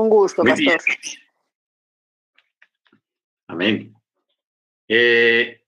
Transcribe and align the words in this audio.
con 0.00 0.08
gusto, 0.08 0.42
pastor. 0.42 0.80
Amén. 3.48 3.94
Eh, 4.88 5.62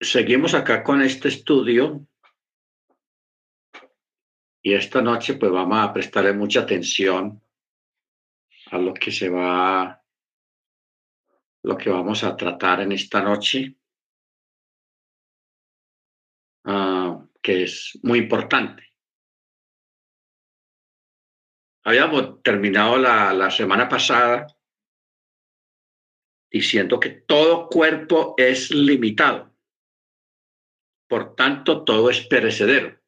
seguimos 0.00 0.54
acá 0.54 0.82
con 0.82 1.02
este 1.02 1.28
estudio 1.28 2.04
y 4.60 4.74
esta 4.74 5.00
noche 5.00 5.34
pues 5.34 5.52
vamos 5.52 5.78
a 5.78 5.92
prestarle 5.92 6.32
mucha 6.32 6.60
atención 6.60 7.40
a 8.72 8.78
lo 8.78 8.92
que 8.92 9.12
se 9.12 9.28
va, 9.28 10.02
lo 11.62 11.76
que 11.76 11.90
vamos 11.90 12.24
a 12.24 12.36
tratar 12.36 12.80
en 12.80 12.92
esta 12.92 13.22
noche, 13.22 13.76
uh, 16.64 17.28
que 17.40 17.64
es 17.64 17.98
muy 18.02 18.18
importante. 18.18 18.89
Habíamos 21.84 22.42
terminado 22.42 22.98
la, 22.98 23.32
la 23.32 23.50
semana 23.50 23.88
pasada 23.88 24.46
diciendo 26.50 26.98
que 26.98 27.10
todo 27.10 27.68
cuerpo 27.68 28.34
es 28.36 28.70
limitado. 28.70 29.54
Por 31.08 31.34
tanto, 31.34 31.84
todo 31.84 32.10
es 32.10 32.26
perecedero. 32.26 33.00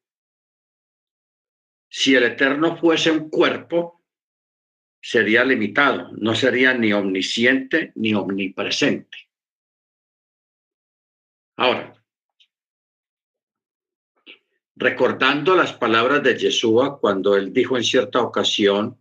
Si 1.89 2.15
el 2.15 2.23
eterno 2.23 2.77
fuese 2.77 3.11
un 3.11 3.29
cuerpo, 3.29 4.03
sería 5.01 5.43
limitado, 5.43 6.11
no 6.13 6.33
sería 6.33 6.73
ni 6.73 6.93
omnisciente 6.93 7.91
ni 7.95 8.13
omnipresente. 8.13 9.17
Ahora, 11.57 12.02
recordando 14.75 15.55
las 15.55 15.73
palabras 15.73 16.23
de 16.23 16.37
Yeshua 16.37 16.99
cuando 16.99 17.35
él 17.35 17.53
dijo 17.53 17.77
en 17.77 17.83
cierta 17.83 18.21
ocasión 18.21 18.99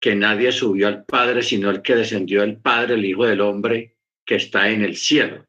que 0.00 0.14
nadie 0.14 0.52
subió 0.52 0.88
al 0.88 1.04
Padre 1.04 1.42
sino 1.42 1.70
el 1.70 1.82
que 1.82 1.94
descendió 1.94 2.40
del 2.40 2.58
Padre, 2.58 2.94
el 2.94 3.04
Hijo 3.04 3.24
del 3.24 3.40
Hombre 3.40 3.96
que 4.24 4.36
está 4.36 4.68
en 4.68 4.82
el 4.82 4.96
cielo. 4.96 5.46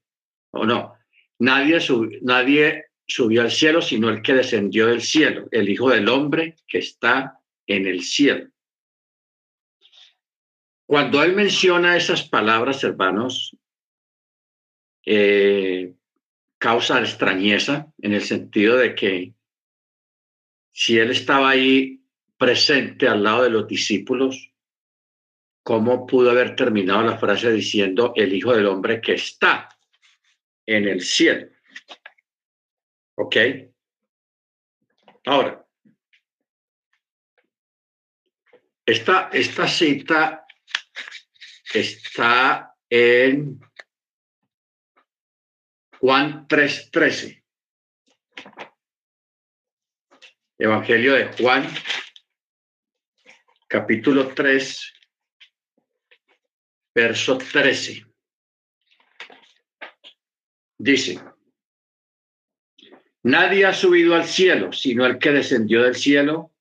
¿O 0.52 0.66
no? 0.66 0.96
Nadie, 1.40 1.80
subió 3.08 3.42
al 3.42 3.52
cielo 3.52 3.82
sino 3.82 4.10
el 4.10 4.22
que 4.22 4.34
descendió 4.34 4.88
del 4.88 5.02
cielo, 5.02 5.48
el 5.52 5.70
Hijo 5.70 5.90
del 5.90 6.08
Hombre 6.10 6.56
que 6.68 6.80
está 6.80 7.40
en 7.68 7.88
el 7.88 8.04
cielo. 8.04 8.50
Cuando 10.88 11.24
él 11.24 11.36
menciona 11.36 11.98
esas 11.98 12.30
palabras, 12.30 12.84
hermanos, 12.84 13.58
eh, 15.04 15.96
causa 16.60 17.00
extrañeza 17.00 17.92
en 18.02 18.14
el 18.14 18.22
sentido 18.22 18.78
de 18.78 18.94
que 18.96 19.35
si 20.78 21.00
él 21.00 21.12
estaba 21.12 21.52
ahí 21.52 22.04
presente 22.38 23.08
al 23.08 23.24
lado 23.24 23.44
de 23.44 23.50
los 23.50 23.66
discípulos, 23.66 24.52
¿cómo 25.64 26.06
pudo 26.06 26.32
haber 26.32 26.54
terminado 26.58 27.02
la 27.02 27.18
frase 27.18 27.50
diciendo 27.50 28.12
el 28.14 28.34
Hijo 28.34 28.54
del 28.54 28.66
Hombre 28.66 29.00
que 29.00 29.14
está 29.14 29.70
en 30.66 30.90
el 30.90 31.00
cielo? 31.00 31.48
¿Ok? 33.16 33.38
Ahora, 35.28 35.66
esta, 38.86 39.30
esta 39.32 39.68
cita 39.70 40.46
está 41.74 42.76
en 42.90 43.62
Juan 46.02 46.46
3:13. 46.50 47.45
Evangelio 50.58 51.16
de 51.16 51.26
Juan, 51.34 51.68
capítulo 53.68 54.30
3, 54.34 54.94
verso 56.96 57.38
13. 57.38 58.06
Dice, 60.78 61.20
nadie 63.24 63.66
ha 63.66 63.74
subido 63.74 64.16
al 64.16 64.24
cielo, 64.24 64.72
sino 64.72 65.06
el 65.06 65.20
que 65.20 65.34
descendió 65.34 65.84
del 65.84 65.96
cielo, 65.96 66.54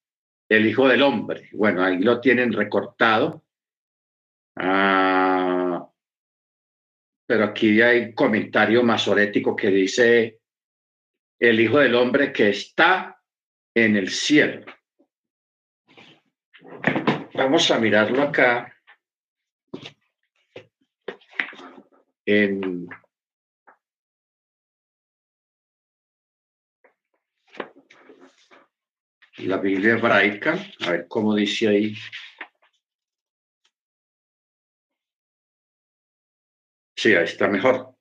el 0.49 0.67
Hijo 0.67 0.89
del 0.89 1.03
Hombre. 1.03 1.51
Bueno, 1.53 1.85
ahí 1.85 1.99
lo 1.99 2.21
tienen 2.21 2.53
recortado. 2.53 3.45
Ah, 4.57 5.89
pero 7.27 7.45
aquí 7.45 7.81
hay 7.81 8.13
comentario 8.13 8.83
masorético 8.83 9.55
que 9.55 9.69
dice, 9.69 10.41
el 11.39 11.61
Hijo 11.61 11.79
del 11.79 11.95
Hombre 11.95 12.33
que 12.33 12.49
está 12.49 13.21
en 13.75 13.97
el 13.97 14.11
cielo. 14.11 14.65
Vamos 17.35 17.71
a 17.71 17.79
mirarlo 17.79 18.23
acá 18.23 18.73
en 22.25 22.89
la 29.39 29.57
Biblia 29.59 29.95
hebraica, 29.95 30.59
a 30.81 30.91
ver 30.91 31.07
cómo 31.09 31.35
dice 31.35 31.69
ahí. 31.69 31.95
Sí, 36.97 37.15
ahí 37.15 37.25
está 37.25 37.49
mejor. 37.49 37.95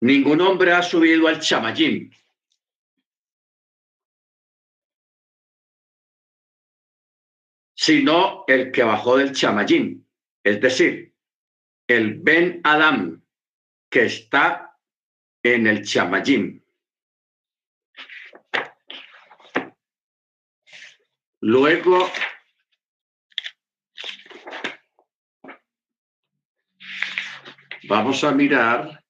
Ningún 0.00 0.40
hombre 0.40 0.72
ha 0.72 0.82
subido 0.82 1.28
al 1.28 1.40
chamayín. 1.40 2.12
Sino 7.82 8.44
el 8.46 8.70
que 8.70 8.84
bajó 8.84 9.16
del 9.16 9.32
chamayín, 9.32 10.08
es 10.44 10.60
decir, 10.60 11.16
el 11.88 12.20
Ben 12.20 12.60
Adam, 12.62 13.20
que 13.90 14.04
está 14.04 14.78
en 15.42 15.66
el 15.66 15.84
chamayín. 15.84 16.64
Luego, 21.40 22.08
vamos 27.88 28.22
a 28.22 28.30
mirar 28.30 29.04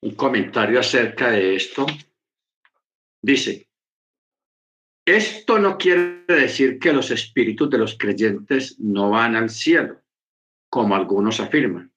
un 0.00 0.16
comentario 0.16 0.80
acerca 0.80 1.30
de 1.30 1.54
esto. 1.54 1.86
Dice, 3.24 3.70
esto 5.06 5.58
no 5.58 5.78
quiere 5.78 6.26
decir 6.26 6.78
que 6.78 6.92
los 6.92 7.10
espíritus 7.10 7.70
de 7.70 7.78
los 7.78 7.96
creyentes 7.96 8.78
no 8.78 9.08
van 9.08 9.34
al 9.34 9.48
cielo, 9.48 10.02
como 10.68 10.94
algunos 10.94 11.40
afirman. 11.40 11.90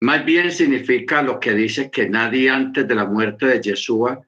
Más 0.00 0.24
bien 0.24 0.50
significa 0.50 1.22
lo 1.22 1.38
que 1.38 1.54
dice 1.54 1.92
que 1.92 2.08
nadie 2.08 2.50
antes 2.50 2.88
de 2.88 2.94
la 2.96 3.04
muerte 3.04 3.46
de 3.46 3.60
Yeshua, 3.60 4.20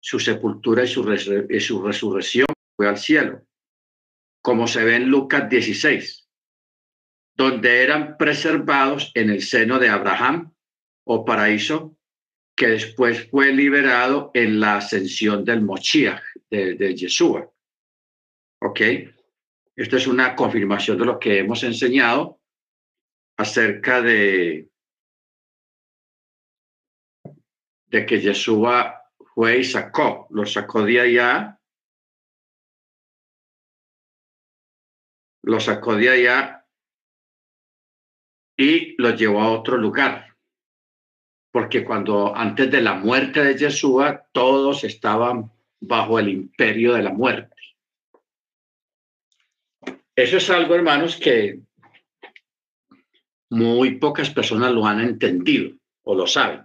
su 0.00 0.18
sepultura 0.18 0.82
y 0.82 0.88
su, 0.88 1.04
resurrección 1.04 2.46
fue 2.74 2.88
al 2.88 2.98
cielo, 2.98 3.46
como 4.42 4.66
se 4.66 4.82
ve 4.82 4.96
en 4.96 5.10
Lucas 5.10 5.48
16, 5.48 6.28
donde 7.36 7.84
eran 7.84 8.16
preservados 8.16 9.12
en 9.14 9.30
el 9.30 9.42
seno 9.42 9.78
de 9.78 9.90
Abraham 9.90 10.52
o 11.04 11.24
paraíso 11.24 11.96
que 12.60 12.66
después 12.66 13.30
fue 13.30 13.54
liberado 13.54 14.30
en 14.34 14.60
la 14.60 14.76
ascensión 14.76 15.46
del 15.46 15.62
Mochiach, 15.62 16.22
de, 16.50 16.74
de 16.74 16.94
Yeshua. 16.94 17.50
¿Ok? 18.60 18.80
Esto 19.74 19.96
es 19.96 20.06
una 20.06 20.36
confirmación 20.36 20.98
de 20.98 21.06
lo 21.06 21.18
que 21.18 21.38
hemos 21.38 21.62
enseñado 21.64 22.38
acerca 23.38 24.02
de, 24.02 24.68
de 27.86 28.04
que 28.04 28.20
Yeshua 28.20 29.04
fue 29.34 29.60
y 29.60 29.64
sacó, 29.64 30.26
lo 30.28 30.44
sacó 30.44 30.82
de 30.84 31.00
allá, 31.00 31.58
lo 35.44 35.60
sacó 35.60 35.96
de 35.96 36.10
allá 36.10 36.68
y 38.54 39.00
lo 39.00 39.16
llevó 39.16 39.40
a 39.40 39.50
otro 39.50 39.78
lugar 39.78 40.29
porque 41.50 41.84
cuando 41.84 42.34
antes 42.34 42.70
de 42.70 42.80
la 42.80 42.94
muerte 42.94 43.42
de 43.42 43.56
Yeshua 43.56 44.26
todos 44.32 44.84
estaban 44.84 45.50
bajo 45.80 46.18
el 46.18 46.28
imperio 46.28 46.94
de 46.94 47.02
la 47.02 47.12
muerte. 47.12 47.56
Eso 50.14 50.36
es 50.36 50.50
algo, 50.50 50.74
hermanos, 50.74 51.16
que 51.16 51.60
muy 53.50 53.96
pocas 53.96 54.30
personas 54.30 54.70
lo 54.72 54.86
han 54.86 55.00
entendido 55.00 55.76
o 56.02 56.14
lo 56.14 56.26
saben. 56.26 56.64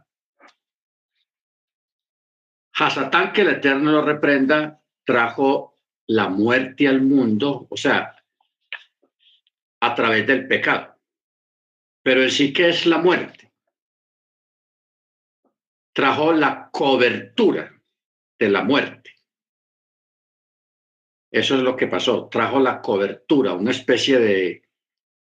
Hasatán, 2.77 3.31
que 3.31 3.41
el 3.41 3.49
Eterno 3.49 3.91
lo 3.91 4.01
reprenda, 4.01 4.81
trajo 5.05 5.79
la 6.07 6.27
muerte 6.27 6.87
al 6.87 7.01
mundo, 7.01 7.65
o 7.69 7.77
sea, 7.77 8.15
a 9.79 9.95
través 9.95 10.27
del 10.27 10.47
pecado. 10.47 10.93
Pero 12.03 12.21
en 12.21 12.29
sí 12.29 12.51
que 12.51 12.69
es 12.69 12.85
la 12.85 12.97
muerte 12.97 13.44
trajo 15.95 16.33
la 16.33 16.69
cobertura 16.71 17.61
ante 17.61 18.51
la 18.51 18.63
muerte. 18.65 19.11
Eso 21.31 21.55
es 21.55 21.61
lo 21.61 21.75
que 21.77 21.87
pasó. 21.87 22.27
Trajo 22.27 22.59
la 22.59 22.81
cobertura, 22.81 23.53
una 23.53 23.71
especie 23.71 24.19
de, 24.19 24.63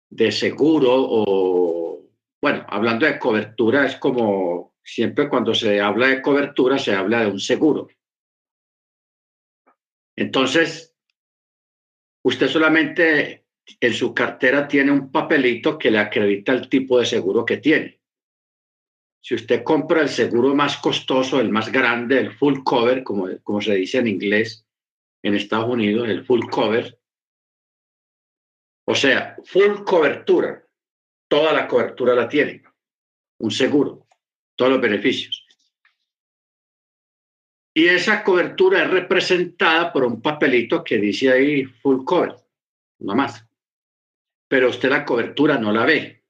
de 0.09 0.31
seguro 0.31 0.93
o, 0.95 2.09
bueno, 2.41 2.65
hablando 2.69 3.05
de 3.05 3.19
cobertura, 3.19 3.85
es 3.85 3.97
como 3.97 4.75
siempre 4.81 5.27
cuando 5.27 5.53
se 5.53 5.81
habla 5.81 6.07
de 6.07 6.21
cobertura, 6.21 6.79
se 6.79 6.95
habla 6.95 7.21
de 7.21 7.31
un 7.31 7.39
seguro. 7.39 7.89
Entonces, 10.15 10.95
usted 12.23 12.47
solamente 12.47 13.45
en 13.81 13.93
su 13.93 14.13
cartera 14.13 14.69
tiene 14.69 14.93
un 14.93 15.11
papelito 15.11 15.77
que 15.77 15.91
le 15.91 15.99
acredita 15.99 16.53
el 16.53 16.69
tipo 16.69 16.97
de 16.97 17.05
seguro 17.05 17.43
que 17.43 17.57
tiene. 17.57 18.04
Si 19.25 19.33
usted 19.33 19.63
compra 19.63 20.01
el 20.01 20.10
seguro 20.10 20.54
más 20.54 20.77
costoso, 20.77 21.39
el 21.39 21.50
más 21.50 21.72
grande, 21.72 22.19
el 22.19 22.38
full 22.38 22.60
cover, 22.63 23.01
como, 23.01 23.27
como 23.42 23.60
se 23.60 23.74
dice 23.74 23.98
en 23.98 24.06
inglés 24.06 24.68
en 25.24 25.33
Estados 25.33 25.68
Unidos, 25.68 26.07
el 26.07 26.24
full 26.24 26.48
cover, 26.48 27.00
o 28.88 28.94
sea, 28.94 29.36
full 29.44 29.83
cobertura, 29.83 30.63
toda 31.27 31.54
la 31.54 31.68
cobertura 31.68 32.13
la 32.13 32.30
tiene, 32.30 32.62
un 33.39 33.50
seguro, 33.50 34.06
todos 34.56 34.74
los 34.74 34.81
beneficios. 34.81 35.44
Y 37.74 37.88
esa 37.88 38.24
cobertura 38.24 38.83
es 38.83 38.92
representada 38.92 39.92
por 39.92 40.04
un 40.04 40.22
papelito 40.22 40.83
que 40.83 41.00
dice 41.00 41.31
ahí 41.31 41.63
full 41.63 42.06
cover, 42.06 42.36
no 43.00 43.16
más. 43.16 43.44
Pero 44.48 44.69
usted 44.69 44.92
la 44.92 45.04
cobertura 45.04 45.57
no 45.57 45.72
la 45.72 45.83
ve. 45.83 46.24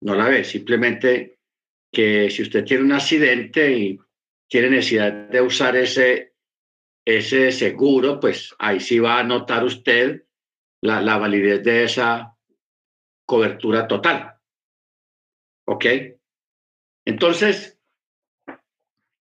No 0.00 0.16
la 0.16 0.28
ve, 0.28 0.42
simplemente 0.42 1.31
que 1.92 2.30
si 2.30 2.42
usted 2.42 2.64
tiene 2.64 2.84
un 2.84 2.92
accidente 2.92 3.70
y 3.70 4.00
tiene 4.48 4.70
necesidad 4.70 5.12
de 5.12 5.40
usar 5.40 5.76
ese, 5.76 6.34
ese 7.04 7.52
seguro, 7.52 8.18
pues 8.18 8.54
ahí 8.58 8.80
sí 8.80 8.98
va 8.98 9.18
a 9.18 9.24
notar 9.24 9.64
usted 9.64 10.24
la, 10.80 11.02
la 11.02 11.18
validez 11.18 11.62
de 11.62 11.84
esa 11.84 12.36
cobertura 13.26 13.86
total. 13.86 14.38
¿Ok? 15.66 15.84
Entonces, 17.04 17.78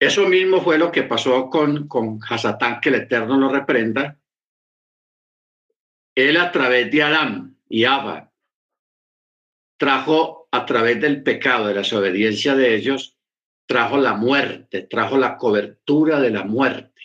eso 0.00 0.26
mismo 0.28 0.62
fue 0.62 0.78
lo 0.78 0.90
que 0.90 1.02
pasó 1.02 1.50
con, 1.50 1.88
con 1.88 2.20
Hasatán, 2.26 2.80
que 2.80 2.88
el 2.88 2.94
Eterno 2.96 3.36
lo 3.36 3.50
reprenda. 3.50 4.18
Él 6.14 6.36
a 6.36 6.50
través 6.50 6.90
de 6.90 7.02
Adán 7.02 7.56
y 7.68 7.84
Abba 7.84 8.29
trajo 9.80 10.46
a 10.50 10.66
través 10.66 11.00
del 11.00 11.22
pecado, 11.22 11.66
de 11.66 11.72
la 11.72 11.80
desobediencia 11.80 12.54
de 12.54 12.74
ellos, 12.74 13.16
trajo 13.66 13.96
la 13.96 14.12
muerte, 14.12 14.82
trajo 14.82 15.16
la 15.16 15.38
cobertura 15.38 16.20
de 16.20 16.30
la 16.30 16.44
muerte 16.44 17.02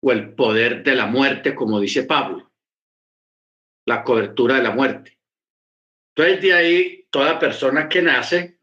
o 0.00 0.12
el 0.12 0.32
poder 0.36 0.84
de 0.84 0.94
la 0.94 1.06
muerte, 1.06 1.56
como 1.56 1.80
dice 1.80 2.04
Pablo, 2.04 2.52
la 3.84 4.04
cobertura 4.04 4.54
de 4.54 4.62
la 4.62 4.70
muerte. 4.70 5.18
Entonces 6.14 6.40
de 6.40 6.52
ahí 6.52 7.08
toda 7.10 7.40
persona 7.40 7.88
que 7.88 8.02
nace, 8.02 8.60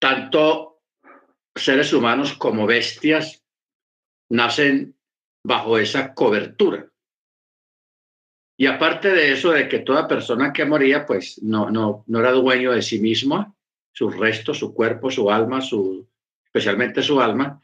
tanto 0.00 0.80
seres 1.54 1.92
humanos 1.92 2.32
como 2.32 2.66
bestias, 2.66 3.44
nacen 4.30 4.98
bajo 5.44 5.76
esa 5.76 6.14
cobertura. 6.14 6.90
Y 8.60 8.66
aparte 8.66 9.10
de 9.10 9.32
eso, 9.32 9.52
de 9.52 9.68
que 9.68 9.78
toda 9.78 10.08
persona 10.08 10.52
que 10.52 10.64
moría, 10.64 11.06
pues 11.06 11.40
no, 11.40 11.70
no, 11.70 12.02
no 12.08 12.18
era 12.18 12.32
dueño 12.32 12.72
de 12.72 12.82
sí 12.82 12.98
mismo, 12.98 13.56
sus 13.92 14.16
restos, 14.16 14.58
su 14.58 14.74
cuerpo, 14.74 15.12
su 15.12 15.30
alma, 15.30 15.60
su, 15.60 16.08
especialmente 16.44 17.00
su 17.00 17.20
alma. 17.20 17.62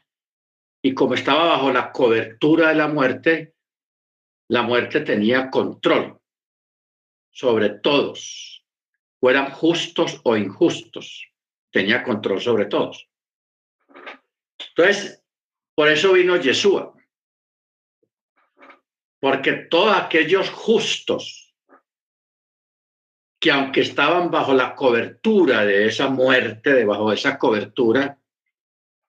Y 0.81 0.93
como 0.93 1.15
estaba 1.15 1.47
bajo 1.47 1.69
la 1.69 1.91
cobertura 1.91 2.69
de 2.69 2.75
la 2.75 2.87
muerte, 2.87 3.55
la 4.47 4.61
muerte 4.61 5.01
tenía 5.01 5.49
control 5.49 6.17
sobre 7.29 7.71
todos, 7.71 8.65
fueran 9.19 9.51
justos 9.51 10.21
o 10.23 10.37
injustos, 10.37 11.27
tenía 11.71 12.03
control 12.03 12.39
sobre 12.39 12.67
todos. 12.67 13.09
Entonces, 14.69 15.21
por 15.75 15.89
eso 15.89 16.13
vino 16.13 16.37
Yeshua, 16.37 16.94
porque 19.25 19.53
todos 19.53 19.97
aquellos 19.97 20.51
justos 20.51 21.51
que 23.41 23.49
aunque 23.49 23.81
estaban 23.81 24.29
bajo 24.29 24.53
la 24.53 24.75
cobertura 24.75 25.65
de 25.65 25.87
esa 25.87 26.09
muerte, 26.09 26.71
debajo 26.73 27.09
de 27.09 27.15
esa 27.15 27.39
cobertura, 27.39 28.19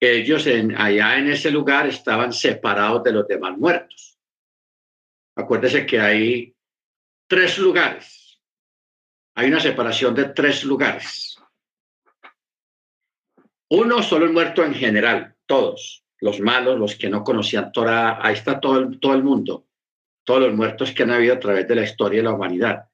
ellos 0.00 0.46
allá 0.46 1.18
en 1.18 1.28
ese 1.28 1.50
lugar 1.50 1.86
estaban 1.86 2.32
separados 2.32 3.02
de 3.02 3.12
los 3.12 3.28
demás 3.28 3.58
muertos. 3.58 4.18
Acuérdese 5.36 5.84
que 5.84 6.00
hay 6.00 6.56
tres 7.28 7.58
lugares. 7.58 8.40
Hay 9.34 9.48
una 9.48 9.60
separación 9.60 10.14
de 10.14 10.30
tres 10.30 10.64
lugares. 10.64 11.36
Uno 13.68 14.02
solo 14.02 14.24
el 14.24 14.32
muerto 14.32 14.64
en 14.64 14.72
general, 14.72 15.36
todos, 15.44 16.06
los 16.22 16.40
malos, 16.40 16.78
los 16.78 16.94
que 16.94 17.10
no 17.10 17.22
conocían 17.22 17.70
Torah, 17.70 18.18
ahí 18.26 18.32
está 18.32 18.58
todo 18.58 19.12
el 19.12 19.22
mundo 19.22 19.65
todos 20.26 20.40
los 20.40 20.54
muertos 20.54 20.92
que 20.92 21.04
han 21.04 21.12
habido 21.12 21.34
a 21.34 21.40
través 21.40 21.66
de 21.68 21.76
la 21.76 21.84
historia 21.84 22.18
de 22.18 22.24
la 22.24 22.32
humanidad. 22.32 22.90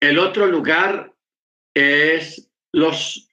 El 0.00 0.18
otro 0.18 0.46
lugar 0.46 1.14
es 1.72 2.50
los 2.72 3.30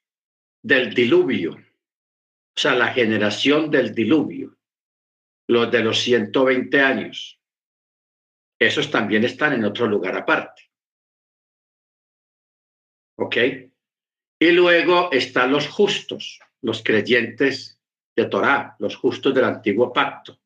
del 0.63 0.93
diluvio, 0.93 1.53
o 1.53 2.59
sea, 2.59 2.75
la 2.75 2.93
generación 2.93 3.71
del 3.71 3.95
diluvio, 3.95 4.57
los 5.47 5.71
de 5.71 5.79
los 5.83 5.99
120 5.99 6.79
años. 6.79 7.41
Esos 8.59 8.91
también 8.91 9.23
están 9.23 9.53
en 9.53 9.65
otro 9.65 9.87
lugar 9.87 10.15
aparte. 10.15 10.69
¿Ok? 13.17 13.37
Y 14.39 14.51
luego 14.51 15.11
están 15.11 15.51
los 15.51 15.67
justos, 15.67 16.39
los 16.61 16.83
creyentes 16.83 17.81
de 18.15 18.25
Torá, 18.25 18.75
los 18.77 18.95
justos 18.95 19.33
del 19.33 19.45
antiguo 19.45 19.91
pacto. 19.91 20.38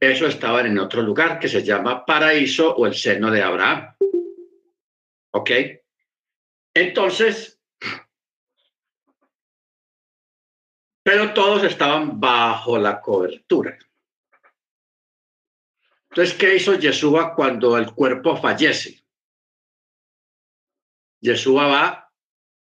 Eso 0.00 0.26
estaban 0.26 0.66
en 0.66 0.78
otro 0.78 1.02
lugar 1.02 1.38
que 1.38 1.48
se 1.48 1.62
llama 1.62 2.04
paraíso 2.04 2.74
o 2.74 2.86
el 2.86 2.94
seno 2.94 3.30
de 3.30 3.42
Abraham. 3.42 3.94
¿Ok? 5.32 5.50
Entonces, 6.74 7.60
pero 11.02 11.32
todos 11.34 11.62
estaban 11.64 12.18
bajo 12.18 12.78
la 12.78 13.00
cobertura. 13.00 13.78
Entonces, 16.10 16.34
¿qué 16.36 16.56
hizo 16.56 16.74
Yeshua 16.74 17.34
cuando 17.34 17.76
el 17.76 17.92
cuerpo 17.92 18.36
fallece? 18.36 19.04
Yeshua 21.20 21.66
va 21.66 22.12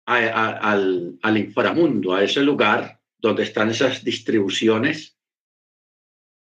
al, 0.05 1.19
al 1.21 1.37
inframundo, 1.37 2.13
a 2.13 2.23
ese 2.23 2.41
lugar 2.41 2.99
donde 3.17 3.43
están 3.43 3.69
esas 3.69 4.03
distribuciones. 4.03 5.17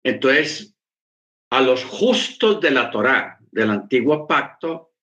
Entonces, 0.03 0.75
a 1.49 1.61
los 1.61 1.85
justos 1.85 2.59
de 2.59 2.71
la 2.71 2.91
Torá, 2.91 3.39
del 3.51 3.69
antiguo 3.69 4.27
pacto, 4.27 4.93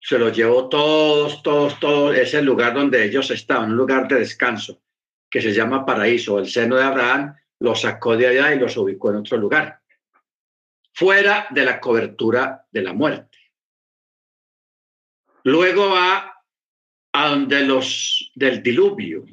se 0.00 0.18
los 0.18 0.36
llevó 0.36 0.68
todos, 0.68 1.42
todos, 1.42 1.78
todos, 1.78 2.16
ese 2.16 2.42
lugar 2.42 2.74
donde 2.74 3.04
ellos 3.04 3.30
estaban, 3.30 3.70
un 3.70 3.76
lugar 3.76 4.08
de 4.08 4.18
descanso, 4.18 4.82
que 5.30 5.40
se 5.40 5.52
llama 5.52 5.86
paraíso, 5.86 6.38
el 6.38 6.48
seno 6.48 6.76
de 6.76 6.82
Abraham, 6.82 7.36
los 7.60 7.82
sacó 7.82 8.16
de 8.16 8.26
allá 8.26 8.54
y 8.54 8.58
los 8.58 8.76
ubicó 8.76 9.10
en 9.10 9.16
otro 9.16 9.36
lugar, 9.36 9.80
fuera 10.92 11.46
de 11.50 11.64
la 11.64 11.78
cobertura 11.80 12.66
de 12.70 12.82
la 12.82 12.92
muerte. 12.92 13.38
Luego 15.44 15.90
va 15.90 16.44
a 17.12 17.28
donde 17.28 17.60
los 17.64 18.32
del 18.34 18.62
diluvio 18.62 19.24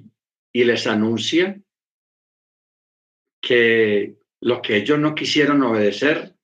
y 0.52 0.64
les 0.64 0.86
anuncia 0.86 1.60
que 3.42 4.19
lo 4.42 4.62
que 4.62 4.78
ellos 4.78 5.00
no 5.00 5.16
quisieron 5.16 5.62
obedecer, 5.64 6.36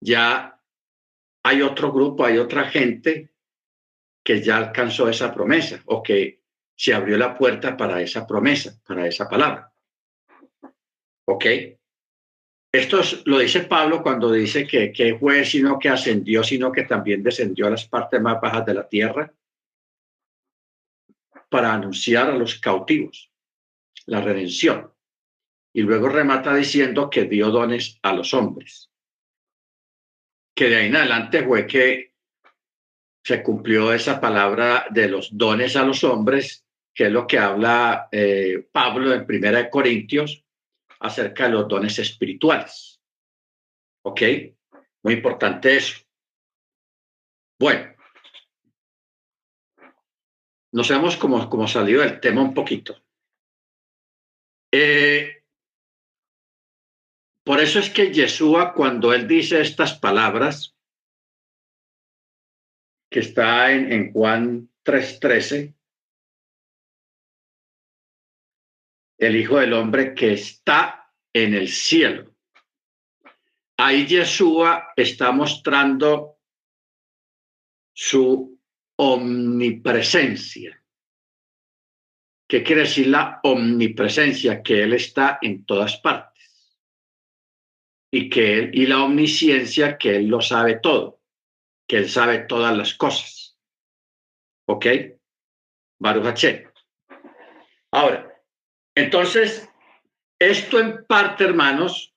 ya 0.00 0.60
hay 1.42 1.62
otro 1.62 1.92
grupo, 1.92 2.24
hay 2.24 2.38
otra 2.38 2.64
gente 2.68 3.30
que 4.24 4.42
ya 4.42 4.56
alcanzó 4.56 5.08
esa 5.08 5.34
promesa 5.34 5.82
o 5.86 6.02
que 6.02 6.42
se 6.76 6.94
abrió 6.94 7.16
la 7.16 7.36
puerta 7.36 7.76
para 7.76 8.00
esa 8.00 8.26
promesa, 8.26 8.80
para 8.86 9.06
esa 9.06 9.28
palabra. 9.28 9.72
¿Ok? 11.26 11.44
Esto 12.72 13.00
lo 13.26 13.38
dice 13.38 13.60
Pablo 13.60 14.02
cuando 14.02 14.32
dice 14.32 14.66
que, 14.66 14.92
que 14.92 15.16
fue 15.16 15.44
sino 15.44 15.78
que 15.78 15.88
ascendió, 15.88 16.42
sino 16.42 16.72
que 16.72 16.84
también 16.84 17.22
descendió 17.22 17.66
a 17.66 17.70
las 17.70 17.86
partes 17.86 18.20
más 18.20 18.40
bajas 18.40 18.66
de 18.66 18.74
la 18.74 18.88
tierra 18.88 19.32
para 21.48 21.72
anunciar 21.72 22.30
a 22.30 22.36
los 22.36 22.58
cautivos 22.58 23.30
la 24.06 24.20
redención. 24.20 24.93
Y 25.74 25.82
luego 25.82 26.08
remata 26.08 26.54
diciendo 26.54 27.10
que 27.10 27.24
dio 27.24 27.50
dones 27.50 27.98
a 28.02 28.12
los 28.12 28.32
hombres 28.32 28.90
que 30.54 30.68
de 30.68 30.76
ahí 30.76 30.86
en 30.86 30.96
adelante 30.96 31.44
fue 31.44 31.66
que 31.66 32.14
se 33.24 33.42
cumplió 33.42 33.92
esa 33.92 34.20
palabra 34.20 34.86
de 34.90 35.08
los 35.08 35.36
dones 35.36 35.76
a 35.76 35.82
los 35.82 36.04
hombres 36.04 36.64
que 36.94 37.06
es 37.06 37.12
lo 37.12 37.26
que 37.26 37.38
habla 37.38 38.08
eh, 38.12 38.68
Pablo 38.70 39.12
en 39.12 39.26
Primera 39.26 39.58
de 39.58 39.70
Corintios 39.70 40.44
acerca 41.00 41.44
de 41.44 41.50
los 41.50 41.66
dones 41.66 41.98
espirituales. 41.98 43.00
¿Ok? 44.04 44.22
Muy 45.02 45.14
importante 45.14 45.76
eso. 45.76 46.04
Bueno, 47.58 47.94
nos 50.72 50.88
hemos 50.90 51.16
como, 51.16 51.50
como 51.50 51.66
salido 51.66 52.02
del 52.02 52.20
tema 52.20 52.42
un 52.42 52.54
poquito. 52.54 52.96
Eh, 54.70 55.43
por 57.44 57.60
eso 57.60 57.78
es 57.78 57.90
que 57.90 58.12
Yeshua, 58.12 58.72
cuando 58.72 59.12
él 59.12 59.28
dice 59.28 59.60
estas 59.60 59.98
palabras, 59.98 60.74
que 63.10 63.20
está 63.20 63.70
en, 63.70 63.92
en 63.92 64.12
Juan 64.12 64.70
3:13, 64.82 65.74
el 69.18 69.36
Hijo 69.36 69.58
del 69.58 69.72
Hombre 69.72 70.14
que 70.14 70.32
está 70.32 71.12
en 71.32 71.54
el 71.54 71.68
cielo. 71.68 72.34
Ahí 73.76 74.06
Yeshua 74.06 74.92
está 74.96 75.32
mostrando 75.32 76.38
su 77.92 78.60
omnipresencia. 78.96 80.80
¿Qué 82.48 82.62
quiere 82.62 82.82
decir 82.82 83.08
la 83.08 83.40
omnipresencia? 83.42 84.62
Que 84.62 84.82
Él 84.82 84.92
está 84.92 85.38
en 85.40 85.64
todas 85.64 85.96
partes. 85.96 86.33
Y, 88.16 88.30
que 88.30 88.70
y 88.72 88.86
la 88.86 89.02
omnisciencia, 89.02 89.98
que 89.98 90.16
Él 90.16 90.28
lo 90.28 90.40
sabe 90.40 90.76
todo, 90.76 91.20
que 91.88 91.96
Él 91.96 92.08
sabe 92.08 92.38
todas 92.40 92.76
las 92.76 92.94
cosas. 92.94 93.58
¿Ok? 94.68 94.86
Baruch 95.98 96.44
Ahora, 97.90 98.40
entonces, 98.94 99.68
esto 100.38 100.78
en 100.78 101.04
parte, 101.06 101.42
hermanos, 101.42 102.14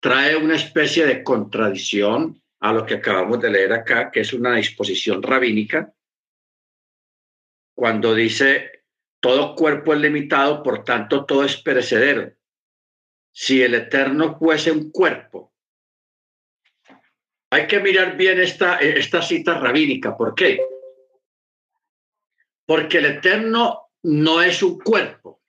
trae 0.00 0.34
una 0.36 0.56
especie 0.56 1.06
de 1.06 1.22
contradicción 1.22 2.42
a 2.58 2.72
lo 2.72 2.84
que 2.84 2.94
acabamos 2.94 3.40
de 3.40 3.50
leer 3.50 3.72
acá, 3.72 4.10
que 4.10 4.20
es 4.20 4.32
una 4.32 4.54
disposición 4.56 5.22
rabínica, 5.22 5.94
cuando 7.76 8.14
dice, 8.14 8.82
todo 9.20 9.54
cuerpo 9.54 9.94
es 9.94 10.00
limitado, 10.00 10.62
por 10.62 10.82
tanto, 10.82 11.24
todo 11.24 11.44
es 11.44 11.56
perecedero. 11.56 12.32
Si 13.32 13.62
el 13.62 13.74
eterno 13.74 14.38
fuese 14.38 14.72
un 14.72 14.90
cuerpo, 14.90 15.52
hay 17.50 17.66
que 17.66 17.80
mirar 17.80 18.16
bien 18.16 18.40
esta, 18.40 18.76
esta 18.76 19.22
cita 19.22 19.58
rabínica. 19.58 20.16
¿Por 20.16 20.34
qué? 20.34 20.60
Porque 22.64 22.98
el 22.98 23.06
eterno 23.06 23.90
no 24.04 24.40
es 24.40 24.62
un 24.62 24.78
cuerpo. 24.78 25.42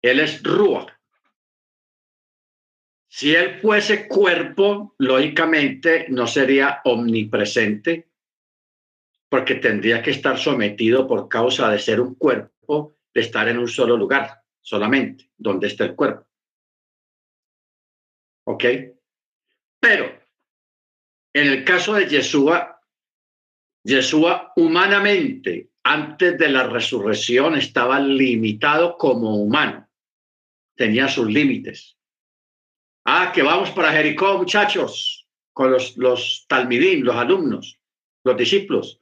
Él 0.00 0.20
es 0.20 0.42
Ruach. 0.42 0.92
Si 3.08 3.34
él 3.34 3.60
fuese 3.60 4.06
cuerpo, 4.06 4.94
lógicamente 4.98 6.06
no 6.10 6.28
sería 6.28 6.80
omnipresente, 6.84 8.08
porque 9.28 9.56
tendría 9.56 10.00
que 10.00 10.12
estar 10.12 10.38
sometido 10.38 11.08
por 11.08 11.28
causa 11.28 11.68
de 11.70 11.80
ser 11.80 12.00
un 12.00 12.14
cuerpo, 12.14 12.96
de 13.12 13.20
estar 13.20 13.48
en 13.48 13.58
un 13.58 13.68
solo 13.68 13.96
lugar, 13.96 14.42
solamente, 14.60 15.28
donde 15.36 15.66
está 15.66 15.84
el 15.84 15.96
cuerpo. 15.96 16.29
¿Ok? 18.44 18.64
Pero 19.80 20.18
en 21.32 21.46
el 21.46 21.64
caso 21.64 21.94
de 21.94 22.06
Yeshua, 22.06 22.80
Yeshua 23.84 24.52
humanamente, 24.56 25.70
antes 25.84 26.36
de 26.38 26.48
la 26.48 26.64
resurrección, 26.68 27.56
estaba 27.56 28.00
limitado 28.00 28.98
como 28.98 29.36
humano 29.36 29.90
tenía 30.80 31.08
sus 31.08 31.26
límites. 31.30 31.98
Ah, 33.04 33.32
que 33.34 33.42
vamos 33.42 33.70
para 33.72 33.92
Jericó, 33.92 34.38
muchachos, 34.38 35.28
con 35.52 35.70
los, 35.70 35.94
los 35.98 36.46
talmidín, 36.48 37.04
los 37.04 37.16
alumnos, 37.16 37.78
los 38.24 38.34
discípulos. 38.34 38.98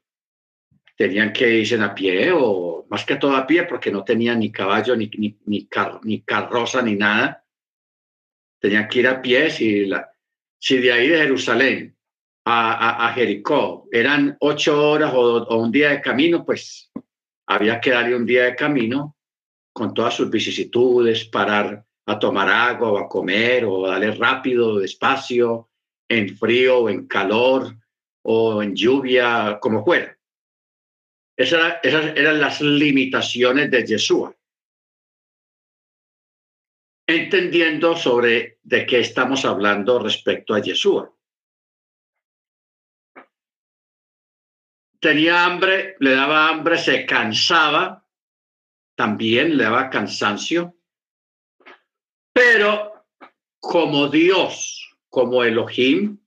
Tenían 0.97 1.33
que 1.33 1.49
irse 1.59 1.80
a 1.80 1.95
pie 1.95 2.33
o 2.33 2.85
más 2.90 3.04
que 3.04 3.14
todo 3.14 3.37
a 3.37 3.47
pie 3.47 3.62
porque 3.62 3.92
no 3.92 4.02
tenían 4.02 4.40
ni 4.40 4.50
caballo, 4.50 4.97
ni, 4.97 5.09
ni, 5.18 5.38
ni, 5.47 5.68
ni 6.02 6.23
carroza, 6.23 6.83
ni 6.83 6.97
nada. 6.97 7.45
Tenían 8.61 8.88
que 8.88 9.00
ir 9.00 9.09
a 9.09 9.23
pie. 9.23 9.50
Si, 9.50 9.87
la, 9.87 10.11
si 10.59 10.79
de 10.79 10.93
ahí 10.93 11.09
de 11.09 11.19
Jerusalén 11.19 11.97
a, 12.45 13.12
Jericó 13.15 13.88
eran 13.93 14.37
ocho 14.41 14.91
horas 14.91 15.12
o, 15.15 15.57
un 15.57 15.71
día 15.71 15.91
de 15.91 16.00
camino, 16.00 16.45
pues 16.45 16.91
había 17.47 17.81
que 17.81 17.91
darle 17.91 18.17
un 18.17 18.27
día 18.27 18.45
de 18.45 18.57
camino 18.57 19.17
con 19.73 19.93
todas 19.93 20.15
sus 20.15 20.31
vicisitudes, 20.31 21.27
parar 21.27 21.85
a 22.07 22.19
tomar 22.19 22.49
agua 22.49 22.93
o 22.93 22.99
a 22.99 23.09
comer 23.09 23.65
o 23.67 23.87
darle 23.87 24.12
rápido, 24.12 24.79
despacio, 24.79 25.69
en 26.09 26.37
frío 26.37 26.79
o 26.79 26.88
en 26.88 27.07
calor 27.07 27.77
o 28.23 28.62
en 28.62 28.75
lluvia, 28.75 29.59
como 29.61 29.85
fuera. 29.85 30.17
Esas 31.37 31.77
eran 31.85 32.41
las 32.41 32.61
limitaciones 32.61 33.71
de 33.71 33.87
Yeshua. 33.87 34.35
Entendiendo 37.11 37.97
sobre 37.97 38.59
de 38.62 38.85
qué 38.85 39.00
estamos 39.00 39.47
hablando 39.47 39.99
respecto 39.99 40.53
a 40.53 40.61
Yeshua. 40.61 41.11
Tenía 45.00 45.47
hambre, 45.47 45.97
le 46.00 46.11
daba 46.11 46.49
hambre, 46.49 46.77
se 46.77 47.07
cansaba, 47.07 48.07
también 48.95 49.57
le 49.57 49.65
daba 49.65 49.88
cansancio, 49.88 50.75
pero 52.31 53.07
como 53.59 54.09
Dios, 54.09 54.95
como 55.09 55.43
Elohim, 55.43 56.19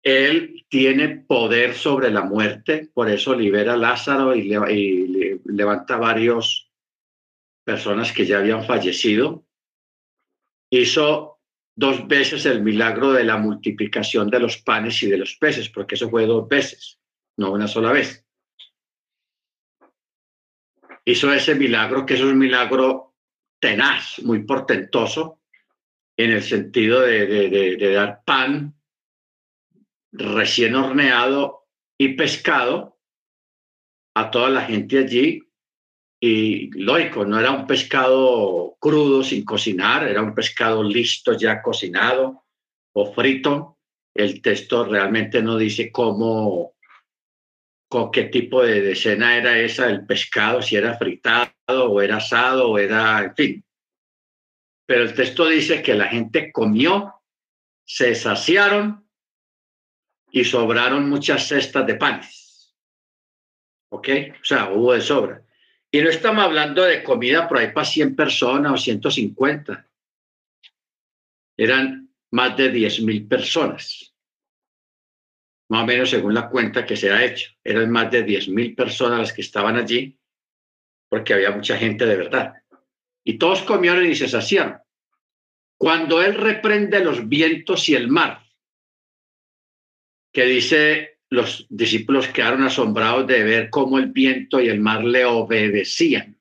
él 0.00 0.64
tiene 0.68 1.08
poder 1.08 1.74
sobre 1.74 2.12
la 2.12 2.22
muerte, 2.22 2.88
por 2.94 3.10
eso 3.10 3.34
libera 3.34 3.72
a 3.72 3.76
Lázaro 3.76 4.36
y, 4.36 4.54
y 4.54 5.40
levanta 5.44 5.96
varios 5.96 6.67
personas 7.68 8.12
que 8.12 8.24
ya 8.24 8.38
habían 8.38 8.64
fallecido. 8.64 9.44
Hizo 10.70 11.38
dos 11.76 12.08
veces 12.08 12.46
el 12.46 12.62
milagro 12.62 13.12
de 13.12 13.24
la 13.24 13.36
multiplicación 13.36 14.30
de 14.30 14.40
los 14.40 14.56
panes 14.58 15.02
y 15.02 15.06
de 15.06 15.18
los 15.18 15.36
peces, 15.36 15.68
porque 15.68 15.94
eso 15.94 16.08
fue 16.08 16.26
dos 16.26 16.48
veces, 16.48 16.98
no 17.36 17.52
una 17.52 17.68
sola 17.68 17.92
vez 17.92 18.24
hizo 21.10 21.32
ese 21.32 21.54
milagro, 21.54 22.04
que 22.04 22.14
es 22.14 22.20
un 22.20 22.36
milagro 22.36 23.14
tenaz, 23.58 24.18
muy 24.24 24.44
portentoso, 24.44 25.40
en 26.18 26.32
el 26.32 26.42
sentido 26.42 27.00
de, 27.00 27.78
dar 27.94 28.22
pan 28.26 28.74
recién 30.12 30.74
horneado 30.74 31.66
y 31.96 32.08
pescado 32.08 33.00
a 34.14 34.30
toda 34.30 34.50
la 34.50 34.62
gente 34.66 34.98
allí. 34.98 35.47
Y 36.20 36.70
lógico, 36.72 37.24
no 37.24 37.38
era 37.38 37.52
un 37.52 37.66
pescado 37.66 38.76
crudo 38.80 39.22
sin 39.22 39.44
cocinar, 39.44 40.06
era 40.06 40.20
un 40.20 40.34
pescado 40.34 40.82
listo 40.82 41.34
ya 41.34 41.62
cocinado 41.62 42.44
o 42.92 43.12
frito. 43.12 43.78
El 44.14 44.42
texto 44.42 44.84
realmente 44.84 45.42
no 45.42 45.56
dice 45.56 45.92
cómo 45.92 46.74
con 47.88 48.10
qué 48.10 48.24
tipo 48.24 48.62
de, 48.62 48.92
escena 48.92 49.36
era 49.36 49.58
esa 49.58 49.88
el 49.88 50.04
pescado, 50.04 50.60
si 50.60 50.76
era 50.76 50.98
fritado 50.98 51.52
o 51.68 52.02
era 52.02 52.16
asado 52.16 52.70
o 52.70 52.78
era, 52.78 53.22
en 53.22 53.34
fin. 53.34 53.64
Pero 54.86 55.04
el 55.04 55.14
texto 55.14 55.46
dice 55.46 55.82
que 55.82 55.94
la 55.94 56.08
gente 56.08 56.52
comió, 56.52 57.14
se 57.84 58.14
saciaron 58.14 59.08
y 60.30 60.44
sobraron 60.44 61.08
muchas 61.08 61.46
cestas 61.46 61.86
de 61.86 61.94
panes. 61.94 62.74
¿Ok? 63.90 64.08
O 64.40 64.44
sea, 64.44 64.70
hubo 64.70 64.92
de 64.92 65.00
sobra. 65.00 65.42
Y 65.90 66.02
no 66.02 66.10
estamos 66.10 66.44
hablando 66.44 66.84
de 66.84 67.02
comida 67.02 67.48
por 67.48 67.58
ahí 67.58 67.72
para 67.72 67.86
100 67.86 68.14
personas 68.14 68.72
o 68.72 68.76
150. 68.76 69.86
Eran 71.56 72.10
más 72.30 72.56
de 72.56 72.70
10 72.70 73.00
mil 73.02 73.26
personas 73.26 74.08
más 75.68 75.82
o 75.82 75.86
menos 75.86 76.10
según 76.10 76.34
la 76.34 76.48
cuenta 76.48 76.86
que 76.86 76.96
se 76.96 77.10
ha 77.10 77.24
hecho. 77.24 77.50
Eran 77.62 77.90
más 77.90 78.10
de 78.10 78.24
10.000 78.24 78.74
personas 78.74 79.18
las 79.18 79.32
que 79.32 79.42
estaban 79.42 79.76
allí, 79.76 80.18
porque 81.08 81.34
había 81.34 81.50
mucha 81.50 81.76
gente 81.76 82.06
de 82.06 82.16
verdad. 82.16 82.54
Y 83.24 83.38
todos 83.38 83.62
comieron 83.62 84.06
y 84.06 84.14
se 84.14 84.28
saciaron. 84.28 84.78
Cuando 85.78 86.22
él 86.22 86.34
reprende 86.34 87.04
los 87.04 87.28
vientos 87.28 87.88
y 87.88 87.94
el 87.94 88.08
mar, 88.08 88.42
que 90.32 90.44
dice 90.44 91.17
los 91.30 91.66
discípulos 91.68 92.28
quedaron 92.28 92.62
asombrados 92.62 93.26
de 93.26 93.42
ver 93.42 93.70
cómo 93.70 93.98
el 93.98 94.06
viento 94.06 94.60
y 94.60 94.68
el 94.68 94.80
mar 94.80 95.04
le 95.04 95.24
obedecían. 95.24 96.38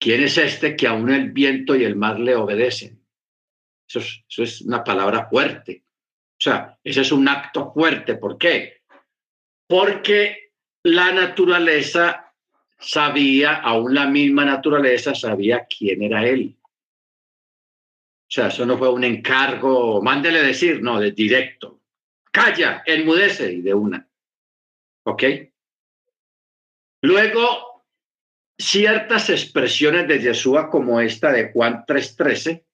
¿Quién 0.00 0.22
es 0.22 0.38
este 0.38 0.76
que 0.76 0.86
aún 0.86 1.10
el 1.10 1.32
viento 1.32 1.74
y 1.74 1.84
el 1.84 1.96
mar 1.96 2.18
le 2.18 2.36
obedecen? 2.36 2.98
Eso 3.86 4.42
es, 4.42 4.62
una 4.62 4.84
palabra 4.84 5.28
fuerte. 5.28 5.84
O 6.32 6.40
sea, 6.40 6.78
ese 6.84 7.00
es 7.00 7.10
un 7.10 7.26
acto 7.26 7.72
fuerte. 7.72 8.14
¿Por 8.14 8.38
qué? 8.38 8.82
Porque 9.66 10.52
la 10.84 11.12
naturaleza 11.12 12.32
sabía, 12.78 13.56
aún 13.56 13.94
la 13.94 14.06
misma 14.06 14.44
naturaleza 14.44 15.14
sabía 15.14 15.66
quién 15.66 16.02
era 16.02 16.26
él. 16.26 16.56
O 16.62 18.30
sea, 18.30 18.48
eso 18.48 18.64
no 18.64 18.78
fue 18.78 18.90
un 18.90 19.04
encargo, 19.04 20.02
mándele 20.02 20.42
decir, 20.42 20.82
no, 20.82 21.00
de 21.00 21.12
directo. 21.12 21.77
Calla, 22.38 22.82
enmudece 22.86 23.52
y 23.52 23.62
de 23.62 23.74
una. 23.74 24.08
¿Ok? 25.04 25.22
Luego, 27.02 27.84
ciertas 28.56 29.30
expresiones 29.30 30.06
de 30.06 30.20
Yeshua 30.20 30.70
como 30.70 31.00
esta 31.00 31.32
de 31.32 31.50
Juan 31.52 31.84
3:13, 31.86 32.64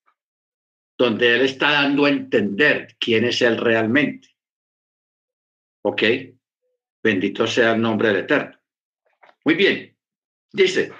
donde 0.98 1.36
él 1.36 1.42
está 1.42 1.72
dando 1.72 2.04
a 2.04 2.10
entender 2.10 2.96
quién 2.98 3.24
es 3.24 3.40
él 3.42 3.56
realmente. 3.56 4.28
¿Ok? 5.82 6.02
Bendito 7.02 7.46
sea 7.46 7.72
el 7.72 7.80
nombre 7.80 8.08
del 8.08 8.18
Eterno. 8.18 8.58
Muy 9.44 9.54
bien. 9.54 9.96
Dice, 10.52 10.92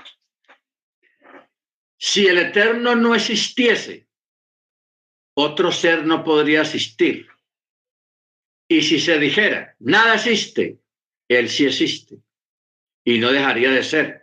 si 1.99 2.27
el 2.27 2.39
Eterno 2.39 2.95
no 2.95 3.15
existiese, 3.15 4.09
otro 5.37 5.73
ser 5.73 6.05
no 6.05 6.23
podría 6.25 6.63
existir. 6.63 7.29
Y 8.69 8.83
si 8.83 8.99
se 8.99 9.19
dijera, 9.19 9.77
nada 9.79 10.15
existe, 10.15 10.79
Él 11.29 11.49
sí 11.49 11.67
existe. 11.67 12.19
Y 13.05 13.19
no 13.19 13.31
dejaría 13.31 13.71
de 13.71 13.83
ser, 13.83 14.23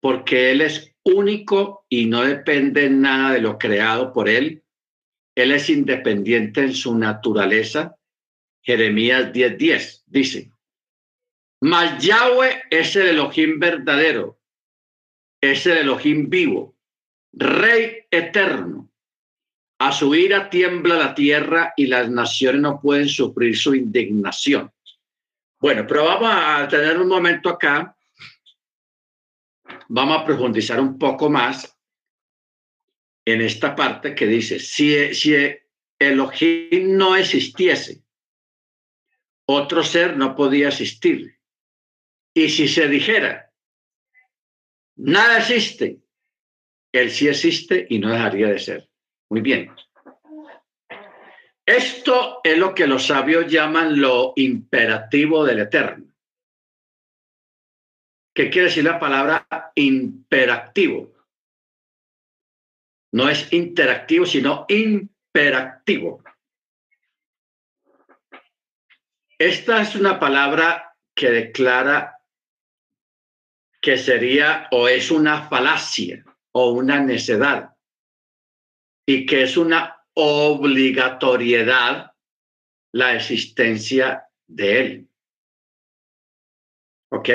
porque 0.00 0.50
Él 0.50 0.60
es 0.60 0.94
único 1.04 1.86
y 1.88 2.06
no 2.06 2.22
depende 2.22 2.90
nada 2.90 3.34
de 3.34 3.40
lo 3.40 3.58
creado 3.58 4.12
por 4.12 4.28
Él. 4.28 4.64
Él 5.36 5.52
es 5.52 5.70
independiente 5.70 6.62
en 6.62 6.74
su 6.74 6.96
naturaleza. 6.96 7.96
Jeremías 8.62 9.32
10:10 9.32 9.56
10, 9.56 10.04
dice, 10.06 10.52
mas 11.62 12.02
Yahweh 12.04 12.64
es 12.70 12.96
el 12.96 13.08
Elohim 13.08 13.58
verdadero, 13.58 14.38
es 15.40 15.66
el 15.66 15.78
Elohim 15.78 16.28
vivo, 16.28 16.76
Rey 17.32 18.06
eterno. 18.10 18.89
A 19.80 19.92
su 19.92 20.14
ira 20.14 20.50
tiembla 20.50 20.94
la 20.96 21.14
tierra 21.14 21.72
y 21.74 21.86
las 21.86 22.10
naciones 22.10 22.60
no 22.60 22.78
pueden 22.78 23.08
sufrir 23.08 23.56
su 23.56 23.74
indignación. 23.74 24.70
Bueno, 25.58 25.86
pero 25.88 26.04
vamos 26.04 26.30
a 26.30 26.68
tener 26.68 26.98
un 26.98 27.08
momento 27.08 27.48
acá. 27.48 27.96
Vamos 29.88 30.18
a 30.20 30.26
profundizar 30.26 30.78
un 30.78 30.98
poco 30.98 31.30
más 31.30 31.74
en 33.24 33.40
esta 33.40 33.74
parte 33.74 34.14
que 34.14 34.26
dice, 34.26 34.60
si, 34.60 35.14
si 35.14 35.34
Elohim 35.98 36.96
no 36.98 37.16
existiese, 37.16 38.02
otro 39.46 39.82
ser 39.82 40.14
no 40.14 40.36
podía 40.36 40.68
existir. 40.68 41.38
Y 42.34 42.50
si 42.50 42.68
se 42.68 42.86
dijera, 42.86 43.50
nada 44.96 45.38
existe, 45.38 46.00
él 46.92 47.10
sí 47.10 47.28
existe 47.28 47.86
y 47.88 47.98
no 47.98 48.10
dejaría 48.10 48.48
de 48.48 48.58
ser. 48.58 48.89
Muy 49.30 49.40
bien. 49.42 49.72
Esto 51.64 52.40
es 52.42 52.58
lo 52.58 52.74
que 52.74 52.88
los 52.88 53.06
sabios 53.06 53.46
llaman 53.46 54.00
lo 54.00 54.32
imperativo 54.34 55.44
del 55.44 55.60
eterno. 55.60 56.12
¿Qué 58.34 58.50
quiere 58.50 58.68
decir 58.68 58.84
la 58.84 58.98
palabra 58.98 59.46
imperativo? 59.76 61.14
No 63.12 63.28
es 63.28 63.52
interactivo, 63.52 64.26
sino 64.26 64.66
imperativo. 64.68 66.24
Esta 69.38 69.80
es 69.80 69.94
una 69.94 70.18
palabra 70.18 70.96
que 71.14 71.30
declara 71.30 72.20
que 73.80 73.96
sería 73.96 74.68
o 74.72 74.88
es 74.88 75.10
una 75.10 75.48
falacia 75.48 76.24
o 76.52 76.72
una 76.72 77.00
necedad 77.00 77.69
y 79.10 79.26
que 79.26 79.42
es 79.42 79.56
una 79.56 80.06
obligatoriedad 80.14 82.12
la 82.92 83.16
existencia 83.16 84.30
de 84.46 84.80
él. 84.80 85.08
¿Ok? 87.10 87.28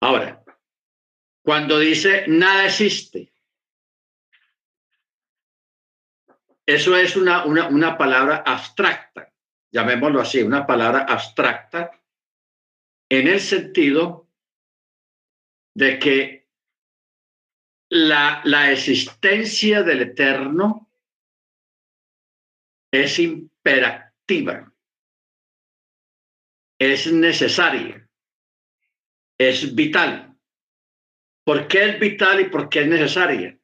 Ahora, 0.00 0.42
cuando 1.44 1.78
dice 1.78 2.24
nada 2.26 2.66
existe, 2.66 3.32
eso 6.66 6.96
es 6.96 7.14
una, 7.14 7.44
una, 7.44 7.68
una 7.68 7.96
palabra 7.96 8.42
abstracta, 8.44 9.32
llamémoslo 9.70 10.20
así, 10.20 10.42
una 10.42 10.66
palabra 10.66 11.04
abstracta 11.08 12.02
en 13.08 13.28
el 13.28 13.38
sentido 13.38 14.28
de 15.72 16.00
que 16.00 16.45
la, 17.88 18.40
la 18.44 18.72
existencia 18.72 19.82
del 19.82 20.02
eterno 20.02 20.90
es 22.90 23.18
imperativa, 23.18 24.72
es 26.78 27.12
necesaria, 27.12 28.08
es 29.38 29.74
vital. 29.74 30.34
¿Por 31.44 31.68
qué 31.68 31.90
es 31.90 32.00
vital 32.00 32.40
y 32.40 32.44
por 32.44 32.68
qué 32.68 32.80
es 32.80 32.88
necesaria? 32.88 33.56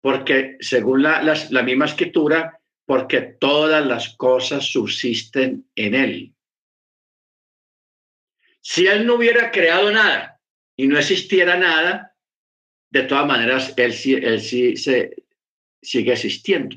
Porque 0.00 0.56
según 0.60 1.02
la, 1.02 1.22
la 1.22 1.62
misma 1.62 1.86
escritura, 1.86 2.60
porque 2.84 3.20
todas 3.20 3.84
las 3.84 4.16
cosas 4.16 4.64
subsisten 4.64 5.68
en 5.74 5.94
él. 5.94 6.34
Si 8.60 8.86
él 8.86 9.06
no 9.06 9.14
hubiera 9.14 9.50
creado 9.50 9.90
nada 9.90 10.40
y 10.76 10.86
no 10.86 10.98
existiera 10.98 11.56
nada, 11.56 12.15
de 12.96 13.04
todas 13.04 13.26
maneras, 13.26 13.74
él 13.76 13.92
sí, 13.92 14.14
él 14.14 14.40
sí 14.40 14.76
se, 14.76 15.24
sigue 15.82 16.12
existiendo. 16.12 16.76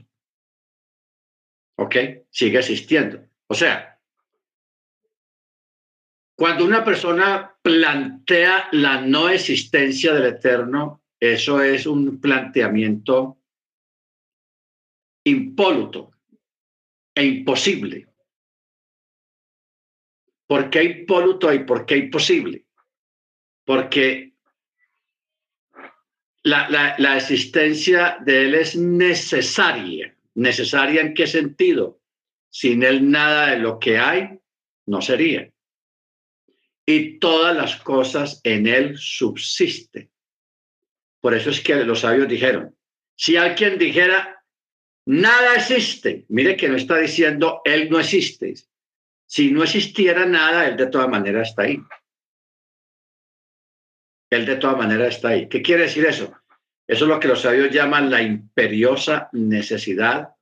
¿Ok? 1.78 1.96
Sigue 2.30 2.60
existiendo. 2.60 3.26
O 3.48 3.54
sea, 3.54 4.00
cuando 6.36 6.66
una 6.66 6.84
persona 6.86 7.56
plantea 7.62 8.70
la 8.72 9.02
no 9.02 9.30
existencia 9.30 10.14
del 10.14 10.36
eterno, 10.36 11.04
eso 11.20 11.62
es 11.62 11.86
un 11.86 12.22
planteamiento 12.22 13.42
impoluto 15.26 16.12
e 17.14 17.26
imposible. 17.26 18.08
¿Por 20.48 20.70
qué 20.70 20.84
impoluto 20.84 21.54
y 21.54 21.60
por 21.60 21.86
qué 21.86 21.98
imposible? 21.98 22.66
Porque 23.66 24.29
la, 26.50 26.96
la, 26.98 27.18
existencia 27.18 28.18
de 28.22 28.46
Él 28.46 28.56
es 28.56 28.76
necesaria. 28.76 30.16
¿Necesaria 30.36 31.02
en 31.02 31.14
qué 31.14 31.28
sentido? 31.28 32.00
Sin 32.50 32.84
Él 32.84 33.10
nada 33.10 33.52
de 33.52 33.58
lo 33.58 33.80
que 33.80 33.98
hay 33.98 34.40
no 34.86 35.02
sería. 35.02 35.52
Y 36.86 37.20
todas 37.20 37.56
las 37.56 37.76
cosas 37.78 38.42
en 38.44 38.68
Él 38.68 38.98
subsisten. 38.98 40.10
Por 41.22 41.36
eso 41.36 41.50
es 41.52 41.62
que 41.62 41.76
los 41.76 42.00
sabios 42.00 42.28
dijeron, 42.28 42.76
si 43.16 43.36
alguien 43.38 43.78
dijera, 43.78 44.44
nada 45.06 45.56
existe, 45.56 46.26
mire 46.30 46.56
que 46.56 46.70
no 46.70 46.78
está 46.78 46.98
diciendo, 46.98 47.62
Él 47.66 47.90
no 47.90 48.00
existe. 48.00 48.56
Si 49.28 49.52
no 49.52 49.64
existiera 49.64 50.26
nada, 50.26 50.68
Él 50.68 50.78
de 50.78 50.88
todas 50.88 51.10
maneras 51.10 51.50
está 51.50 51.64
ahí. 51.64 51.80
Él 54.32 54.46
de 54.46 54.56
todas 54.56 54.78
maneras 54.78 55.16
está 55.16 55.30
ahí. 55.30 55.50
¿Qué 55.50 55.62
quiere 55.62 55.84
decir 55.84 56.06
eso? 56.06 56.39
Eso 56.90 57.06
es 57.06 57.10
lo 57.10 57.20
que 57.20 57.28
los 57.28 57.44
sabios 57.44 57.70
llaman 57.70 58.10
la 58.10 58.20
imperiosa 58.20 59.30
necesidad 59.34 60.36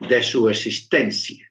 de 0.00 0.22
su 0.22 0.50
existencia. 0.50 1.50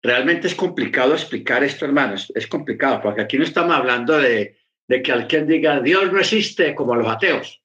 Realmente 0.00 0.46
es 0.46 0.54
complicado 0.54 1.14
explicar 1.14 1.64
esto, 1.64 1.84
hermanos. 1.84 2.30
Es 2.36 2.46
complicado 2.46 3.02
porque 3.02 3.22
aquí 3.22 3.36
no 3.36 3.42
estamos 3.42 3.74
hablando 3.74 4.16
de, 4.18 4.56
que 4.86 5.10
alguien 5.10 5.48
diga 5.48 5.80
Dios 5.80 6.12
no 6.12 6.20
existe 6.20 6.76
como 6.76 6.94
los 6.94 7.08
ateos. 7.08 7.60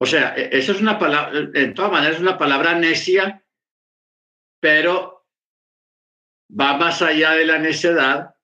O 0.00 0.06
sea, 0.06 0.34
e, 0.36 0.58
eso 0.58 0.72
es 0.72 0.80
una 0.80 0.98
palabra, 0.98 1.50
en 1.54 1.72
todas 1.72 1.92
maneras 1.92 2.16
es 2.16 2.22
una 2.22 2.36
palabra 2.36 2.76
necia, 2.76 3.44
pero 4.58 5.24
va 6.50 6.76
más 6.76 7.00
allá 7.00 7.34
de 7.34 7.46
la 7.46 7.60
necedad 7.60 8.34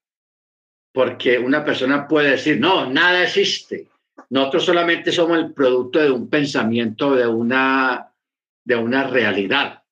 porque 0.95 1.37
una 1.41 1.65
persona 1.65 2.07
puede 2.07 2.31
decir, 2.31 2.61
no, 2.61 2.89
nada 2.89 3.25
existe. 3.25 3.89
Nosotros 4.31 4.65
solamente 4.65 5.11
somos 5.11 5.39
el 5.39 5.53
producto 5.53 5.99
de 5.99 6.09
un 6.09 6.31
pensamiento, 6.31 7.17
de 7.17 7.27
una, 7.27 8.13
de 8.63 8.77
una 8.77 9.03
realidad. 9.03 9.83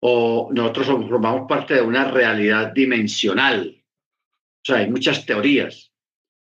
O 0.00 0.50
nosotros 0.52 0.88
formamos 0.88 1.46
parte 1.48 1.74
de 1.74 1.82
una 1.82 2.10
realidad 2.10 2.72
dimensional. 2.72 3.80
O 3.80 4.64
sea, 4.64 4.78
hay 4.78 4.90
muchas 4.90 5.24
teorías 5.24 5.92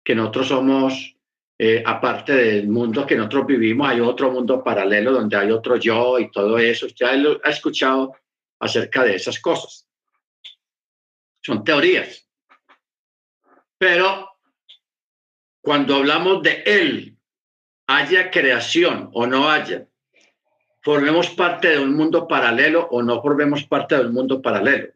que 0.03 0.17
nosotros 0.17 0.49
somos, 0.49 1.17
eh, 1.57 1.85
aparte 1.87 2.35
del 2.35 2.69
mundo 2.69 3.07
que 3.07 3.15
nosotros 3.15 3.47
vivimos, 3.47 3.89
hay 3.89 4.01
otro 4.01 4.33
mundo 4.33 4.65
paralelo 4.65 5.13
donde 5.13 5.37
hay 5.37 5.53
otro 5.53 5.77
yo 5.77 6.19
y 6.19 6.33
todo 6.33 6.59
eso. 6.59 6.89
Ya 6.89 7.11
ha 7.11 7.51
escuchado 7.51 8.17
acerca 8.59 9.05
de 9.05 9.15
esas 9.15 9.39
cosas 9.39 9.88
Son 11.41 11.65
teorías. 11.65 12.29
Pero 13.79 14.29
cuando 15.61 15.97
hablamos 15.97 16.43
de 16.43 16.63
Él, 16.67 17.17
haya 17.87 18.31
creación 18.31 19.11
o 19.13 19.27
no 19.27 19.51
haya, 19.51 19.87
formemos 20.83 21.31
parte 21.31 21.69
de 21.69 21.79
un 21.79 21.95
mundo 21.95 22.27
paralelo 22.27 22.89
o 22.91 23.03
no 23.03 23.23
formemos 23.23 23.65
parte 23.65 23.97
del 23.97 24.11
mundo 24.11 24.43
paralelo. 24.43 24.93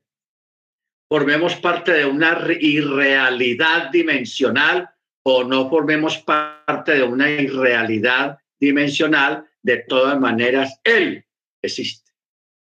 Formemos 1.09 1.57
parte 1.57 1.93
de 1.93 2.07
una 2.07 2.39
irrealidad 2.61 3.91
dimensional 3.91 4.91
o 5.25 5.45
no 5.45 5.69
formemos 5.69 6.19
parte 6.19 6.95
de 6.95 7.03
una 7.03 7.31
irrealidad 7.31 8.39
dimensional, 8.59 9.47
de 9.63 9.79
todas 9.79 10.19
maneras, 10.19 10.81
Él 10.85 11.25
existe. 11.63 12.13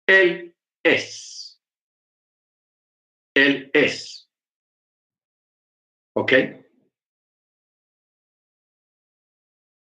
Él 0.07 0.55
es. 0.83 1.28
Él 3.45 3.71
es. 3.73 4.29
¿Ok? 6.13 6.33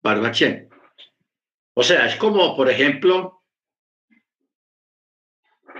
Barbachén. 0.03 0.69
O 1.73 1.83
sea, 1.83 2.07
es 2.07 2.15
como, 2.15 2.55
por 2.55 2.69
ejemplo, 2.69 3.43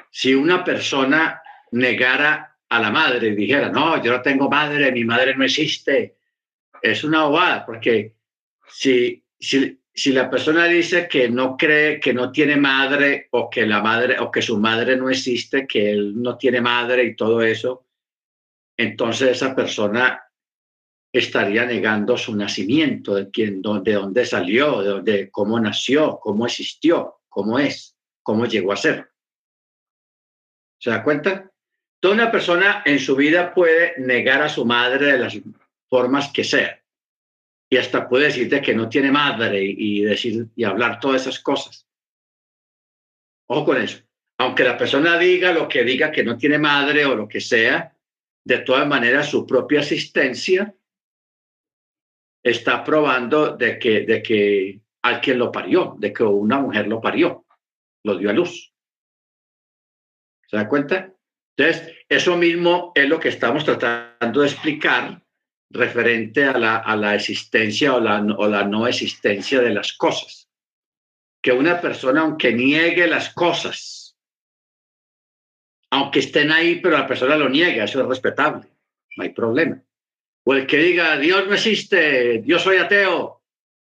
si 0.09 0.33
una 0.33 0.63
persona 0.63 1.41
negara 1.71 2.57
a 2.69 2.79
la 2.79 2.91
madre 2.91 3.27
y 3.27 3.35
dijera, 3.35 3.69
no, 3.69 4.01
yo 4.03 4.11
no 4.11 4.21
tengo 4.21 4.49
madre, 4.49 4.91
mi 4.91 5.03
madre 5.03 5.35
no 5.35 5.43
existe. 5.43 6.17
Es 6.81 7.03
una 7.03 7.25
bobada, 7.25 7.65
porque 7.65 8.15
si, 8.67 9.25
si, 9.39 9.80
si 9.93 10.13
la 10.13 10.29
persona 10.29 10.65
dice 10.65 11.07
que 11.07 11.29
no 11.29 11.57
cree, 11.57 11.99
que 11.99 12.13
no 12.13 12.31
tiene 12.31 12.55
madre 12.55 13.27
o 13.31 13.49
que 13.49 13.65
la 13.65 13.81
madre 13.81 14.19
o 14.19 14.31
que 14.31 14.41
su 14.41 14.57
madre 14.57 14.95
no 14.95 15.09
existe, 15.09 15.67
que 15.67 15.91
él 15.91 16.21
no 16.21 16.37
tiene 16.37 16.61
madre 16.61 17.03
y 17.03 17.15
todo 17.15 17.41
eso, 17.41 17.85
entonces 18.77 19.31
esa 19.31 19.53
persona 19.53 20.23
estaría 21.13 21.65
negando 21.65 22.17
su 22.17 22.33
nacimiento, 22.35 23.15
de 23.15 23.29
quién, 23.29 23.61
de 23.61 23.93
dónde 23.93 24.25
salió, 24.25 24.81
de, 24.81 24.89
dónde, 24.89 25.29
cómo 25.29 25.59
nació, 25.59 26.19
cómo 26.21 26.45
existió, 26.45 27.19
cómo 27.27 27.59
es, 27.59 27.97
cómo 28.23 28.45
llegó 28.45 28.71
a 28.71 28.77
ser. 28.77 29.11
¿Se 30.79 30.89
da 30.89 31.03
cuenta? 31.03 31.51
Toda 31.99 32.15
una 32.15 32.31
persona 32.31 32.81
en 32.85 32.97
su 32.97 33.15
vida 33.15 33.53
puede 33.53 33.93
negar 33.99 34.41
a 34.41 34.49
su 34.49 34.65
madre 34.65 35.11
de 35.11 35.17
las 35.17 35.37
formas 35.89 36.31
que 36.31 36.45
sea 36.45 36.80
y 37.71 37.77
hasta 37.77 38.09
puede 38.09 38.25
decirte 38.25 38.61
que 38.61 38.75
no 38.75 38.89
tiene 38.89 39.11
madre 39.11 39.63
y 39.63 40.01
decir 40.01 40.47
y 40.57 40.65
hablar 40.65 40.99
todas 40.99 41.21
esas 41.21 41.39
cosas. 41.39 41.87
Ojo 43.47 43.65
con 43.65 43.81
eso. 43.81 44.03
Aunque 44.39 44.65
la 44.65 44.77
persona 44.77 45.17
diga 45.17 45.53
lo 45.53 45.69
que 45.69 45.85
diga 45.85 46.11
que 46.11 46.23
no 46.23 46.37
tiene 46.37 46.59
madre 46.59 47.05
o 47.05 47.15
lo 47.15 47.29
que 47.29 47.39
sea, 47.39 47.95
de 48.43 48.57
todas 48.59 48.85
maneras 48.85 49.29
su 49.29 49.47
propia 49.47 49.79
existencia 49.79 50.75
está 52.43 52.83
probando 52.83 53.55
de 53.55 53.79
que, 53.79 54.01
de 54.01 54.21
que 54.21 54.81
alguien 55.03 55.39
lo 55.39 55.49
parió, 55.49 55.95
de 55.97 56.11
que 56.11 56.23
una 56.23 56.59
mujer 56.59 56.87
lo 56.87 56.99
parió, 56.99 57.45
lo 58.03 58.17
dio 58.17 58.31
a 58.31 58.33
luz. 58.33 58.73
¿Se 60.45 60.57
da 60.57 60.67
cuenta? 60.67 61.13
Entonces, 61.55 61.95
eso 62.09 62.35
mismo 62.35 62.91
es 62.95 63.07
lo 63.07 63.17
que 63.17 63.29
estamos 63.29 63.63
tratando 63.63 64.41
de 64.41 64.47
explicar 64.47 65.23
referente 65.71 66.45
a 66.45 66.57
la, 66.57 66.77
a 66.77 66.95
la 66.95 67.15
existencia 67.15 67.93
o 67.93 67.99
la, 67.99 68.19
o 68.37 68.47
la 68.47 68.63
no 68.63 68.87
existencia 68.87 69.61
de 69.61 69.71
las 69.71 69.93
cosas. 69.93 70.49
Que 71.41 71.51
una 71.51 71.81
persona, 71.81 72.21
aunque 72.21 72.53
niegue 72.53 73.07
las 73.07 73.33
cosas, 73.33 74.17
aunque 75.89 76.19
estén 76.19 76.51
ahí, 76.51 76.79
pero 76.79 76.97
la 76.97 77.07
persona 77.07 77.35
lo 77.35 77.49
niega, 77.49 77.83
eso 77.83 78.01
es 78.01 78.07
respetable, 78.07 78.67
no 79.17 79.23
hay 79.23 79.29
problema. 79.29 79.81
O 80.43 80.53
el 80.53 80.65
que 80.65 80.77
diga, 80.77 81.17
Dios 81.17 81.47
no 81.47 81.53
existe, 81.53 82.43
yo 82.45 82.57
soy 82.59 82.77
ateo, 82.77 83.41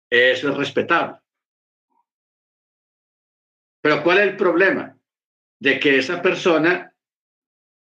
eso 0.09 0.49
es 0.49 0.57
respetable. 0.57 1.17
Pero 3.81 4.03
¿cuál 4.03 4.19
es 4.19 4.27
el 4.27 4.37
problema? 4.37 4.97
De 5.59 5.79
que 5.79 5.97
esa 5.97 6.21
persona 6.21 6.90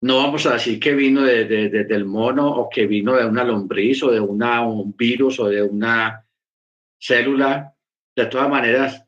no 0.05 0.17
vamos 0.17 0.45
a 0.45 0.53
decir 0.53 0.79
que 0.79 0.93
vino 0.93 1.23
de, 1.23 1.45
del 1.45 2.05
mono 2.05 2.47
o 2.47 2.69
que 2.69 2.85
vino 2.85 3.15
de 3.15 3.25
una 3.25 3.43
lombriz 3.43 4.03
o 4.03 4.11
de 4.11 4.19
un 4.19 4.95
virus 4.95 5.39
o 5.39 5.47
de 5.47 5.63
una 5.63 6.23
célula. 6.99 7.73
De 8.15 8.27
todas 8.27 8.47
maneras, 8.47 9.03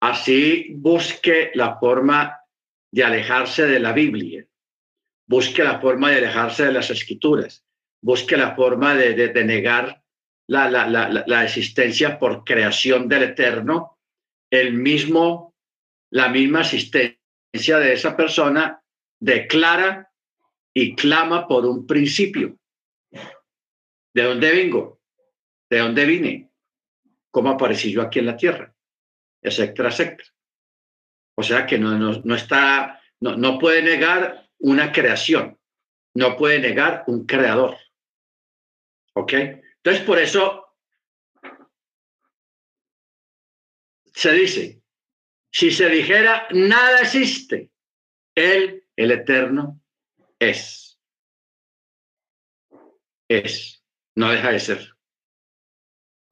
así 0.00 0.72
busque 0.74 1.52
la 1.54 1.78
forma 1.78 2.40
de 2.90 3.04
alejarse 3.04 3.68
de 3.68 3.78
la 3.78 3.92
Biblia, 3.92 4.44
busque 5.28 5.62
la 5.62 5.78
forma 5.78 6.10
de 6.10 6.16
alejarse 6.16 6.66
de 6.66 6.72
las 6.72 6.90
escrituras, 6.90 7.64
busque 8.02 8.36
la 8.36 8.56
forma 8.56 8.96
de, 8.96 9.14
de 9.14 9.44
negar 9.44 10.02
la, 10.48 11.44
existencia 11.44 12.18
por 12.18 12.42
creación 12.42 13.06
del 13.06 13.22
Eterno, 13.22 14.00
el 14.50 14.72
mismo, 14.72 15.54
la 16.10 16.28
misma 16.28 16.62
existencia 16.62 17.78
de 17.78 17.92
esa 17.92 18.16
persona 18.16 18.82
declara 19.20 20.10
y 20.74 20.94
clama 20.96 21.46
por 21.46 21.64
un 21.64 21.86
principio. 21.86 22.58
¿De 24.12 24.22
dónde 24.22 24.50
vengo? 24.50 25.00
¿De 25.70 25.78
dónde 25.78 26.04
vine? 26.04 26.50
¿Cómo 27.30 27.50
aparecí 27.50 27.92
yo 27.92 28.02
aquí 28.02 28.18
en 28.18 28.26
la 28.26 28.36
tierra? 28.36 28.74
Etcétera, 29.40 29.88
etcétera. 29.88 30.28
O 31.36 31.42
sea 31.42 31.66
que 31.66 31.78
no, 31.78 31.96
no, 31.98 32.20
no 32.24 32.34
está, 32.34 33.00
no, 33.20 33.36
no 33.36 33.58
puede 33.58 33.82
negar 33.82 34.48
una 34.58 34.92
creación, 34.92 35.58
no 36.14 36.36
puede 36.36 36.58
negar 36.58 37.04
un 37.06 37.26
creador. 37.26 37.76
¿Ok? 39.14 39.32
Entonces, 39.32 40.02
por 40.04 40.18
eso 40.18 40.76
se 44.12 44.32
dice, 44.32 44.82
si 45.52 45.70
se 45.70 45.88
dijera 45.88 46.48
nada 46.52 47.00
existe, 47.00 47.70
Él, 48.34 48.86
el 48.96 49.10
Eterno, 49.10 49.83
es. 50.50 51.00
Es. 53.28 53.84
No 54.16 54.30
deja 54.30 54.50
de 54.50 54.60
ser. 54.60 54.96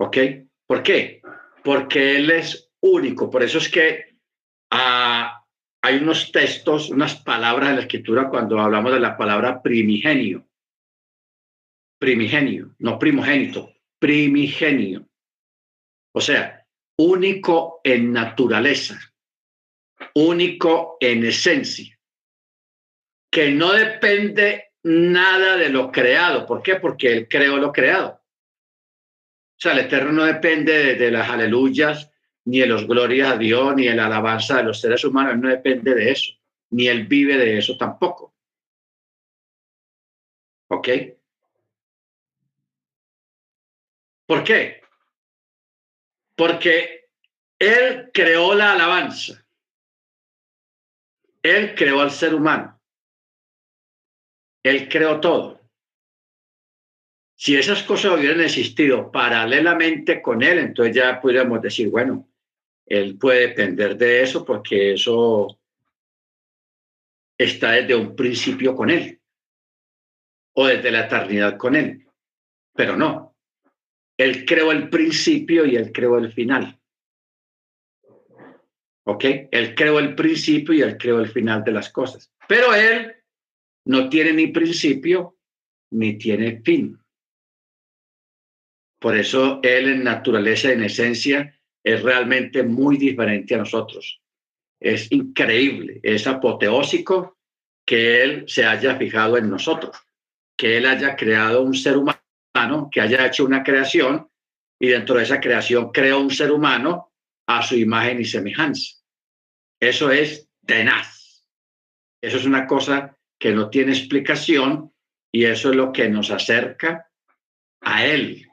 ¿Ok? 0.01 0.17
¿Por 0.67 0.83
qué? 0.83 1.23
Porque 1.65 2.17
Él 2.17 2.31
es 2.31 2.71
único. 2.81 3.31
Por 3.31 3.43
eso 3.43 3.59
es 3.59 3.69
que 3.69 4.17
ah, 4.71 5.45
hay 5.83 5.97
unos 5.97 6.31
textos, 6.33 6.91
unas 6.91 7.17
palabras 7.23 7.71
en 7.71 7.77
la 7.77 7.83
escritura 7.83 8.29
cuando 8.29 8.61
hablamos 8.61 8.93
de 8.93 9.01
la 9.01 9.17
palabra 9.17 9.63
primigenio. 9.63 10.49
Primigenio, 11.99 12.75
no 12.79 12.99
primogénito, 12.99 13.73
primigenio. 13.99 15.09
O 16.15 16.21
sea, 16.21 16.67
único 16.99 17.81
en 17.85 18.13
naturaleza, 18.13 18.99
único 20.15 20.97
en 21.01 21.25
esencia 21.25 21.99
que 23.33 23.51
no 23.51 23.73
depende 23.73 24.73
nada 24.83 25.57
de 25.57 25.71
lo 25.71 25.91
creado. 25.91 26.45
¿Por 26.45 26.63
qué? 26.63 26.77
Porque 26.77 27.11
Él 27.11 27.29
creó 27.29 27.57
lo 27.57 27.73
creado. 27.73 28.21
O 28.21 29.57
sea, 29.57 29.73
el 29.73 29.79
Eterno 29.79 30.13
no 30.13 30.25
depende 30.25 30.97
de, 30.97 31.11
las 31.11 31.31
aleluyas, 31.31 32.11
ni 32.45 32.61
de 32.61 32.67
los 32.67 32.87
glorias 32.87 33.33
a 33.33 33.39
Dios, 33.39 33.75
ni 33.75 33.87
de 33.87 33.95
la 33.95 34.07
alabanza 34.07 34.59
de 34.59 34.65
los 34.65 34.79
seres 34.79 35.03
humanos. 35.03 35.33
Él 35.33 35.41
no 35.41 35.49
depende 35.49 35.95
de 35.95 36.11
eso, 36.11 36.33
ni 36.71 36.89
Él 36.89 37.07
vive 37.07 37.39
de 37.39 37.57
eso 37.57 37.75
tampoco. 37.79 38.35
¿Ok? 40.69 40.89
¿Por 44.27 44.45
qué? 44.45 44.83
Porque 46.37 47.09
Él 47.59 48.11
creó 48.13 48.53
la 48.55 48.75
alabanza. 48.75 49.43
Él 51.43 51.75
creó 51.75 52.03
al 52.03 52.11
ser 52.11 52.35
humano. 52.35 52.72
Él 54.63 54.89
creó 54.89 55.21
todo. 55.21 55.61
Si 57.37 57.57
esas 57.57 57.83
cosas 57.83 58.13
hubieran 58.13 58.41
existido 58.41 59.11
paralelamente 59.11 60.23
con 60.23 60.43
Él, 60.43 60.59
entonces 60.59 60.95
ya 60.95 61.21
podríamos 61.21 61.61
decir, 61.61 61.89
bueno, 61.89 62.29
Él 62.87 63.19
puede 63.19 63.49
depender 63.49 63.97
de 63.97 64.23
eso 64.23 64.45
porque 64.45 64.93
eso 64.93 65.59
está 67.37 67.73
desde 67.73 67.97
un 67.97 68.15
principio 68.15 68.77
con 68.77 68.91
Él 68.91 69.21
o 70.55 70.67
desde 70.67 70.93
la 70.93 71.07
eternidad 71.07 71.57
con 71.57 71.75
Él. 71.75 72.07
Pero 72.75 72.97
no, 72.97 73.35
Él 74.17 74.45
creó 74.45 74.71
el 74.71 74.89
principio 74.89 75.67
y 75.67 75.75
Él 75.75 75.91
creó 75.91 76.19
el 76.19 76.33
final. 76.33 76.79
¿Ok? 79.05 79.25
Él 79.51 79.75
creó 79.75 79.99
el 79.99 80.15
principio 80.15 80.75
y 80.75 80.83
Él 80.83 80.97
creó 80.97 81.19
el 81.19 81.29
final 81.29 81.65
de 81.65 81.73
las 81.73 81.91
cosas. 81.91 82.33
Pero 82.47 82.73
Él 82.73 83.22
no 83.87 84.09
tiene 84.09 84.33
ni 84.33 84.49
principio 84.49 85.37
ni 85.93 86.17
tiene 86.19 86.63
fin. 86.63 86.99
Por 89.01 89.17
eso 89.17 89.61
Él 89.63 89.89
en 89.89 90.05
naturaleza, 90.05 90.73
en 90.73 90.85
esencia, 90.85 91.59
es 91.85 92.03
realmente 92.03 92.63
muy 92.63 92.97
diferente 92.97 93.55
a 93.55 93.59
nosotros. 93.59 94.21
Es 94.81 95.11
increíble, 95.11 96.01
es 96.03 96.27
apoteósico 96.27 97.39
que 97.85 98.23
Él 98.23 98.45
se 98.47 98.65
haya 98.65 98.97
fijado 98.97 99.37
en 99.37 99.51
nosotros. 99.51 99.97
que 100.57 100.77
Él 100.77 100.87
haya 100.87 101.17
creado 101.17 101.63
un 101.63 101.75
ser 101.75 101.97
humano, 101.97 102.89
que 102.93 103.01
haya 103.01 103.27
hecho 103.27 103.45
una 103.45 103.65
creación 103.65 104.29
y 104.79 104.89
dentro 104.89 105.17
de 105.17 105.25
esa 105.25 105.41
creación 105.41 105.91
creó 105.91 106.21
un 106.21 106.31
ser 106.31 106.53
humano 106.53 107.13
a 107.49 107.63
su 107.63 107.77
imagen 107.77 108.21
y 108.21 108.25
semejanza. 108.25 108.99
Eso 109.81 110.13
es 110.13 110.49
tenaz. 110.65 111.45
Eso 112.23 112.37
es 112.37 112.45
una 112.45 112.67
cosa 112.69 113.19
que 113.43 113.51
no 113.51 113.71
tiene 113.71 113.91
explicación 113.91 114.93
y 115.33 115.47
eso 115.47 115.71
es 115.71 115.75
lo 115.75 115.91
que 115.91 116.09
nos 116.09 116.31
acerca 116.31 117.11
a 117.81 118.07
Él. 118.07 118.47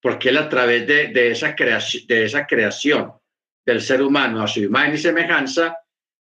Porque 0.00 0.28
Él 0.28 0.38
a 0.38 0.48
través 0.48 0.86
de, 0.86 1.08
de 1.08 1.32
esa, 1.32 1.56
creación, 1.56 2.06
de 2.06 2.24
esa 2.24 2.46
creación 2.46 3.12
del 3.66 3.80
ser 3.80 4.00
humano 4.02 4.40
a 4.40 4.46
su 4.46 4.60
imagen 4.60 4.94
y 4.94 4.98
semejanza, 4.98 5.78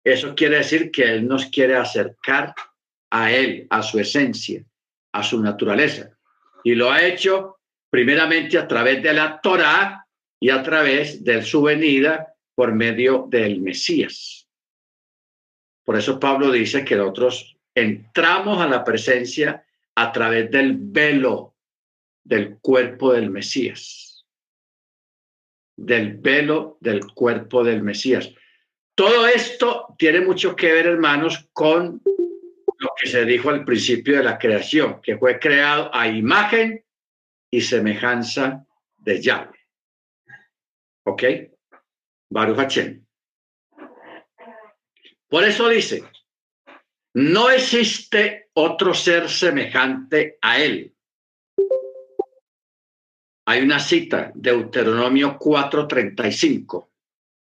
eso 0.05 0.37
quiere 0.37 0.59
decir 0.59 0.93
que 0.93 1.03
Él 1.03 1.27
nos 1.27 1.47
quiere 1.47 1.75
acercar 1.75 2.55
a 3.11 3.33
Él, 3.33 3.67
a 3.71 3.83
su 3.83 3.99
esencia, 3.99 4.65
a 5.11 5.25
su 5.25 5.43
naturaleza. 5.43 6.17
Y 6.63 6.77
lo 6.77 6.93
ha 6.93 7.03
hecho 7.03 7.59
primeramente 7.91 8.57
a 8.57 8.69
través 8.69 9.03
de 9.03 9.15
la 9.15 9.41
Torá 9.41 10.07
y 10.39 10.51
a 10.51 10.63
través 10.63 11.25
de 11.25 11.43
su 11.43 11.63
venida 11.63 12.37
por 12.55 12.73
medio 12.73 13.27
del 13.29 13.61
Mesías. 13.61 14.47
Por 15.85 15.99
eso 15.99 16.21
Pablo 16.21 16.53
dice 16.53 16.85
que 16.85 16.95
nosotros 16.95 17.54
entramos 17.75 18.61
a 18.61 18.69
la 18.69 18.85
presencia 18.85 19.65
a 19.95 20.13
través 20.13 20.51
del 20.51 20.77
velo 20.79 21.55
del 22.23 22.59
cuerpo 22.59 23.13
del 23.13 23.31
Mesías. 23.31 24.25
Del 25.77 26.17
velo 26.19 26.79
del 26.81 27.07
cuerpo 27.13 27.65
del 27.65 27.83
Mesías. 27.83 28.33
Todo 28.95 29.27
esto 29.27 29.95
tiene 29.99 30.21
mucho 30.21 30.55
que 30.55 30.73
ver, 30.73 30.87
hermanos, 30.87 31.49
con 31.53 32.01
lo 32.05 32.91
que 33.01 33.09
se 33.09 33.25
dijo 33.25 33.51
al 33.51 33.65
principio 33.65 34.17
de 34.17 34.25
la 34.25 34.39
creación, 34.39 35.01
que 35.03 35.19
fue 35.19 35.39
creado 35.39 35.91
a 35.93 36.07
imagen 36.07 36.85
y 37.51 37.61
semejanza 37.61 38.65
de 38.99 39.21
Yahweh. 39.21 39.59
¿Ok? 41.05 41.23
Baruch 42.31 42.57
Hashem. 42.57 43.05
Por 45.29 45.45
eso 45.45 45.69
dice, 45.69 46.05
no 47.15 47.51
existe 47.51 48.51
otro 48.55 48.93
ser 48.93 49.29
semejante 49.29 50.39
a 50.43 50.61
él. 50.61 50.95
Hay 53.47 53.63
una 53.63 53.79
cita, 53.79 54.33
Deuteronomio 54.35 55.39
4:35, 55.39 56.91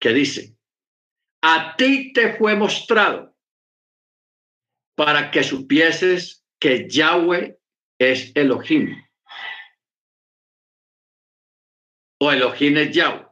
que 0.00 0.12
dice, 0.12 0.56
a 1.42 1.76
ti 1.76 2.12
te 2.12 2.34
fue 2.36 2.56
mostrado 2.56 3.36
para 4.96 5.30
que 5.30 5.42
supieses 5.42 6.44
que 6.58 6.88
Yahweh 6.88 7.58
es 7.98 8.32
Elohim. 8.34 8.96
O 12.20 12.32
Elohim 12.32 12.76
es 12.78 12.94
Yahweh. 12.94 13.26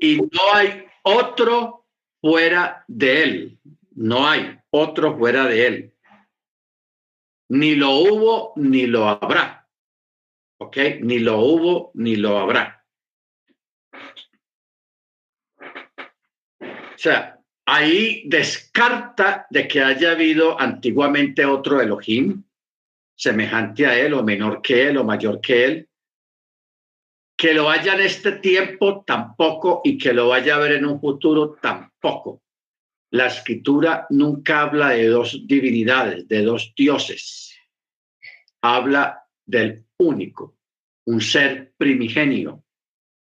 Y 0.00 0.16
no 0.16 0.54
hay 0.54 0.86
otro 1.02 1.86
fuera 2.22 2.84
de 2.86 3.22
él. 3.22 3.60
No 3.92 4.28
hay 4.28 4.58
otro 4.70 5.16
fuera 5.18 5.46
de 5.46 5.66
él. 5.66 5.94
Ni 7.50 7.74
lo 7.74 7.90
hubo 7.90 8.52
ni 8.56 8.86
lo 8.86 9.08
habrá. 9.08 9.68
¿Ok? 10.58 10.76
Ni 11.00 11.18
lo 11.18 11.38
hubo 11.40 11.90
ni 11.94 12.16
lo 12.16 12.38
habrá. 12.38 12.84
O 16.60 17.02
sea, 17.02 17.40
ahí 17.66 18.24
descarta 18.26 19.46
de 19.48 19.66
que 19.66 19.82
haya 19.82 20.12
habido 20.12 20.60
antiguamente 20.60 21.46
otro 21.46 21.80
Elohim, 21.80 22.44
semejante 23.16 23.86
a 23.86 23.98
él 23.98 24.14
o 24.14 24.22
menor 24.22 24.60
que 24.60 24.88
él 24.88 24.98
o 24.98 25.04
mayor 25.04 25.40
que 25.40 25.64
él, 25.64 25.88
que 27.36 27.54
lo 27.54 27.70
haya 27.70 27.94
en 27.94 28.00
este 28.00 28.32
tiempo 28.32 29.02
tampoco 29.06 29.80
y 29.82 29.96
que 29.96 30.12
lo 30.12 30.28
vaya 30.28 30.56
a 30.56 30.58
ver 30.58 30.72
en 30.72 30.84
un 30.84 31.00
futuro 31.00 31.56
tampoco. 31.60 32.42
La 33.10 33.26
escritura 33.26 34.06
nunca 34.10 34.62
habla 34.62 34.90
de 34.90 35.08
dos 35.08 35.46
divinidades, 35.46 36.28
de 36.28 36.42
dos 36.42 36.72
dioses. 36.76 37.56
Habla 38.62 39.24
del 39.44 39.84
único, 39.98 40.56
un 41.06 41.20
ser 41.20 41.72
primigenio, 41.76 42.64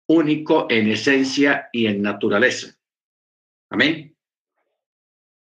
único 0.08 0.66
en 0.70 0.88
esencia 0.88 1.70
y 1.72 1.86
en 1.86 2.02
naturaleza. 2.02 2.76
Amén. 3.70 4.14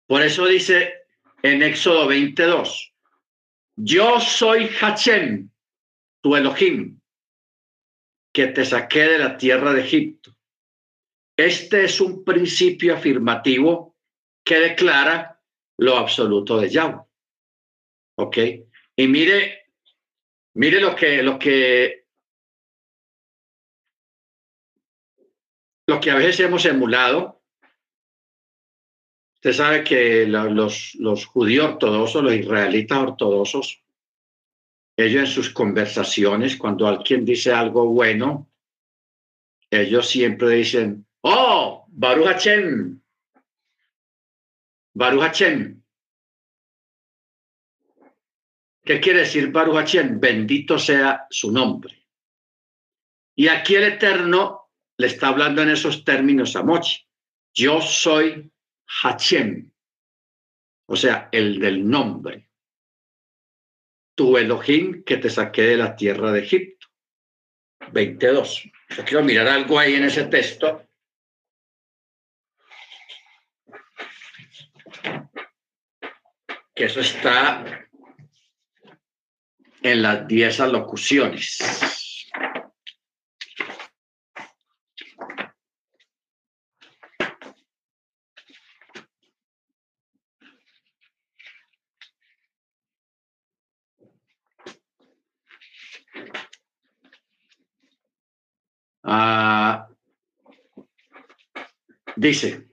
Por 0.06 0.22
eso 0.22 0.46
dice 0.46 1.06
en 1.42 1.62
Éxodo 1.62 2.06
22, 2.06 2.94
yo 3.76 4.20
soy 4.20 4.68
Hachem, 4.68 5.50
tu 6.20 6.36
Elohim, 6.36 7.00
que 8.32 8.46
te 8.48 8.64
saqué 8.64 9.02
de 9.08 9.18
la 9.18 9.36
tierra 9.36 9.72
de 9.72 9.80
Egipto. 9.80 10.36
Este 11.36 11.84
es 11.84 12.00
un 12.00 12.22
principio 12.24 12.94
afirmativo 12.94 13.91
que 14.44 14.58
declara 14.58 15.40
lo 15.78 15.96
absoluto 15.96 16.58
de 16.58 16.68
Yahweh. 16.68 17.02
¿Ok? 18.18 18.38
Y 18.96 19.08
mire, 19.08 19.66
mire 20.54 20.80
lo 20.80 20.94
que, 20.94 21.22
lo 21.22 21.38
que, 21.38 22.06
lo 25.86 26.00
que 26.00 26.10
a 26.10 26.16
veces 26.16 26.40
hemos 26.40 26.64
emulado 26.66 27.42
Usted 29.42 29.54
sabe 29.54 29.82
que 29.82 30.24
los, 30.24 30.94
los 31.00 31.26
judíos 31.26 31.72
ortodoxos, 31.72 32.22
los 32.22 32.32
israelitas 32.32 32.98
ortodoxos, 32.98 33.82
ellos 34.96 35.20
en 35.20 35.26
sus 35.26 35.50
conversaciones, 35.50 36.56
cuando 36.56 36.86
alguien 36.86 37.24
dice 37.24 37.52
algo 37.52 37.86
bueno, 37.86 38.48
ellos 39.68 40.08
siempre 40.08 40.50
dicen, 40.50 41.04
oh, 41.22 41.86
Baruch 41.88 42.26
Hashem, 42.26 43.01
Baruch 44.94 45.22
Hashem. 45.22 45.82
¿Qué 48.84 49.00
quiere 49.00 49.20
decir 49.20 49.50
Baruch 49.50 49.76
Hashem? 49.76 50.20
Bendito 50.20 50.78
sea 50.78 51.26
su 51.30 51.52
nombre. 51.52 52.06
Y 53.34 53.48
aquí 53.48 53.76
el 53.76 53.84
Eterno 53.84 54.70
le 54.98 55.06
está 55.06 55.28
hablando 55.28 55.62
en 55.62 55.70
esos 55.70 56.04
términos 56.04 56.54
a 56.56 56.62
Mochi. 56.62 57.06
Yo 57.54 57.80
soy 57.80 58.50
Hachem, 58.86 59.70
o 60.86 60.96
sea, 60.96 61.28
el 61.32 61.58
del 61.58 61.88
nombre. 61.88 62.48
Tu 64.14 64.36
Elohim 64.36 65.04
que 65.04 65.16
te 65.16 65.30
saqué 65.30 65.62
de 65.62 65.76
la 65.76 65.96
tierra 65.96 66.32
de 66.32 66.40
Egipto. 66.40 66.88
22. 67.92 68.70
Yo 68.96 69.04
quiero 69.04 69.24
mirar 69.24 69.48
algo 69.48 69.78
ahí 69.78 69.94
en 69.94 70.04
ese 70.04 70.24
texto. 70.24 70.86
Que 76.74 76.84
eso 76.84 77.00
está 77.00 77.88
en 79.82 80.02
las 80.02 80.26
10 80.26 80.60
alocuciones. 80.60 81.58
Ah, 99.04 99.88
dice, 102.16 102.68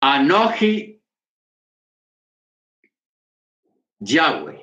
Anoji 0.00 1.01
Yahweh, 4.04 4.62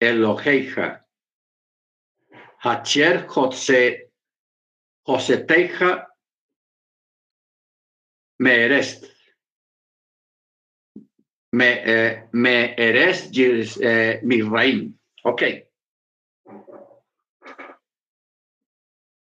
Eloheija, 0.00 1.00
Hacher 2.62 3.26
Jose, 3.26 4.10
Joseteja, 5.06 6.06
me 8.38 8.64
eres, 8.64 9.00
me, 11.52 11.82
eh, 11.84 12.28
me 12.32 12.74
eres 12.76 13.30
eh, 13.80 14.20
mi 14.22 14.42
reino. 14.42 14.92
Ok. 15.24 15.42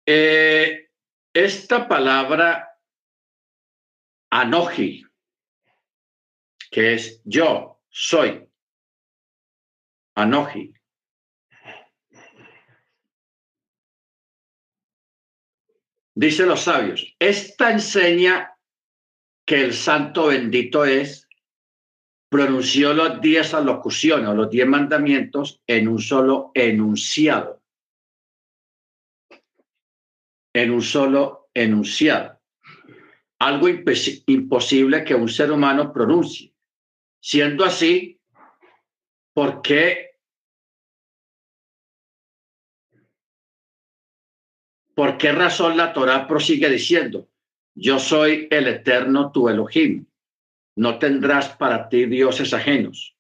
Eh, 0.07 0.89
esta 1.33 1.89
palabra 1.89 2.69
anoji, 4.31 5.05
que 6.71 6.95
es 6.95 7.23
yo, 7.25 7.81
soy, 7.89 8.47
anoji. 10.15 10.73
Dice 16.17 16.47
los 16.47 16.61
sabios, 16.61 17.15
esta 17.19 17.73
enseña 17.73 18.57
que 19.45 19.65
el 19.65 19.75
santo 19.75 20.27
bendito 20.27 20.85
es 20.85 21.29
pronunció 22.29 22.95
los 22.95 23.21
diez 23.21 23.53
alocuciones 23.55 24.29
o 24.29 24.35
los 24.35 24.51
diez 24.51 24.67
mandamientos 24.67 25.61
en 25.67 25.89
un 25.89 26.01
solo 26.01 26.51
enunciado. 26.55 27.63
En 30.53 30.71
un 30.71 30.83
solo 30.83 31.49
enunciado. 31.53 32.41
Algo 33.41 33.69
imposible 33.69 35.05
que 35.05 35.15
un 35.15 35.29
ser 35.29 35.51
humano 35.51 35.93
pronuncie. 35.93 36.55
Siendo 37.21 37.65
así, 37.65 38.21
¿por 39.35 39.61
qué? 39.61 40.17
¿Por 44.95 45.19
qué 45.19 45.33
razón 45.33 45.77
la 45.77 45.93
Torah 45.93 46.27
prosigue 46.27 46.71
diciendo, 46.71 47.29
yo 47.75 47.99
soy 47.99 48.49
el 48.51 48.69
eterno 48.69 49.31
tu 49.33 49.49
Elohim? 49.49 50.07
no 50.77 50.99
tendrás 50.99 51.51
para 51.57 51.89
ti 51.89 52.07
dioses 52.07 52.53
ajenos. 52.53 53.17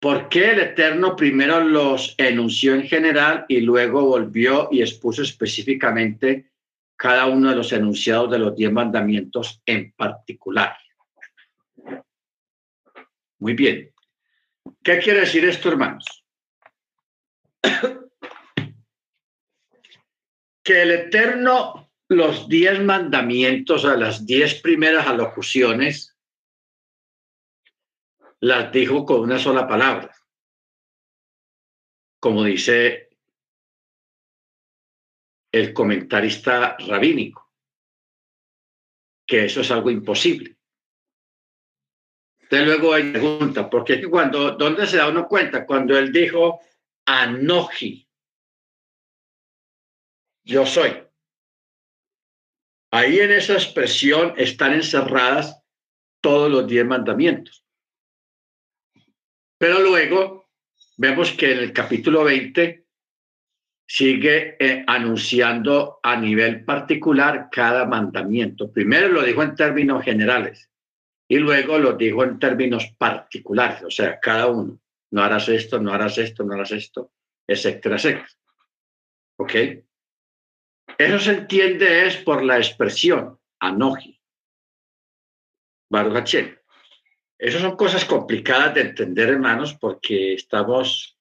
¿Por 0.00 0.28
qué 0.28 0.50
el 0.50 0.60
Eterno 0.60 1.16
primero 1.16 1.60
los 1.60 2.14
enunció 2.18 2.74
en 2.74 2.82
general 2.82 3.46
y 3.48 3.60
luego 3.60 4.04
volvió 4.04 4.68
y 4.70 4.82
expuso 4.82 5.22
específicamente 5.22 6.50
cada 6.96 7.26
uno 7.26 7.50
de 7.50 7.56
los 7.56 7.72
enunciados 7.72 8.30
de 8.30 8.38
los 8.38 8.54
diez 8.54 8.70
mandamientos 8.70 9.62
en 9.64 9.92
particular? 9.92 10.76
Muy 13.38 13.54
bien. 13.54 13.93
¿Qué 14.84 14.98
quiere 14.98 15.20
decir 15.20 15.44
esto, 15.46 15.70
hermanos? 15.70 16.26
que 20.62 20.82
el 20.82 20.90
Eterno, 20.90 21.90
los 22.08 22.46
diez 22.50 22.78
mandamientos, 22.82 23.86
a 23.86 23.96
las 23.96 24.26
diez 24.26 24.60
primeras 24.60 25.06
alocuciones, 25.06 26.14
las 28.40 28.70
dijo 28.72 29.06
con 29.06 29.22
una 29.22 29.38
sola 29.38 29.66
palabra. 29.66 30.14
Como 32.20 32.44
dice 32.44 33.08
el 35.50 35.72
comentarista 35.72 36.76
rabínico, 36.78 37.50
que 39.26 39.46
eso 39.46 39.62
es 39.62 39.70
algo 39.70 39.90
imposible. 39.90 40.58
De 42.50 42.64
luego 42.64 42.92
hay 42.92 43.10
pregunta, 43.10 43.68
porque 43.68 44.02
cuando, 44.02 44.52
¿dónde 44.52 44.86
se 44.86 44.98
da 44.98 45.08
uno 45.08 45.26
cuenta? 45.26 45.66
Cuando 45.66 45.96
él 45.98 46.12
dijo 46.12 46.60
Anoji, 47.06 48.08
yo 50.44 50.66
soy. 50.66 51.02
Ahí 52.92 53.18
en 53.18 53.32
esa 53.32 53.54
expresión 53.54 54.34
están 54.36 54.72
encerradas 54.72 55.62
todos 56.20 56.50
los 56.50 56.66
diez 56.66 56.86
mandamientos. 56.86 57.64
Pero 59.58 59.80
luego 59.80 60.50
vemos 60.96 61.32
que 61.32 61.52
en 61.52 61.58
el 61.58 61.72
capítulo 61.72 62.24
20 62.24 62.86
sigue 63.86 64.56
eh, 64.58 64.84
anunciando 64.86 65.98
a 66.02 66.16
nivel 66.16 66.64
particular 66.64 67.48
cada 67.50 67.84
mandamiento. 67.86 68.70
Primero 68.70 69.08
lo 69.08 69.22
dijo 69.22 69.42
en 69.42 69.54
términos 69.54 70.04
generales 70.04 70.70
y 71.28 71.38
luego 71.38 71.78
lo 71.78 71.92
dijo 71.94 72.24
en 72.24 72.38
términos 72.38 72.94
particulares, 72.98 73.82
o 73.82 73.90
sea, 73.90 74.20
cada 74.20 74.46
uno. 74.48 74.80
No 75.10 75.22
harás 75.22 75.48
esto, 75.48 75.80
no 75.80 75.92
harás 75.92 76.18
esto, 76.18 76.44
no 76.44 76.54
harás 76.54 76.72
esto, 76.72 77.12
etcétera, 77.46 77.96
etcétera. 77.96 78.28
¿Ok? 79.36 79.54
Eso 80.98 81.18
se 81.18 81.32
entiende 81.32 82.06
es 82.06 82.16
por 82.16 82.42
la 82.42 82.58
expresión 82.58 83.38
anoji. 83.60 84.20
Baruch 85.90 86.34
esas 87.38 87.60
son 87.60 87.76
cosas 87.76 88.04
complicadas 88.04 88.74
de 88.74 88.80
entender, 88.82 89.28
hermanos, 89.28 89.74
porque 89.74 90.34
estamos 90.34 91.18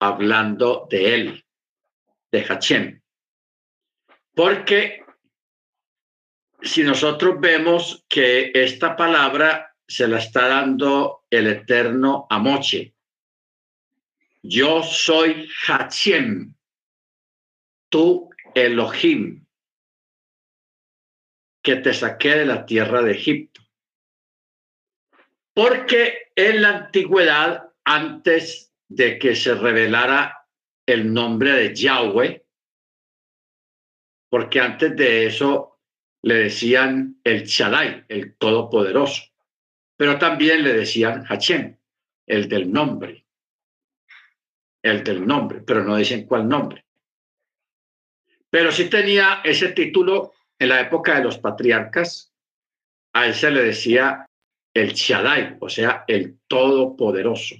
hablando 0.00 0.86
de 0.90 1.14
él, 1.14 1.44
de 2.32 2.44
Hachem. 2.44 3.02
Porque 4.34 5.04
si 6.62 6.82
nosotros 6.82 7.40
vemos 7.40 8.04
que 8.08 8.50
esta 8.54 8.96
palabra 8.96 9.76
se 9.86 10.06
la 10.06 10.18
está 10.18 10.48
dando 10.48 11.24
el 11.30 11.46
eterno 11.46 12.26
Amoche, 12.30 12.94
yo 14.42 14.82
soy 14.82 15.48
Hachem, 15.66 16.54
tú 17.88 18.30
Elohim, 18.54 19.44
que 21.62 21.76
te 21.76 21.92
saqué 21.92 22.36
de 22.36 22.46
la 22.46 22.64
tierra 22.64 23.02
de 23.02 23.12
Egipto. 23.12 23.60
Porque 25.52 26.30
en 26.34 26.62
la 26.62 26.68
antigüedad, 26.70 27.70
antes 27.84 28.72
de 28.88 29.18
que 29.18 29.36
se 29.36 29.54
revelara 29.54 30.46
el 30.86 31.12
nombre 31.12 31.52
de 31.52 31.74
Yahweh, 31.74 32.44
porque 34.30 34.60
antes 34.60 34.96
de 34.96 35.26
eso 35.26 35.69
le 36.22 36.34
decían 36.34 37.20
el 37.24 37.44
Shaddai, 37.44 38.04
el 38.08 38.34
Todopoderoso, 38.36 39.22
pero 39.96 40.18
también 40.18 40.62
le 40.62 40.74
decían 40.74 41.24
Hachem, 41.24 41.76
el 42.26 42.48
del 42.48 42.70
nombre, 42.70 43.24
el 44.82 45.02
del 45.04 45.26
nombre, 45.26 45.60
pero 45.60 45.84
no 45.84 45.96
dicen 45.96 46.26
cuál 46.26 46.48
nombre. 46.48 46.84
Pero 48.48 48.72
sí 48.72 48.88
tenía 48.90 49.40
ese 49.44 49.68
título 49.68 50.32
en 50.58 50.68
la 50.68 50.80
época 50.80 51.16
de 51.16 51.24
los 51.24 51.38
patriarcas, 51.38 52.32
a 53.12 53.26
él 53.26 53.34
se 53.34 53.50
le 53.50 53.62
decía 53.62 54.26
el 54.74 54.92
Shaddai, 54.92 55.56
o 55.60 55.68
sea, 55.68 56.04
el 56.06 56.38
Todopoderoso. 56.46 57.56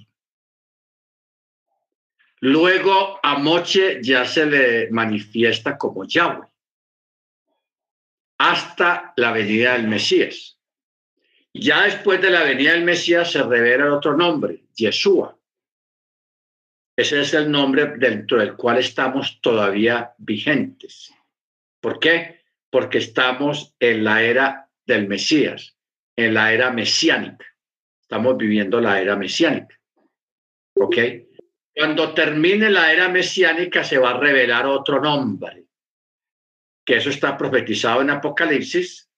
Luego 2.39 3.19
a 3.21 3.37
Moche 3.37 3.99
ya 4.01 4.25
se 4.25 4.45
le 4.45 4.89
manifiesta 4.89 5.77
como 5.77 6.05
Yahweh, 6.05 6.50
hasta 8.49 9.13
la 9.17 9.31
venida 9.31 9.73
del 9.73 9.87
Mesías. 9.87 10.57
Ya 11.53 11.83
después 11.83 12.21
de 12.21 12.29
la 12.29 12.43
venida 12.43 12.73
del 12.73 12.83
Mesías 12.83 13.31
se 13.31 13.43
revela 13.43 13.93
otro 13.93 14.15
nombre, 14.15 14.63
Yeshua. 14.75 15.37
Ese 16.95 17.21
es 17.21 17.33
el 17.33 17.51
nombre 17.51 17.93
dentro 17.97 18.37
del 18.39 18.55
cual 18.55 18.77
estamos 18.77 19.39
todavía 19.41 20.13
vigentes. 20.17 21.13
¿Por 21.79 21.99
qué? 21.99 22.41
Porque 22.69 22.99
estamos 22.99 23.75
en 23.79 24.03
la 24.03 24.23
era 24.23 24.69
del 24.85 25.07
Mesías 25.07 25.75
en 26.15 26.33
la 26.33 26.53
era 26.53 26.71
mesiánica. 26.71 27.45
Estamos 28.01 28.37
viviendo 28.37 28.79
la 28.81 29.01
era 29.01 29.15
mesiánica. 29.15 29.79
¿Ok? 30.75 30.97
Cuando 31.73 32.13
termine 32.13 32.69
la 32.69 32.91
era 32.91 33.09
mesiánica 33.09 33.83
se 33.83 33.97
va 33.97 34.11
a 34.11 34.19
revelar 34.19 34.65
otro 34.65 35.01
nombre, 35.01 35.65
que 36.91 36.97
eso 36.97 37.09
está 37.09 37.37
profetizado 37.37 38.01
en 38.01 38.09
Apocalipsis, 38.09 39.09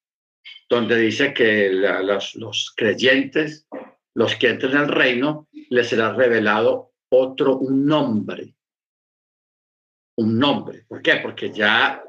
donde 0.70 0.96
dice 0.96 1.34
que 1.34 1.72
los, 1.72 2.72
creyentes, 2.78 3.68
los 4.14 4.36
que 4.36 4.50
entren 4.50 4.78
al 4.78 4.90
reino, 4.90 5.50
les 5.72 5.90
será 5.90 6.14
revelado 6.14 6.94
otro, 7.10 7.58
un 7.58 7.84
nombre. 7.84 8.54
Un 10.20 10.38
nombre. 10.38 10.86
¿Por 10.88 11.02
qué? 11.02 11.16
Porque 11.16 11.52
ya 11.52 12.04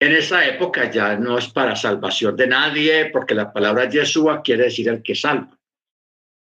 en 0.00 0.12
esa 0.12 0.44
época 0.44 0.90
ya 0.90 1.16
no 1.16 1.38
es 1.38 1.46
para 1.46 1.76
salvación 1.76 2.34
de 2.34 2.48
nadie, 2.48 3.10
porque 3.12 3.36
la 3.36 3.52
palabra 3.52 3.88
Yeshua 3.88 4.42
quiere 4.42 4.64
decir 4.64 4.88
el 4.88 5.00
que 5.00 5.14
salva 5.14 5.56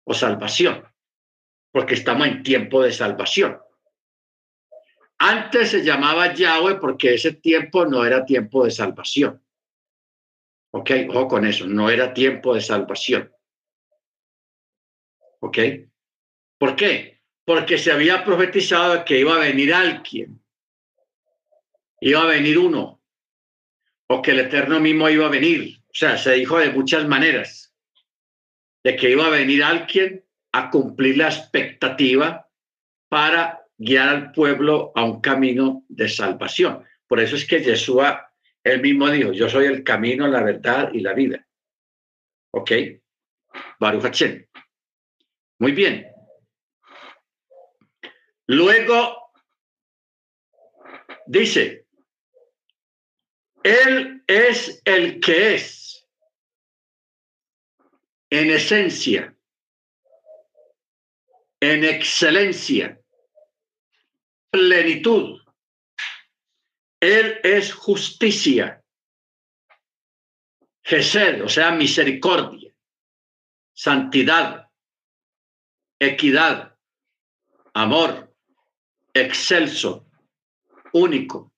o 0.06 0.14
salvación, 0.14 0.82
porque 1.74 1.96
estamos 1.96 2.26
en 2.28 2.42
tiempo 2.42 2.84
de 2.84 2.94
salvación. 2.94 3.60
Antes 5.26 5.70
se 5.70 5.86
llamaba 5.86 6.34
Yahweh 6.34 6.76
porque 6.82 7.14
ese 7.14 7.32
tiempo 7.32 7.86
no 7.86 8.06
era 8.06 8.26
tiempo 8.26 8.66
de 8.66 8.72
salvación. 8.72 9.42
Ok, 10.74 10.92
ojo 11.08 11.30
con 11.30 11.46
eso, 11.46 11.66
no 11.66 11.90
era 11.90 12.14
tiempo 12.14 12.54
de 12.54 12.60
salvación. 12.60 13.34
Ok, 15.40 15.58
¿por 16.58 16.76
qué? 16.76 17.22
Porque 17.46 17.78
se 17.78 17.94
había 17.94 18.26
profetizado 18.26 19.06
que 19.06 19.18
iba 19.20 19.38
a 19.38 19.40
venir 19.40 19.74
alguien, 19.74 20.44
iba 22.02 22.22
a 22.22 22.28
venir 22.28 22.58
uno, 22.58 23.02
o 24.08 24.22
que 24.22 24.32
el 24.32 24.42
Eterno 24.42 24.82
mismo 24.82 25.08
iba 25.08 25.28
a 25.28 25.30
venir. 25.30 25.80
O 25.86 25.94
sea, 25.94 26.18
se 26.18 26.34
dijo 26.34 26.58
de 26.58 26.72
muchas 26.72 27.08
maneras, 27.08 27.74
de 28.84 28.98
que 28.98 29.12
iba 29.12 29.28
a 29.28 29.30
venir 29.30 29.64
alguien 29.64 30.26
a 30.52 30.70
cumplir 30.70 31.16
la 31.16 31.30
expectativa 31.30 32.50
para 33.08 33.63
guiar 33.78 34.10
al 34.10 34.32
pueblo 34.32 34.92
a 34.96 35.04
un 35.04 35.22
camino 35.22 35.84
de 35.90 36.08
salvación. 36.10 36.84
Por 37.08 37.20
eso 37.20 37.36
es 37.36 37.46
que 37.46 37.62
Yeshua, 37.64 38.32
él 38.64 38.82
mismo 38.82 39.10
dijo, 39.10 39.32
yo 39.32 39.50
soy 39.50 39.66
el 39.66 39.84
camino, 39.84 40.28
la 40.28 40.44
verdad 40.44 40.92
y 40.94 41.02
la 41.02 41.14
vida. 41.14 41.46
¿Ok? 42.52 42.72
Baruch 43.80 44.04
Hashem. 44.04 44.46
Muy 45.60 45.72
bien. 45.72 46.08
Luego, 48.48 49.32
dice, 51.26 51.88
él 53.64 54.24
es 54.28 54.82
el 54.84 55.20
que 55.20 55.56
es, 55.56 56.08
en 58.30 58.50
esencia, 58.52 59.36
en 61.62 61.84
excelencia, 61.84 63.00
plenitud. 64.54 65.42
Él 67.00 67.40
es 67.44 67.74
justicia. 67.74 68.84
Gesed, 70.84 71.42
o 71.42 71.50
sea, 71.50 71.72
misericordia, 71.72 72.72
santidad, 73.74 74.70
equidad, 75.98 76.78
amor, 77.74 78.32
excelso, 79.14 80.06
único, 80.92 81.52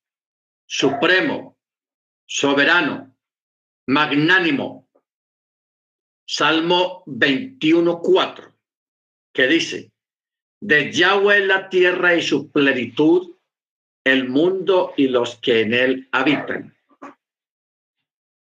supremo, 0.65 1.57
soberano, 2.25 3.13
magnánimo. 3.87 4.87
Salmo 6.27 7.03
21.4, 7.07 8.55
que 9.33 9.47
dice, 9.47 9.91
de 10.61 10.91
Yahweh 10.91 11.45
la 11.45 11.69
tierra 11.69 12.15
y 12.15 12.21
su 12.21 12.51
plenitud, 12.51 13.35
el 14.03 14.29
mundo 14.29 14.93
y 14.97 15.07
los 15.07 15.35
que 15.35 15.61
en 15.61 15.73
él 15.73 16.07
habitan. 16.11 16.75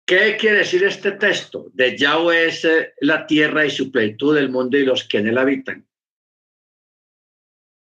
¿Qué 0.05 0.37
quiere 0.37 0.59
decir 0.59 0.85
este 0.85 1.11
texto? 1.11 1.67
De 1.73 1.97
Yahweh 1.97 2.45
es 2.45 2.63
eh, 2.63 2.93
la 3.01 3.27
tierra 3.27 3.65
y 3.65 3.69
su 3.69 3.91
plenitud, 3.91 4.37
el 4.37 4.49
mundo 4.49 4.77
y 4.77 4.85
los 4.85 5.03
que 5.03 5.17
en 5.17 5.27
él 5.27 5.37
habitan. 5.37 5.85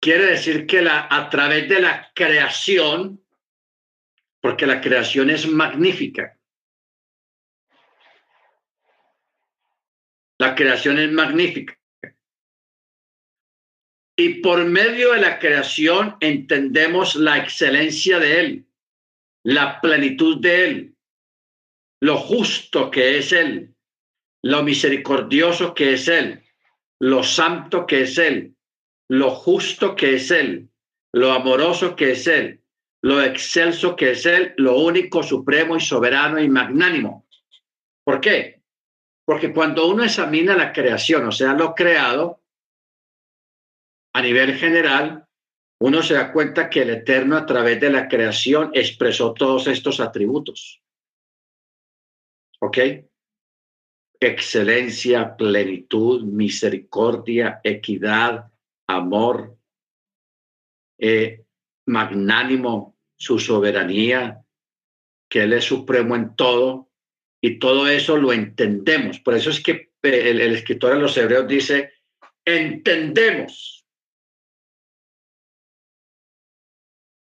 Quiere 0.00 0.26
decir 0.26 0.66
que 0.66 0.80
la, 0.80 1.06
a 1.10 1.28
través 1.28 1.68
de 1.68 1.80
la 1.80 2.10
creación, 2.14 3.22
porque 4.40 4.66
la 4.66 4.80
creación 4.80 5.28
es 5.28 5.46
magnífica. 5.46 6.38
La 10.38 10.54
creación 10.54 10.98
es 10.98 11.12
magnífica. 11.12 11.78
Y 14.16 14.40
por 14.40 14.64
medio 14.64 15.12
de 15.12 15.20
la 15.20 15.38
creación 15.38 16.16
entendemos 16.20 17.16
la 17.16 17.38
excelencia 17.38 18.18
de 18.20 18.40
Él, 18.40 18.66
la 19.42 19.80
plenitud 19.80 20.40
de 20.40 20.64
Él, 20.64 20.94
lo 22.00 22.16
justo 22.18 22.90
que 22.90 23.18
es 23.18 23.32
Él, 23.32 23.74
lo 24.42 24.62
misericordioso 24.62 25.74
que 25.74 25.94
es 25.94 26.06
Él, 26.06 26.42
lo 27.00 27.24
santo 27.24 27.86
que 27.86 28.02
es 28.02 28.18
Él, 28.18 28.54
lo 29.08 29.30
justo 29.30 29.96
que 29.96 30.14
es 30.14 30.30
Él, 30.30 30.68
lo 31.12 31.32
amoroso 31.32 31.96
que 31.96 32.12
es 32.12 32.26
Él, 32.26 32.60
lo 33.02 33.20
excelso 33.20 33.96
que 33.96 34.12
es 34.12 34.26
Él, 34.26 34.54
lo 34.56 34.78
único, 34.78 35.22
supremo 35.22 35.76
y 35.76 35.80
soberano 35.80 36.40
y 36.40 36.48
magnánimo. 36.48 37.26
¿Por 38.04 38.20
qué? 38.20 38.62
Porque 39.24 39.52
cuando 39.52 39.88
uno 39.88 40.04
examina 40.04 40.56
la 40.56 40.72
creación, 40.72 41.26
o 41.26 41.32
sea, 41.32 41.54
lo 41.54 41.74
creado, 41.74 42.43
a 44.14 44.22
nivel 44.22 44.54
general, 44.54 45.26
uno 45.80 46.02
se 46.02 46.14
da 46.14 46.32
cuenta 46.32 46.70
que 46.70 46.82
el 46.82 46.90
Eterno 46.90 47.36
a 47.36 47.44
través 47.44 47.80
de 47.80 47.90
la 47.90 48.08
creación 48.08 48.70
expresó 48.72 49.34
todos 49.34 49.66
estos 49.66 49.98
atributos. 49.98 50.80
¿Ok? 52.60 52.78
Excelencia, 54.20 55.36
plenitud, 55.36 56.22
misericordia, 56.22 57.60
equidad, 57.64 58.52
amor, 58.86 59.58
eh, 60.98 61.44
magnánimo, 61.86 62.96
su 63.16 63.40
soberanía, 63.40 64.44
que 65.28 65.42
Él 65.42 65.54
es 65.54 65.64
supremo 65.64 66.14
en 66.14 66.36
todo, 66.36 66.88
y 67.42 67.58
todo 67.58 67.88
eso 67.88 68.16
lo 68.16 68.32
entendemos. 68.32 69.18
Por 69.18 69.34
eso 69.34 69.50
es 69.50 69.60
que 69.60 69.92
el, 70.02 70.40
el 70.40 70.54
escritor 70.54 70.94
de 70.94 71.00
los 71.00 71.16
Hebreos 71.16 71.48
dice, 71.48 71.92
entendemos 72.44 73.83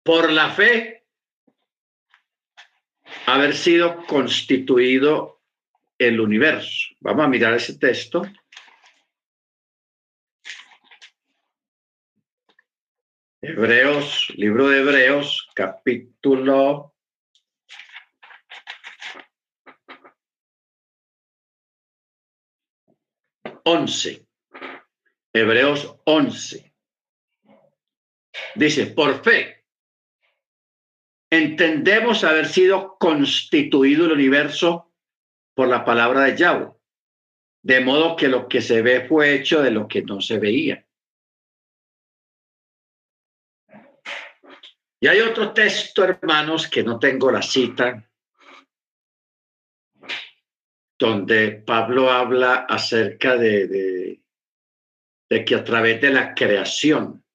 por 0.07 0.31
la 0.31 0.51
fe 0.51 1.05
haber 3.27 3.57
sido 3.57 4.07
constituido 4.07 5.43
el 5.99 6.21
universo. 6.21 6.95
Vamos 7.01 7.25
a 7.25 7.29
mirar 7.29 7.55
ese 7.55 7.77
texto. 7.77 8.23
Hebreos, 13.43 14.33
libro 14.37 14.69
de 14.69 14.79
Hebreos, 14.79 15.49
capítulo 15.57 16.95
once. 23.65 24.25
Hebreos 25.33 25.97
once. 26.05 26.73
Dice, 28.55 28.87
por 28.87 29.25
fe 29.25 29.56
entendemos 31.37 32.25
haber 32.25 32.47
sido 32.47 32.97
constituido 32.99 34.07
el 34.07 34.13
universo 34.13 34.93
por 35.55 35.69
la 35.69 35.85
palabra 35.85 36.23
de 36.23 36.37
Yahweh, 36.37 36.73
de 37.63 37.81
modo 37.81 38.17
que 38.17 38.29
lo 38.29 38.49
que 38.49 38.61
se 38.61 38.83
ve 38.83 39.07
fue 39.09 39.35
hecho 39.35 39.63
de 39.63 39.71
lo 39.71 39.89
que 39.89 40.03
no 40.03 40.21
se 40.21 40.39
veía. 40.39 40.87
Y 45.01 45.09
hay 45.09 45.21
otro 45.21 45.53
texto, 45.53 46.05
hermanos, 46.05 46.69
que 46.69 46.83
no 46.83 46.99
tengo 46.99 47.31
la 47.31 47.43
cita, 47.43 48.09
donde 50.99 51.53
Pablo 51.53 52.11
habla 52.11 52.67
acerca 52.69 53.37
de, 53.37 53.67
de, 53.67 54.23
de 55.29 55.45
que 55.45 55.55
a 55.55 55.63
través 55.63 56.01
de 56.01 56.11
la 56.11 56.35
creación 56.35 57.26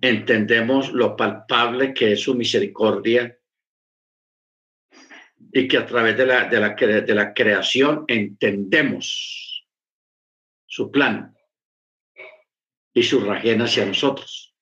entendemos 0.00 0.92
lo 0.92 1.16
palpable 1.16 1.92
que 1.92 2.12
es 2.12 2.20
su 2.20 2.34
misericordia 2.34 3.36
y 5.52 5.66
que 5.66 5.78
a 5.78 5.86
través 5.86 6.16
de 6.16 6.26
la, 6.26 6.44
de 6.48 6.60
la, 6.60 6.74
de 6.74 7.14
la 7.14 7.32
creación 7.32 8.04
entendemos 8.06 9.66
su 10.66 10.90
plan 10.90 11.34
y 12.92 13.02
su 13.02 13.20
rajen 13.20 13.62
hacia 13.62 13.86
nosotros. 13.86 14.54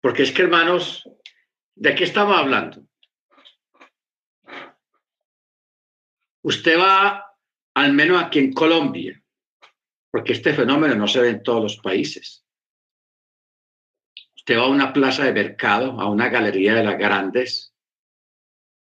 Porque 0.00 0.22
es 0.22 0.32
que, 0.32 0.42
hermanos, 0.42 1.08
¿de 1.74 1.94
qué 1.94 2.04
estamos 2.04 2.36
hablando? 2.36 2.84
Usted 6.44 6.78
va, 6.78 7.24
al 7.74 7.92
menos 7.92 8.22
aquí 8.22 8.40
en 8.40 8.52
Colombia, 8.52 9.22
porque 10.10 10.32
este 10.32 10.52
fenómeno 10.54 10.94
no 10.94 11.06
se 11.06 11.20
ve 11.20 11.28
en 11.30 11.42
todos 11.42 11.62
los 11.62 11.76
países 11.78 12.41
Usted 14.42 14.58
va 14.58 14.64
a 14.64 14.70
una 14.70 14.92
plaza 14.92 15.24
de 15.24 15.32
mercado, 15.32 16.00
a 16.00 16.10
una 16.10 16.28
galería 16.28 16.74
de 16.74 16.82
las 16.82 16.98
grandes, 16.98 17.72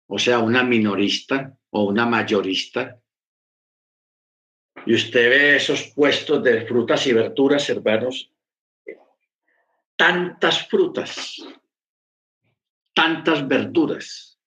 o 0.07 0.17
sea, 0.17 0.39
una 0.39 0.63
minorista 0.63 1.59
o 1.71 1.83
una 1.83 2.07
mayorista, 2.07 3.03
y 4.87 4.95
usted 4.95 5.29
ve 5.29 5.57
esos 5.57 5.93
puestos 5.97 6.45
de 6.45 6.65
frutas 6.65 7.05
y 7.09 7.13
verduras, 7.13 7.69
hermanos, 7.71 8.33
tantas 9.97 10.69
frutas, 10.69 11.43
tantas 12.95 13.49
verduras, 13.49 14.41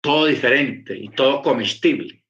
todo 0.00 0.26
diferente 0.26 0.96
y 0.96 1.08
todo 1.08 1.42
comestible, 1.42 2.24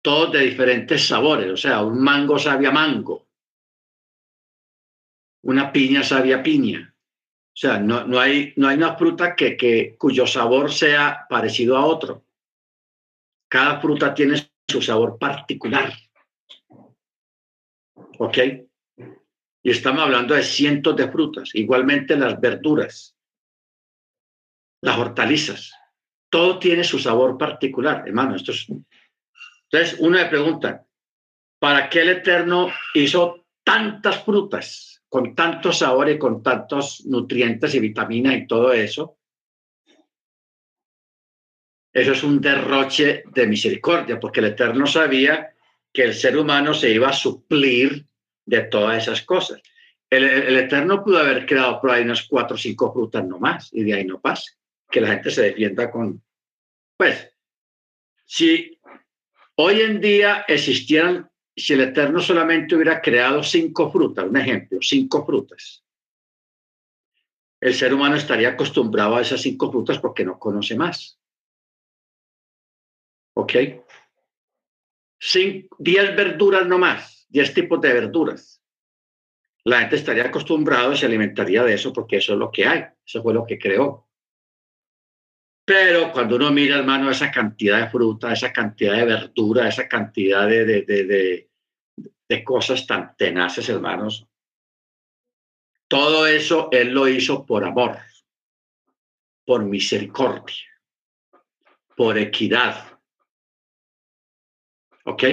todo 0.00 0.30
de 0.30 0.40
diferentes 0.46 1.06
sabores, 1.06 1.50
o 1.50 1.56
sea, 1.58 1.82
un 1.82 2.02
mango 2.02 2.38
sabe 2.38 2.66
a 2.66 2.70
mango, 2.70 3.28
una 5.42 5.72
piña 5.72 6.02
sabia 6.02 6.42
piña. 6.42 6.94
O 7.54 7.56
sea, 7.56 7.78
no, 7.78 8.06
no, 8.06 8.18
hay, 8.18 8.54
no 8.56 8.68
hay 8.68 8.76
una 8.76 8.96
fruta 8.96 9.36
que, 9.36 9.56
que, 9.56 9.96
cuyo 9.98 10.26
sabor 10.26 10.72
sea 10.72 11.26
parecido 11.28 11.76
a 11.76 11.84
otro. 11.84 12.24
Cada 13.48 13.80
fruta 13.80 14.14
tiene 14.14 14.50
su 14.66 14.80
sabor 14.80 15.18
particular. 15.18 15.92
¿Ok? 18.18 18.38
Y 19.64 19.70
estamos 19.70 20.02
hablando 20.02 20.34
de 20.34 20.42
cientos 20.42 20.96
de 20.96 21.10
frutas. 21.10 21.50
Igualmente 21.54 22.16
las 22.16 22.40
verduras, 22.40 23.16
las 24.80 24.98
hortalizas. 24.98 25.72
Todo 26.30 26.58
tiene 26.58 26.82
su 26.84 26.98
sabor 26.98 27.36
particular, 27.36 28.04
hermano. 28.06 28.34
Esto 28.34 28.52
es... 28.52 28.66
Entonces, 29.70 30.00
uno 30.00 30.18
me 30.18 30.26
pregunta, 30.26 30.86
¿para 31.58 31.88
qué 31.88 32.00
el 32.00 32.08
Eterno 32.10 32.70
hizo 32.94 33.46
tantas 33.62 34.24
frutas? 34.24 34.91
Con 35.12 35.34
tanto 35.34 35.74
sabor 35.74 36.08
y 36.08 36.18
con 36.18 36.42
tantos 36.42 37.04
nutrientes 37.04 37.74
y 37.74 37.80
vitaminas 37.80 38.34
y 38.34 38.46
todo 38.46 38.72
eso, 38.72 39.18
eso 41.92 42.12
es 42.12 42.22
un 42.24 42.40
derroche 42.40 43.22
de 43.26 43.46
misericordia, 43.46 44.18
porque 44.18 44.40
el 44.40 44.46
Eterno 44.46 44.86
sabía 44.86 45.52
que 45.92 46.04
el 46.04 46.14
ser 46.14 46.38
humano 46.38 46.72
se 46.72 46.88
iba 46.88 47.10
a 47.10 47.12
suplir 47.12 48.06
de 48.46 48.62
todas 48.62 49.02
esas 49.02 49.20
cosas. 49.20 49.60
El, 50.08 50.24
el 50.24 50.56
Eterno 50.56 51.04
pudo 51.04 51.18
haber 51.18 51.44
creado 51.44 51.78
por 51.78 51.90
ahí 51.90 52.04
unas 52.04 52.26
cuatro 52.26 52.54
o 52.54 52.58
cinco 52.58 52.90
frutas 52.90 53.22
nomás 53.22 53.68
y 53.70 53.84
de 53.84 53.92
ahí 53.92 54.06
no 54.06 54.18
pasa. 54.18 54.50
Que 54.90 55.02
la 55.02 55.08
gente 55.08 55.30
se 55.30 55.42
defienda 55.42 55.90
con... 55.90 56.22
Pues, 56.96 57.36
si 58.24 58.80
hoy 59.56 59.82
en 59.82 60.00
día 60.00 60.46
existieran, 60.48 61.30
si 61.54 61.74
el 61.74 61.82
Eterno 61.82 62.20
solamente 62.20 62.74
hubiera 62.74 63.00
creado 63.00 63.42
cinco 63.42 63.90
frutas, 63.90 64.24
un 64.24 64.36
ejemplo, 64.36 64.78
cinco 64.80 65.24
frutas, 65.24 65.84
el 67.60 67.74
ser 67.74 67.94
humano 67.94 68.16
estaría 68.16 68.50
acostumbrado 68.50 69.16
a 69.16 69.20
esas 69.20 69.40
cinco 69.40 69.70
frutas 69.70 69.98
porque 69.98 70.24
no 70.24 70.38
conoce 70.38 70.74
más. 70.76 71.18
¿Ok? 73.34 73.52
diez 75.78 76.16
verduras 76.16 76.66
no 76.66 76.78
más, 76.78 77.26
diez 77.28 77.54
tipos 77.54 77.80
de 77.80 77.92
verduras. 77.92 78.60
La 79.64 79.80
gente 79.80 79.96
estaría 79.96 80.26
acostumbrado 80.26 80.92
y 80.92 80.96
se 80.96 81.06
alimentaría 81.06 81.62
de 81.62 81.74
eso 81.74 81.92
porque 81.92 82.16
eso 82.16 82.32
es 82.32 82.38
lo 82.38 82.50
que 82.50 82.66
hay, 82.66 82.84
eso 83.06 83.22
fue 83.22 83.32
lo 83.32 83.46
que 83.46 83.58
creó. 83.58 84.08
Pero 85.64 86.10
cuando 86.12 86.36
uno 86.36 86.50
mira, 86.50 86.78
hermano, 86.78 87.10
esa 87.10 87.30
cantidad 87.30 87.80
de 87.80 87.90
fruta, 87.90 88.32
esa 88.32 88.52
cantidad 88.52 88.96
de 88.96 89.04
verdura, 89.04 89.68
esa 89.68 89.88
cantidad 89.88 90.48
de, 90.48 90.64
de, 90.64 90.82
de, 90.82 91.50
de 92.28 92.44
cosas 92.44 92.86
tan 92.86 93.16
tenaces, 93.16 93.68
hermanos, 93.68 94.26
todo 95.88 96.26
eso 96.26 96.68
Él 96.72 96.88
lo 96.94 97.06
hizo 97.06 97.44
por 97.44 97.64
amor, 97.64 97.98
por 99.44 99.64
misericordia, 99.64 100.66
por 101.96 102.18
equidad. 102.18 102.98
¿Ok? 105.04 105.24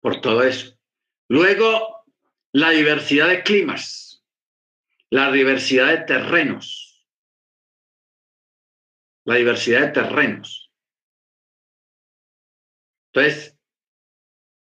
Por 0.00 0.20
todo 0.20 0.42
eso. 0.42 0.76
Luego, 1.28 2.04
la 2.52 2.70
diversidad 2.70 3.28
de 3.28 3.42
climas, 3.42 4.24
la 5.10 5.30
diversidad 5.30 5.88
de 5.88 5.98
terrenos, 5.98 6.83
la 9.24 9.36
diversidad 9.36 9.80
de 9.80 9.88
terrenos. 9.88 10.70
Entonces, 13.12 13.58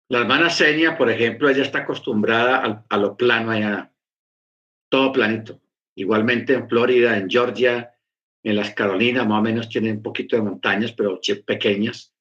la 0.08 0.20
hermana 0.20 0.50
Senia, 0.50 0.96
por 0.96 1.10
ejemplo, 1.10 1.48
ella 1.48 1.62
está 1.62 1.80
acostumbrada 1.80 2.84
a, 2.88 2.96
lo 2.98 3.16
plano 3.16 3.50
allá, 3.50 3.92
todo 4.90 5.12
planito. 5.12 5.60
Igualmente 5.96 6.52
en 6.52 6.68
Florida, 6.68 7.16
en 7.16 7.30
Georgia, 7.30 7.94
en 8.42 8.56
las 8.56 8.74
Carolinas, 8.74 9.26
más 9.26 9.38
o 9.38 9.42
menos 9.42 9.68
tienen 9.68 9.96
un 9.96 10.02
poquito 10.02 10.36
de 10.36 10.42
montañas, 10.42 10.92
pero 10.92 11.20
pequeñas. 11.46 12.14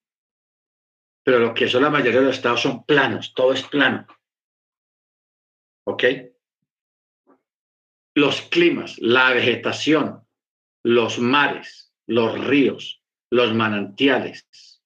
Pero 1.23 1.39
lo 1.39 1.53
que 1.53 1.67
son 1.67 1.83
la 1.83 1.89
mayoría 1.89 2.21
de 2.21 2.27
los 2.27 2.37
estados 2.37 2.61
son 2.61 2.85
planos, 2.85 3.33
todo 3.33 3.53
es 3.53 3.63
plano. 3.63 4.07
¿Ok? 5.85 6.03
Los 8.15 8.41
climas, 8.43 8.97
la 8.99 9.33
vegetación, 9.33 10.25
los 10.83 11.19
mares, 11.19 11.82
los 12.07 12.45
ríos, 12.45 13.01
los 13.31 13.53
manantiales, 13.53 14.81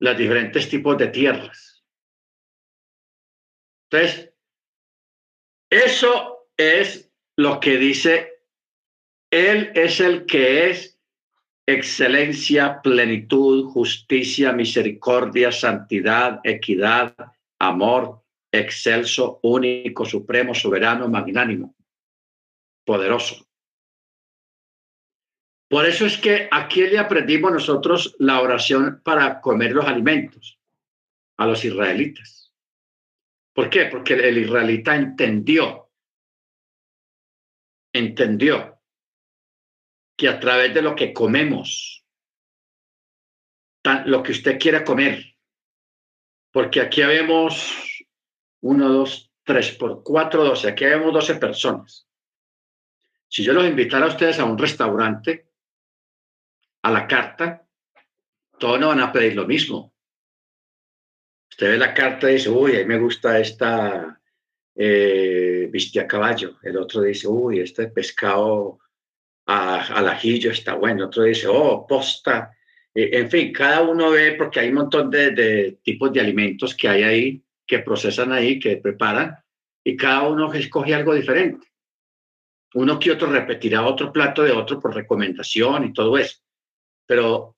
los 0.00 0.16
diferentes 0.16 0.68
tipos 0.68 0.98
de 0.98 1.08
tierras. 1.08 1.84
Entonces, 3.90 4.32
eso 5.70 6.48
es 6.56 7.10
lo 7.36 7.60
que 7.60 7.76
dice, 7.78 8.42
Él 9.30 9.72
es 9.74 10.00
el 10.00 10.26
que 10.26 10.70
es 10.70 10.98
excelencia, 11.66 12.80
plenitud, 12.82 13.70
justicia, 13.70 14.52
misericordia, 14.52 15.52
santidad, 15.52 16.40
equidad, 16.44 17.14
amor, 17.58 18.22
excelso, 18.52 19.40
único, 19.42 20.04
supremo, 20.04 20.54
soberano, 20.54 21.08
magnánimo, 21.08 21.74
poderoso. 22.84 23.46
Por 25.72 25.86
eso 25.86 26.04
es 26.04 26.18
que 26.18 26.50
aquí 26.50 26.82
le 26.82 26.98
aprendimos 26.98 27.50
nosotros 27.50 28.14
la 28.18 28.42
oración 28.42 29.00
para 29.02 29.40
comer 29.40 29.72
los 29.72 29.86
alimentos 29.86 30.60
a 31.38 31.46
los 31.46 31.64
israelitas. 31.64 32.52
¿Por 33.54 33.70
qué? 33.70 33.86
Porque 33.86 34.12
el 34.12 34.36
israelita 34.36 34.94
entendió, 34.94 35.90
entendió 37.90 38.82
que 40.14 40.28
a 40.28 40.38
través 40.38 40.74
de 40.74 40.82
lo 40.82 40.94
que 40.94 41.14
comemos, 41.14 42.04
lo 44.04 44.22
que 44.22 44.32
usted 44.32 44.58
quiera 44.58 44.84
comer, 44.84 45.24
porque 46.50 46.82
aquí 46.82 47.02
vemos 47.02 48.04
uno, 48.60 48.90
dos, 48.90 49.32
tres 49.42 49.72
por 49.72 50.02
cuatro, 50.02 50.44
doce, 50.44 50.68
aquí 50.68 50.84
vemos 50.84 51.14
doce 51.14 51.36
personas. 51.36 52.06
Si 53.26 53.42
yo 53.42 53.54
los 53.54 53.64
invitara 53.64 54.04
a 54.04 54.10
ustedes 54.10 54.38
a 54.38 54.44
un 54.44 54.58
restaurante, 54.58 55.51
a 56.82 56.90
la 56.90 57.06
carta, 57.06 57.66
todos 58.58 58.78
no 58.78 58.88
van 58.88 59.00
a 59.00 59.12
pedir 59.12 59.34
lo 59.34 59.46
mismo. 59.46 59.92
Usted 61.50 61.70
ve 61.70 61.78
la 61.78 61.94
carta 61.94 62.30
y 62.30 62.34
dice, 62.34 62.48
uy, 62.48 62.76
a 62.76 62.78
mí 62.78 62.84
me 62.86 62.98
gusta 62.98 63.38
esta 63.38 64.20
eh, 64.74 65.70
a 66.00 66.06
caballo. 66.06 66.58
El 66.62 66.76
otro 66.76 67.02
dice, 67.02 67.28
uy, 67.28 67.60
este 67.60 67.88
pescado 67.88 68.78
al 69.46 70.08
ajillo 70.08 70.50
está 70.50 70.74
bueno. 70.74 71.02
El 71.02 71.08
otro 71.08 71.24
dice, 71.24 71.46
oh, 71.48 71.86
posta. 71.86 72.56
Eh, 72.94 73.10
en 73.12 73.30
fin, 73.30 73.52
cada 73.52 73.82
uno 73.82 74.10
ve, 74.10 74.32
porque 74.32 74.60
hay 74.60 74.68
un 74.68 74.76
montón 74.76 75.10
de, 75.10 75.30
de 75.30 75.78
tipos 75.82 76.12
de 76.12 76.20
alimentos 76.20 76.74
que 76.74 76.88
hay 76.88 77.02
ahí, 77.02 77.44
que 77.66 77.80
procesan 77.80 78.32
ahí, 78.32 78.58
que 78.58 78.76
preparan, 78.78 79.36
y 79.84 79.96
cada 79.96 80.28
uno 80.28 80.52
escoge 80.52 80.94
algo 80.94 81.14
diferente. 81.14 81.66
Uno 82.74 82.98
que 82.98 83.10
otro 83.10 83.30
repetirá 83.30 83.84
otro 83.84 84.12
plato 84.12 84.42
de 84.42 84.52
otro 84.52 84.80
por 84.80 84.94
recomendación 84.94 85.84
y 85.84 85.92
todo 85.92 86.16
eso. 86.16 86.38
Pero 87.06 87.56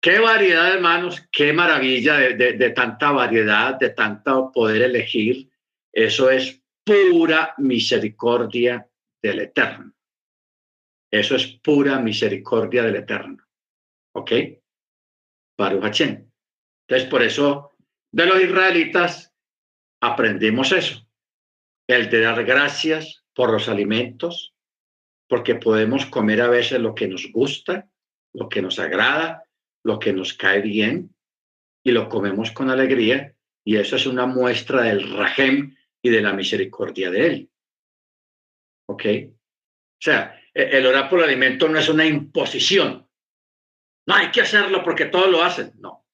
qué 0.00 0.18
variedad, 0.18 0.74
hermanos, 0.74 1.26
qué 1.30 1.52
maravilla 1.52 2.16
de, 2.18 2.70
tanta 2.70 3.12
variedad, 3.12 3.74
de 3.78 3.90
tanto 3.90 4.50
poder 4.52 4.82
elegir. 4.82 5.50
Eso 5.92 6.30
es 6.30 6.62
pura 6.84 7.54
misericordia 7.58 8.88
del 9.22 9.40
Eterno. 9.40 9.92
Eso 11.10 11.36
es 11.36 11.46
pura 11.46 11.98
misericordia 11.98 12.82
del 12.82 12.96
Eterno. 12.96 13.44
¿Ok? 14.14 14.32
Baruch 15.58 16.00
Entonces, 16.00 17.08
por 17.08 17.22
eso, 17.22 17.72
de 18.12 18.26
los 18.26 18.40
israelitas 18.40 19.34
aprendimos 20.00 20.72
eso. 20.72 21.06
El 21.88 22.10
de 22.10 22.20
dar 22.20 22.44
gracias 22.44 23.24
por 23.34 23.52
los 23.52 23.68
alimentos, 23.68 24.55
porque 25.28 25.56
podemos 25.56 26.06
comer 26.06 26.40
a 26.40 26.48
veces 26.48 26.80
lo 26.80 26.94
que 26.94 27.08
nos 27.08 27.30
gusta, 27.32 27.88
lo 28.32 28.48
que 28.48 28.62
nos 28.62 28.78
agrada, 28.78 29.44
lo 29.84 29.98
que 29.98 30.12
nos 30.12 30.34
cae 30.34 30.60
bien, 30.60 31.14
y 31.84 31.92
lo 31.92 32.08
comemos 32.08 32.50
con 32.50 32.70
alegría, 32.70 33.34
y 33.64 33.76
eso 33.76 33.96
es 33.96 34.06
una 34.06 34.26
muestra 34.26 34.82
del 34.82 35.16
rajem 35.16 35.76
y 36.02 36.10
de 36.10 36.20
la 36.20 36.32
misericordia 36.32 37.10
de 37.10 37.26
Él. 37.26 37.50
¿Ok? 38.88 39.04
O 39.04 40.00
sea, 40.00 40.40
e, 40.54 40.78
el 40.78 40.86
orar 40.86 41.08
por 41.08 41.20
el 41.20 41.26
alimento 41.26 41.68
no 41.68 41.78
es 41.78 41.88
una 41.88 42.06
imposición. 42.06 43.08
No 44.06 44.14
hay 44.14 44.30
que 44.30 44.42
hacerlo 44.42 44.84
porque 44.84 45.06
todos 45.06 45.28
lo 45.28 45.42
hacen. 45.42 45.72
No. 45.78 46.06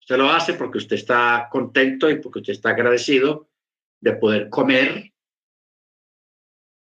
Usted 0.00 0.16
lo 0.16 0.30
hace 0.30 0.54
porque 0.54 0.78
usted 0.78 0.94
está 0.94 1.48
contento 1.50 2.08
y 2.08 2.20
porque 2.20 2.38
usted 2.38 2.52
está 2.52 2.70
agradecido 2.70 3.48
de 4.00 4.12
poder 4.12 4.48
comer 4.48 5.12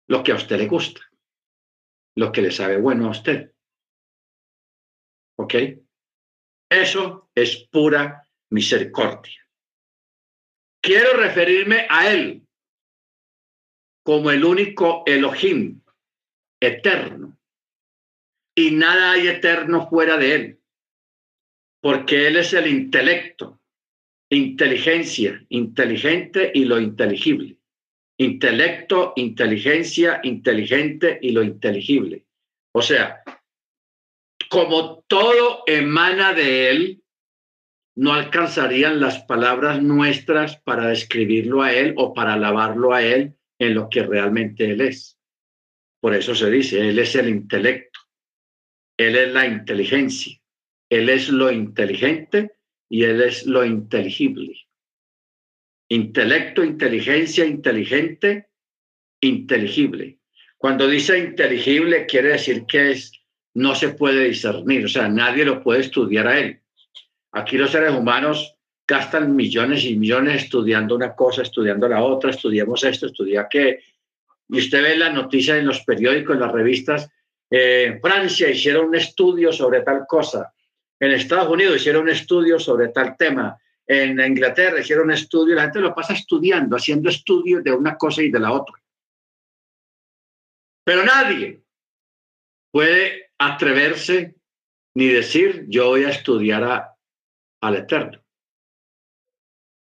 lo 0.08 0.24
que 0.24 0.32
a 0.32 0.36
usted 0.36 0.58
le 0.58 0.68
gusta 0.68 1.09
lo 2.16 2.32
que 2.32 2.42
le 2.42 2.52
sabe 2.52 2.78
bueno 2.78 3.08
a 3.08 3.12
usted. 3.12 3.54
¿Ok? 5.38 5.56
Eso 6.70 7.30
es 7.34 7.68
pura 7.72 8.28
misericordia. 8.52 9.48
Quiero 10.82 11.14
referirme 11.18 11.88
a 11.90 12.12
Él 12.12 12.46
como 14.04 14.32
el 14.32 14.44
único 14.44 15.04
Elohim 15.06 15.82
eterno. 16.60 17.38
Y 18.56 18.72
nada 18.72 19.12
hay 19.12 19.28
eterno 19.28 19.88
fuera 19.88 20.18
de 20.18 20.36
Él, 20.36 20.62
porque 21.82 22.28
Él 22.28 22.36
es 22.36 22.54
el 22.54 22.68
intelecto, 22.68 23.62
inteligencia, 24.30 25.46
inteligente 25.50 26.52
y 26.54 26.66
lo 26.66 26.80
inteligible 26.80 27.59
intelecto, 28.20 29.14
inteligencia, 29.16 30.20
inteligente 30.24 31.18
y 31.22 31.32
lo 31.32 31.42
inteligible. 31.42 32.26
O 32.74 32.82
sea, 32.82 33.24
como 34.50 35.04
todo 35.08 35.64
emana 35.66 36.34
de 36.34 36.70
él, 36.70 37.04
no 37.96 38.14
alcanzarían 38.14 39.00
las 39.00 39.24
palabras 39.24 39.82
nuestras 39.82 40.58
para 40.58 40.88
describirlo 40.88 41.62
a 41.62 41.74
él 41.74 41.94
o 41.98 42.14
para 42.14 42.34
alabarlo 42.34 42.94
a 42.94 43.04
él 43.04 43.36
en 43.58 43.74
lo 43.74 43.90
que 43.90 44.04
realmente 44.04 44.70
él 44.70 44.82
es. 44.82 45.18
Por 46.02 46.14
eso 46.14 46.36
se 46.36 46.50
dice, 46.50 46.90
él 46.90 47.00
es 47.00 47.16
el 47.16 47.30
intelecto, 47.30 48.00
él 48.98 49.16
es 49.16 49.34
la 49.34 49.46
inteligencia, 49.48 50.38
él 50.90 51.10
es 51.10 51.30
lo 51.30 51.52
inteligente 51.52 52.52
y 52.90 53.04
él 53.04 53.22
es 53.22 53.46
lo 53.46 53.66
inteligible. 53.66 54.69
Intelecto, 55.90 56.64
inteligencia, 56.64 57.46
inteligente, 57.46 58.50
inteligible. 59.22 60.20
Cuando 60.58 60.88
dice 60.88 61.18
inteligible, 61.18 62.06
quiere 62.06 62.30
decir 62.30 62.66
que 62.66 62.92
es, 62.92 63.12
no 63.56 63.76
se 63.76 63.90
puede 63.90 64.26
discernir, 64.26 64.86
o 64.86 64.90
sea, 64.90 65.08
nadie 65.08 65.46
lo 65.46 65.64
puede 65.64 65.82
estudiar 65.82 66.28
a 66.28 66.38
él. 66.38 66.60
Aquí 67.32 67.58
los 67.58 67.72
seres 67.72 67.92
humanos 67.92 68.56
gastan 68.88 69.36
millones 69.36 69.86
y 69.86 69.96
millones 69.96 70.44
estudiando 70.44 70.96
una 70.96 71.16
cosa, 71.16 71.44
estudiando 71.44 71.88
la 71.88 72.04
otra, 72.04 72.32
estudiamos 72.32 72.84
esto, 72.84 73.06
estudia 73.06 73.48
qué. 73.50 73.80
Y 74.50 74.60
usted 74.60 74.82
ve 74.82 74.98
las 74.98 75.14
noticias 75.14 75.60
en 75.60 75.68
los 75.68 75.82
periódicos, 75.82 76.36
en 76.36 76.42
las 76.42 76.52
revistas. 76.52 77.10
Eh, 77.50 77.86
en 77.88 78.02
Francia 78.02 78.50
hicieron 78.50 78.88
un 78.88 78.96
estudio 78.96 79.54
sobre 79.54 79.82
tal 79.82 80.06
cosa. 80.08 80.52
En 81.00 81.12
Estados 81.12 81.50
Unidos 81.50 81.78
hicieron 81.78 82.04
un 82.04 82.10
estudio 82.10 82.60
sobre 82.60 82.88
tal 82.90 83.16
tema. 83.16 83.58
En 83.92 84.20
Inglaterra 84.20 84.80
hicieron 84.80 85.06
un 85.06 85.14
estudio. 85.14 85.56
La 85.56 85.64
gente 85.64 85.80
lo 85.80 85.96
pasa 85.96 86.14
estudiando, 86.14 86.76
haciendo 86.76 87.10
estudios 87.10 87.64
de 87.64 87.72
una 87.72 87.98
cosa 87.98 88.22
y 88.22 88.30
de 88.30 88.40
la 88.40 88.52
otra. 88.52 88.76
Pero 90.86 91.04
nadie 91.04 91.64
puede 92.72 93.32
atreverse 93.40 94.36
ni 94.96 95.08
decir 95.08 95.66
yo 95.70 95.88
voy 95.88 96.04
a 96.04 96.10
estudiar 96.10 96.64
a, 96.64 96.96
al 97.62 97.76
Eterno 97.78 98.24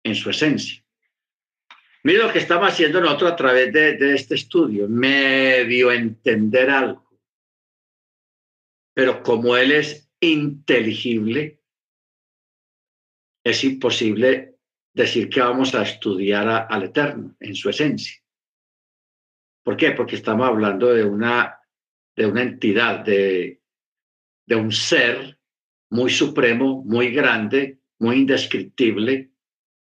en 0.03 0.15
su 0.15 0.31
esencia. 0.31 0.83
Mira 2.03 2.25
lo 2.25 2.33
que 2.33 2.39
estamos 2.39 2.69
haciendo 2.69 2.99
nosotros 2.99 3.31
a 3.31 3.35
través 3.35 3.71
de, 3.71 3.95
de 3.95 4.15
este 4.15 4.33
estudio, 4.35 4.89
medio 4.89 5.91
entender 5.91 6.69
algo. 6.71 7.19
Pero 8.95 9.21
como 9.21 9.55
él 9.55 9.71
es 9.71 10.11
inteligible, 10.19 11.62
es 13.43 13.63
imposible 13.63 14.57
decir 14.93 15.29
que 15.29 15.41
vamos 15.41 15.75
a 15.75 15.83
estudiar 15.83 16.67
al 16.69 16.83
Eterno 16.83 17.35
en 17.39 17.55
su 17.55 17.69
esencia. 17.69 18.21
¿Por 19.63 19.75
qué? 19.77 19.91
Porque 19.91 20.15
estamos 20.15 20.47
hablando 20.47 20.93
de 20.93 21.03
una, 21.03 21.59
de 22.15 22.25
una 22.25 22.41
entidad, 22.41 22.99
de, 22.99 23.61
de 24.45 24.55
un 24.55 24.71
ser 24.71 25.39
muy 25.89 26.09
supremo, 26.09 26.83
muy 26.83 27.11
grande, 27.11 27.79
muy 27.99 28.17
indescriptible, 28.17 29.31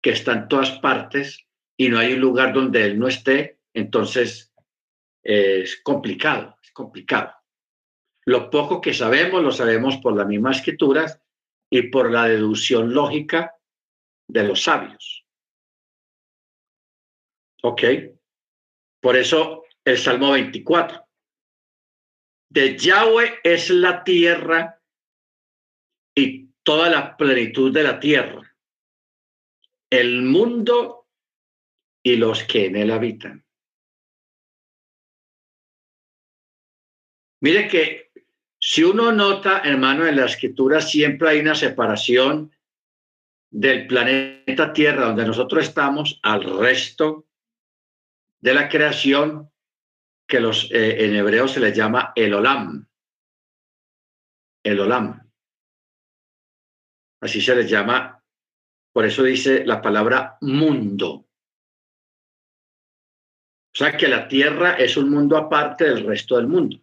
que 0.01 0.11
está 0.11 0.33
en 0.33 0.47
todas 0.47 0.71
partes 0.79 1.47
y 1.77 1.89
no 1.89 1.97
hay 1.99 2.13
un 2.13 2.19
lugar 2.19 2.53
donde 2.53 2.85
él 2.85 2.99
no 2.99 3.07
esté, 3.07 3.59
entonces 3.73 4.53
es 5.23 5.81
complicado, 5.81 6.57
es 6.61 6.71
complicado. 6.71 7.33
Lo 8.25 8.49
poco 8.49 8.81
que 8.81 8.93
sabemos 8.93 9.41
lo 9.41 9.51
sabemos 9.51 9.97
por 9.97 10.15
las 10.15 10.27
mismas 10.27 10.57
escrituras 10.57 11.22
y 11.73 11.81
por 11.89 12.11
la 12.11 12.25
deducción 12.25 12.93
lógica 12.93 13.55
de 14.27 14.43
los 14.43 14.61
sabios. 14.61 15.25
¿Ok? 17.63 17.81
Por 19.01 19.17
eso 19.17 19.65
el 19.83 19.97
Salmo 19.97 20.33
24. 20.33 21.03
De 22.51 22.77
Yahweh 22.77 23.39
es 23.43 23.71
la 23.71 24.03
tierra 24.03 24.79
y 26.15 26.49
toda 26.61 26.91
la 26.91 27.17
plenitud 27.17 27.73
de 27.73 27.81
la 27.81 27.99
tierra, 27.99 28.55
el 29.89 30.21
mundo 30.21 31.07
y 32.03 32.17
los 32.17 32.43
que 32.43 32.67
en 32.67 32.75
él 32.75 32.91
habitan. 32.91 33.43
Mire 37.41 37.67
que 37.67 38.02
si 38.65 38.81
uno 38.81 39.11
nota, 39.11 39.59
hermano, 39.59 40.07
en 40.07 40.15
la 40.15 40.23
escritura 40.23 40.79
siempre 40.79 41.31
hay 41.31 41.41
una 41.41 41.53
separación 41.53 42.55
del 43.51 43.87
planeta 43.87 44.71
Tierra 44.71 45.07
donde 45.07 45.25
nosotros 45.25 45.65
estamos 45.65 46.17
al 46.23 46.45
resto 46.59 47.27
de 48.39 48.53
la 48.53 48.69
creación 48.69 49.51
que 50.25 50.39
los, 50.39 50.71
eh, 50.71 51.03
en 51.03 51.13
hebreo 51.13 51.49
se 51.49 51.59
les 51.59 51.75
llama 51.75 52.13
el 52.15 52.33
olam. 52.33 52.87
El 54.63 54.79
olam. 54.79 55.29
Así 57.19 57.41
se 57.41 57.57
les 57.57 57.69
llama, 57.69 58.23
por 58.93 59.05
eso 59.05 59.23
dice 59.23 59.65
la 59.65 59.81
palabra 59.81 60.37
mundo. 60.39 61.09
O 63.73 63.75
sea 63.75 63.97
que 63.97 64.07
la 64.07 64.25
tierra 64.25 64.75
es 64.75 64.95
un 64.95 65.09
mundo 65.09 65.35
aparte 65.35 65.83
del 65.83 66.05
resto 66.05 66.37
del 66.37 66.47
mundo. 66.47 66.82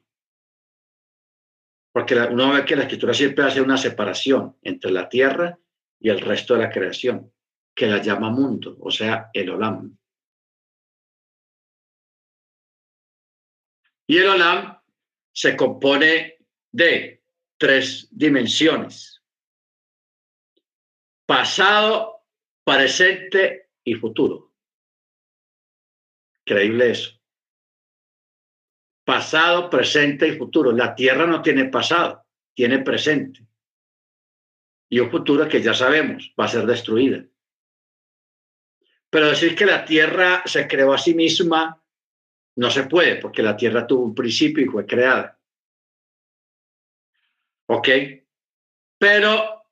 Porque 1.93 2.15
uno 2.15 2.53
ve 2.53 2.65
que 2.65 2.77
la 2.77 2.83
escritura 2.83 3.15
siempre 3.15 3.45
hace 3.45 3.61
una 3.61 3.77
separación 3.77 4.57
entre 4.63 4.91
la 4.93 5.09
tierra 5.09 5.59
y 5.99 6.09
el 6.09 6.21
resto 6.21 6.55
de 6.55 6.61
la 6.61 6.71
creación, 6.71 7.33
que 7.75 7.87
la 7.87 8.01
llama 8.01 8.31
mundo, 8.31 8.77
o 8.81 8.91
sea, 8.91 9.31
el 9.33 9.51
olam. 9.51 9.97
Y 14.11 14.19
el 14.19 14.27
Olam 14.27 14.77
se 15.33 15.57
compone 15.57 16.39
de 16.73 17.23
tres 17.57 18.09
dimensiones. 18.11 19.23
Pasado, 21.25 22.25
presente 22.65 23.71
y 23.85 23.95
futuro. 23.95 24.53
Increíble 26.45 26.91
eso. 26.91 27.20
Pasado, 29.11 29.69
presente 29.69 30.29
y 30.29 30.37
futuro. 30.37 30.71
La 30.71 30.95
Tierra 30.95 31.27
no 31.27 31.43
tiene 31.43 31.65
pasado, 31.65 32.25
tiene 32.55 32.79
presente. 32.79 33.45
Y 34.89 35.01
un 35.01 35.11
futuro 35.11 35.49
que 35.49 35.61
ya 35.61 35.75
sabemos 35.75 36.33
va 36.39 36.45
a 36.45 36.49
ser 36.49 36.65
destruida. 36.65 37.25
Pero 39.11 39.27
decir 39.27 39.57
que 39.57 39.67
la 39.67 39.85
Tierra 39.85 40.45
se 40.47 40.69
creó 40.69 40.93
a 40.93 40.99
sí 40.99 41.15
misma 41.15 41.83
no 42.55 42.71
se 42.71 42.85
puede 42.85 43.17
porque 43.17 43.43
la 43.43 43.57
Tierra 43.57 43.85
tuvo 43.85 44.05
un 44.05 44.15
principio 44.15 44.65
y 44.65 44.69
fue 44.69 44.87
creada. 44.87 45.37
¿Ok? 47.67 47.89
Pero 48.97 49.65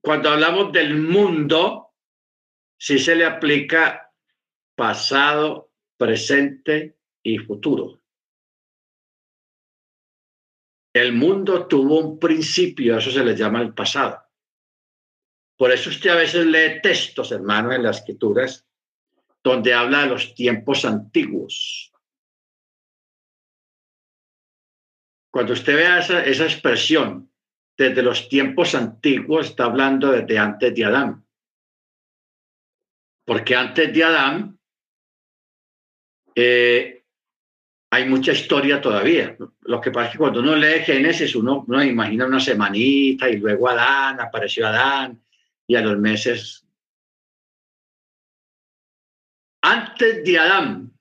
cuando 0.00 0.30
hablamos 0.30 0.72
del 0.72 0.96
mundo, 0.96 1.92
sí 2.78 2.98
se 2.98 3.14
le 3.14 3.26
aplica 3.26 4.10
pasado, 4.74 5.70
presente 5.98 6.96
y 7.22 7.36
futuro. 7.36 7.98
El 10.92 11.12
mundo 11.12 11.66
tuvo 11.66 12.00
un 12.00 12.18
principio, 12.18 12.98
eso 12.98 13.10
se 13.10 13.24
le 13.24 13.36
llama 13.36 13.60
el 13.60 13.74
pasado. 13.74 14.22
Por 15.56 15.72
eso 15.72 15.90
usted 15.90 16.10
a 16.10 16.16
veces 16.16 16.46
lee 16.46 16.80
textos, 16.82 17.32
hermano, 17.32 17.72
en 17.72 17.82
las 17.82 17.98
escrituras, 17.98 18.66
donde 19.42 19.74
habla 19.74 20.02
de 20.02 20.08
los 20.08 20.34
tiempos 20.34 20.84
antiguos. 20.84 21.92
Cuando 25.30 25.52
usted 25.52 25.76
vea 25.76 25.98
esa, 25.98 26.24
esa 26.24 26.44
expresión, 26.44 27.30
desde 27.76 28.02
los 28.02 28.28
tiempos 28.28 28.74
antiguos, 28.74 29.46
está 29.46 29.64
hablando 29.64 30.10
desde 30.10 30.38
antes 30.38 30.74
de 30.74 30.84
Adán. 30.84 31.24
Porque 33.24 33.54
antes 33.54 33.92
de 33.92 34.04
Adán 34.04 34.58
eh, 36.34 36.97
hay 37.90 38.08
mucha 38.08 38.32
historia 38.32 38.80
todavía. 38.80 39.36
Lo 39.62 39.80
que 39.80 39.90
pasa 39.90 40.06
es 40.06 40.12
que 40.12 40.18
cuando 40.18 40.40
uno 40.40 40.54
lee 40.56 40.80
Génesis, 40.84 41.34
uno, 41.34 41.64
uno 41.66 41.82
imagina 41.82 42.26
una 42.26 42.40
semanita 42.40 43.28
y 43.28 43.38
luego 43.38 43.68
Adán, 43.68 44.20
apareció 44.20 44.66
Adán, 44.66 45.22
y 45.66 45.74
a 45.74 45.80
los 45.80 45.98
meses 45.98 46.68
antes 49.62 50.24
de 50.24 50.38
Adán, 50.38 50.92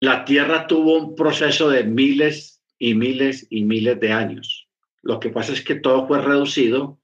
la 0.00 0.24
Tierra 0.24 0.66
tuvo 0.66 0.98
un 0.98 1.16
proceso 1.16 1.68
de 1.68 1.82
miles 1.82 2.62
y 2.78 2.94
miles 2.94 3.46
y 3.50 3.64
miles 3.64 3.98
de 3.98 4.12
años. 4.12 4.68
Lo 5.02 5.18
que 5.18 5.30
pasa 5.30 5.52
es 5.52 5.64
que 5.64 5.74
todo 5.74 6.06
fue 6.06 6.20
reducido 6.20 7.00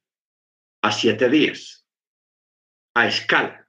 a 0.82 0.92
siete 0.92 1.28
días, 1.28 1.86
a 2.94 3.08
escala, 3.08 3.68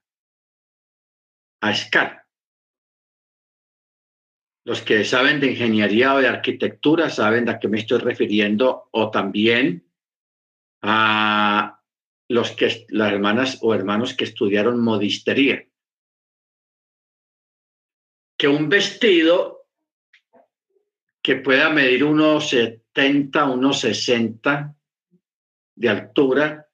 a 1.62 1.72
escala. 1.72 2.25
Los 4.66 4.82
que 4.82 5.05
saben 5.05 5.39
de 5.39 5.51
ingeniería 5.51 6.16
o 6.16 6.20
de 6.20 6.28
arquitectura 6.28 7.11
saben 7.11 7.47
a 7.47 7.59
qué 7.59 7.68
me 7.68 7.78
estoy 7.78 7.99
refiriendo, 7.99 8.89
o 8.91 9.11
también 9.11 9.88
a 10.82 11.80
los 12.28 12.51
que 12.51 12.86
las 12.89 13.11
hermanas 13.11 13.59
o 13.61 13.76
hermanos 13.76 14.16
que 14.16 14.24
estudiaron 14.24 14.84
modistería. 14.84 15.68
Que 18.38 18.47
un 18.47 18.68
vestido 18.68 19.68
que 21.22 21.36
pueda 21.36 21.70
medir 21.70 22.03
unos 22.03 22.49
70, 22.49 23.45
unos 23.45 23.82
60 23.82 24.76
de 25.76 25.89
altura, 25.89 26.70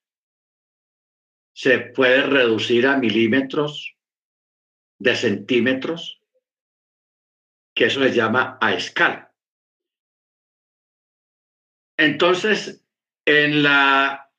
se 1.53 1.79
puede 1.79 2.23
reducir 2.23 2.87
a 2.87 2.97
milímetros 2.97 3.97
de 4.97 5.15
centímetros, 5.15 6.20
que 7.74 7.86
eso 7.86 8.01
se 8.01 8.13
llama 8.13 8.57
a 8.61 8.74
escala. 8.74 9.34
Entonces, 11.97 12.84
en 13.26 13.63
la 13.63 14.32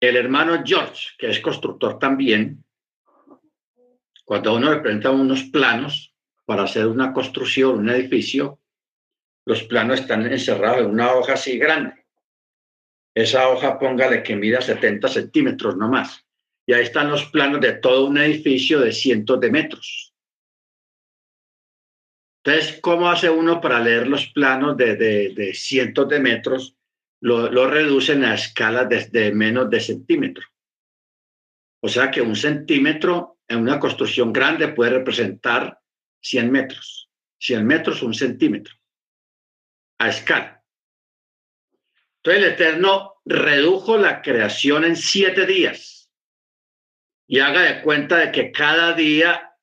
el 0.00 0.16
hermano 0.16 0.62
George, 0.64 1.08
que 1.18 1.30
es 1.30 1.40
constructor 1.40 1.98
también, 1.98 2.64
cuando 4.24 4.54
uno 4.54 4.70
representa 4.70 5.10
unos 5.10 5.44
planos 5.44 6.14
para 6.44 6.64
hacer 6.64 6.86
una 6.86 7.12
construcción, 7.12 7.78
un 7.78 7.88
edificio, 7.90 8.60
los 9.46 9.62
planos 9.64 10.00
están 10.00 10.26
encerrados 10.30 10.80
en 10.80 10.90
una 10.90 11.12
hoja 11.12 11.34
así 11.34 11.58
grande. 11.58 12.04
Esa 13.14 13.48
hoja, 13.48 13.78
póngale 13.78 14.22
que 14.22 14.36
mida 14.36 14.60
70 14.60 15.08
centímetros 15.08 15.76
no 15.76 15.88
más. 15.88 16.24
Y 16.66 16.72
ahí 16.72 16.82
están 16.82 17.10
los 17.10 17.26
planos 17.26 17.60
de 17.60 17.74
todo 17.74 18.06
un 18.06 18.18
edificio 18.18 18.80
de 18.80 18.92
cientos 18.92 19.38
de 19.40 19.50
metros. 19.50 20.13
Entonces, 22.44 22.78
¿cómo 22.82 23.08
hace 23.08 23.30
uno 23.30 23.60
para 23.60 23.80
leer 23.80 24.06
los 24.06 24.26
planos 24.28 24.76
de, 24.76 25.52
cientos 25.54 26.08
de 26.08 26.20
metros? 26.20 26.76
Lo, 27.20 27.50
lo, 27.50 27.68
reducen 27.68 28.22
a 28.22 28.34
escalas 28.34 29.10
de 29.10 29.32
menos 29.32 29.70
de 29.70 29.80
centímetro. 29.80 30.44
O 31.80 31.88
sea 31.88 32.10
que 32.10 32.20
un 32.20 32.36
centímetro 32.36 33.38
en 33.48 33.60
una 33.60 33.80
construcción 33.80 34.32
grande 34.32 34.68
puede 34.68 34.90
representar 34.90 35.80
100 36.20 36.50
metros. 36.50 37.10
100 37.38 37.66
metros, 37.66 38.02
un 38.02 38.14
centímetro 38.14 38.74
a 39.98 40.08
escala. 40.08 40.62
Entonces 42.16 42.42
el 42.42 42.52
Eterno 42.52 43.20
redujo 43.24 43.96
la 43.98 44.22
creación 44.22 44.84
en 44.84 44.96
siete 44.96 45.46
días 45.46 46.10
y 47.26 47.40
haga 47.40 47.62
de 47.62 47.82
cuenta 47.82 48.16
de 48.18 48.32
que 48.32 48.52
cada 48.52 48.92
día 48.92 49.53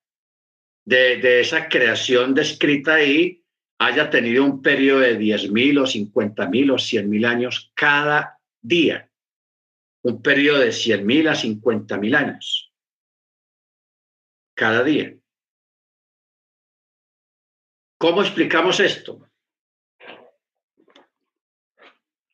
de, 0.84 1.40
esa 1.40 1.68
creación 1.68 2.34
descrita 2.34 2.94
ahí 2.94 3.44
haya 3.78 4.10
tenido 4.10 4.44
un 4.44 4.62
periodo 4.62 5.00
de 5.00 5.16
diez 5.16 5.50
mil 5.50 5.78
o 5.78 5.86
cincuenta 5.86 6.48
mil 6.48 6.70
o 6.70 6.78
cien 6.78 7.08
mil 7.10 7.24
años 7.24 7.72
cada 7.74 8.38
día. 8.60 9.10
Un 10.02 10.22
periodo 10.22 10.60
de 10.60 10.72
cien 10.72 11.06
mil 11.06 11.28
a 11.28 11.34
cincuenta 11.34 11.96
mil 11.96 12.14
años 12.14 12.72
cada 14.54 14.84
día. 14.84 15.14
¿Cómo 17.98 18.22
explicamos 18.22 18.80
esto? 18.80 19.28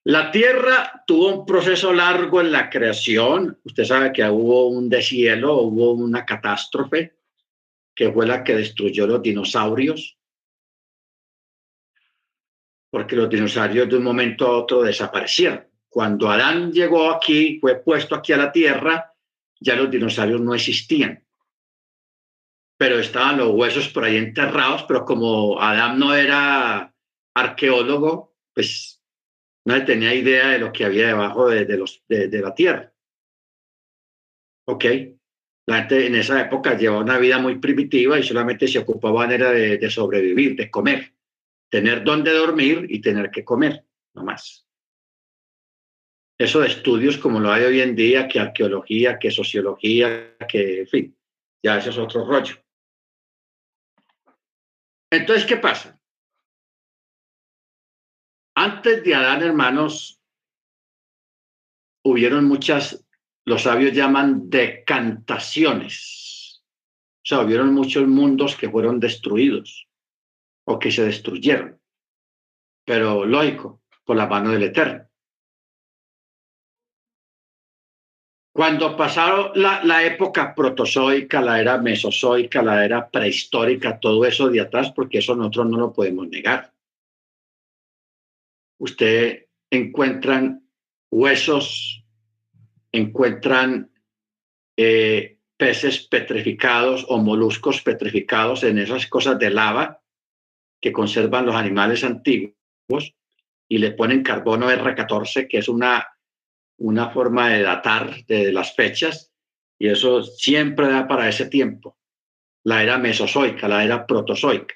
La 0.05 0.30
Tierra 0.30 1.05
tuvo 1.07 1.28
un 1.28 1.44
proceso 1.44 1.92
largo 1.92 2.40
en 2.40 2.51
la 2.51 2.70
creación. 2.70 3.61
Usted 3.62 3.84
sabe 3.84 4.12
que 4.12 4.24
hubo 4.24 4.68
un 4.68 4.88
deshielo, 4.88 5.61
hubo 5.61 5.92
una 5.92 6.24
catástrofe 6.24 7.17
que 7.99 8.12
fue 8.12 8.28
la 8.28 8.44
que 8.44 8.55
destruyó 8.55 9.09
los 9.09 9.20
dinosaurios. 9.20 10.16
Porque 12.90 13.16
los 13.16 13.28
dinosaurios 13.28 13.88
de 13.88 13.96
un 13.96 14.05
momento 14.05 14.46
a 14.46 14.57
otro 14.57 14.82
desaparecieron. 14.82 15.66
Cuando 15.88 16.30
Adán 16.30 16.70
llegó 16.70 17.11
aquí, 17.11 17.59
fue 17.61 17.82
puesto 17.82 18.14
aquí 18.14 18.32
a 18.32 18.36
la 18.36 18.53
Tierra, 18.53 19.12
ya 19.59 19.74
los 19.74 19.90
dinosaurios 19.90 20.40
no 20.40 20.55
existían. 20.55 21.26
Pero 22.76 23.01
estaban 23.01 23.38
los 23.38 23.51
huesos 23.51 23.88
por 23.88 24.05
ahí 24.05 24.16
enterrados, 24.16 24.84
pero 24.84 25.05
como 25.05 25.61
Adán 25.61 25.99
no 25.99 26.14
era 26.14 26.94
arqueólogo, 27.34 28.36
pues 28.55 29.03
no 29.64 29.84
tenía 29.84 30.14
idea 30.14 30.51
de 30.51 30.61
lo 30.61 30.72
que 30.72 30.84
había 30.84 31.09
debajo 31.09 31.49
de, 31.49 31.76
los, 31.76 32.05
de, 32.07 32.28
la 32.40 32.55
tierra. 32.55 32.92
¿Ok? 34.66 34.84
La 35.68 35.80
gente 35.80 36.06
en 36.06 36.14
esa 36.14 36.40
época 36.40 36.78
llevaba 36.78 37.02
una 37.02 37.18
vida 37.18 37.38
muy 37.38 37.58
primitiva 37.58 38.18
y 38.18 38.22
solamente 38.22 38.66
se 38.66 38.78
ocupaban 38.78 39.30
era 39.32 39.50
de, 39.50 39.90
sobrevivir, 39.90 40.56
de 40.56 40.70
comer, 40.70 41.12
tener 41.68 42.02
dónde 42.02 42.32
dormir 42.32 42.86
y 42.88 43.02
tener 43.02 43.30
que 43.30 43.44
comer, 43.44 43.84
no 44.14 44.24
más. 44.24 44.66
Eso 46.38 46.60
de 46.60 46.68
estudios 46.68 47.18
como 47.18 47.38
lo 47.38 47.52
hay 47.52 47.64
hoy 47.64 47.82
en 47.82 47.94
día, 47.94 48.28
que 48.28 48.40
arqueología, 48.40 49.18
que 49.18 49.30
sociología, 49.30 50.38
que, 50.48 50.80
en 50.80 50.86
fin, 50.86 51.18
ya 51.62 51.76
eso 51.76 51.90
es 51.90 51.98
otro 51.98 52.24
rollo. 52.24 52.56
Entonces, 55.12 55.44
¿qué 55.44 55.58
pasa? 55.58 56.00
Antes 58.56 59.04
de 59.04 59.14
Adán, 59.14 59.42
hermanos, 59.42 60.18
hubieron 62.06 62.46
muchas, 62.46 63.06
los 63.49 63.62
sabios 63.62 63.92
llaman 63.92 64.49
decantaciones. 64.49 66.62
O 67.16 67.26
sea, 67.28 67.40
hubieron 67.40 67.74
muchos 67.74 68.07
mundos 68.07 68.57
que 68.57 68.70
fueron 68.70 69.01
destruidos 69.01 69.88
o 70.64 70.78
que 70.78 70.92
se 70.92 71.05
destruyeron. 71.05 71.80
Pero 72.84 73.24
lógico, 73.24 73.82
por 74.05 74.16
la 74.16 74.26
mano 74.26 74.51
del 74.51 74.62
Eterno. 74.62 75.07
Cuando 78.53 78.96
pasaron 78.96 79.53
la, 79.55 79.84
la, 79.84 80.05
época 80.05 80.55
protozoica, 80.55 81.40
la 81.40 81.61
era 81.61 81.78
mesozoica, 81.78 82.61
la 82.61 82.84
era 82.84 83.09
prehistórica, 83.09 84.01
todo 84.01 84.24
eso 84.24 84.49
de 84.49 84.61
atrás, 84.61 84.90
porque 84.92 85.18
eso 85.18 85.36
nosotros 85.36 85.68
no 85.68 85.78
lo 85.78 85.92
podemos 85.92 86.28
negar 86.28 86.72
usted 88.78 89.46
encuentran 89.70 90.66
huesos, 91.11 91.97
encuentran 92.93 93.91
eh, 94.76 95.39
peces 95.57 96.07
petrificados 96.07 97.05
o 97.09 97.18
moluscos 97.18 97.82
petrificados 97.82 98.62
en 98.62 98.78
esas 98.78 99.07
cosas 99.07 99.39
de 99.39 99.51
lava 99.51 100.01
que 100.80 100.93
conservan 100.93 101.47
los 101.47 101.57
animales 101.57 102.05
antiguos 102.05 103.14
y 103.68 103.78
le 103.78 103.91
ponen 103.91 104.22
carbono 104.22 104.70
R14, 104.70 105.49
que 105.49 105.59
es 105.59 105.68
una, 105.68 106.07
una 106.78 107.11
forma 107.11 107.51
de 107.51 107.62
datar 107.62 108.24
de 108.26 108.53
las 108.53 108.74
fechas, 108.74 109.32
y 109.78 109.89
eso 109.89 110.22
siempre 110.22 110.89
da 110.89 111.07
para 111.07 111.28
ese 111.28 111.47
tiempo, 111.47 111.99
la 112.64 112.82
era 112.82 112.97
mesozoica, 112.99 113.68
la 113.68 113.84
era 113.84 114.07
protozoica. 114.07 114.74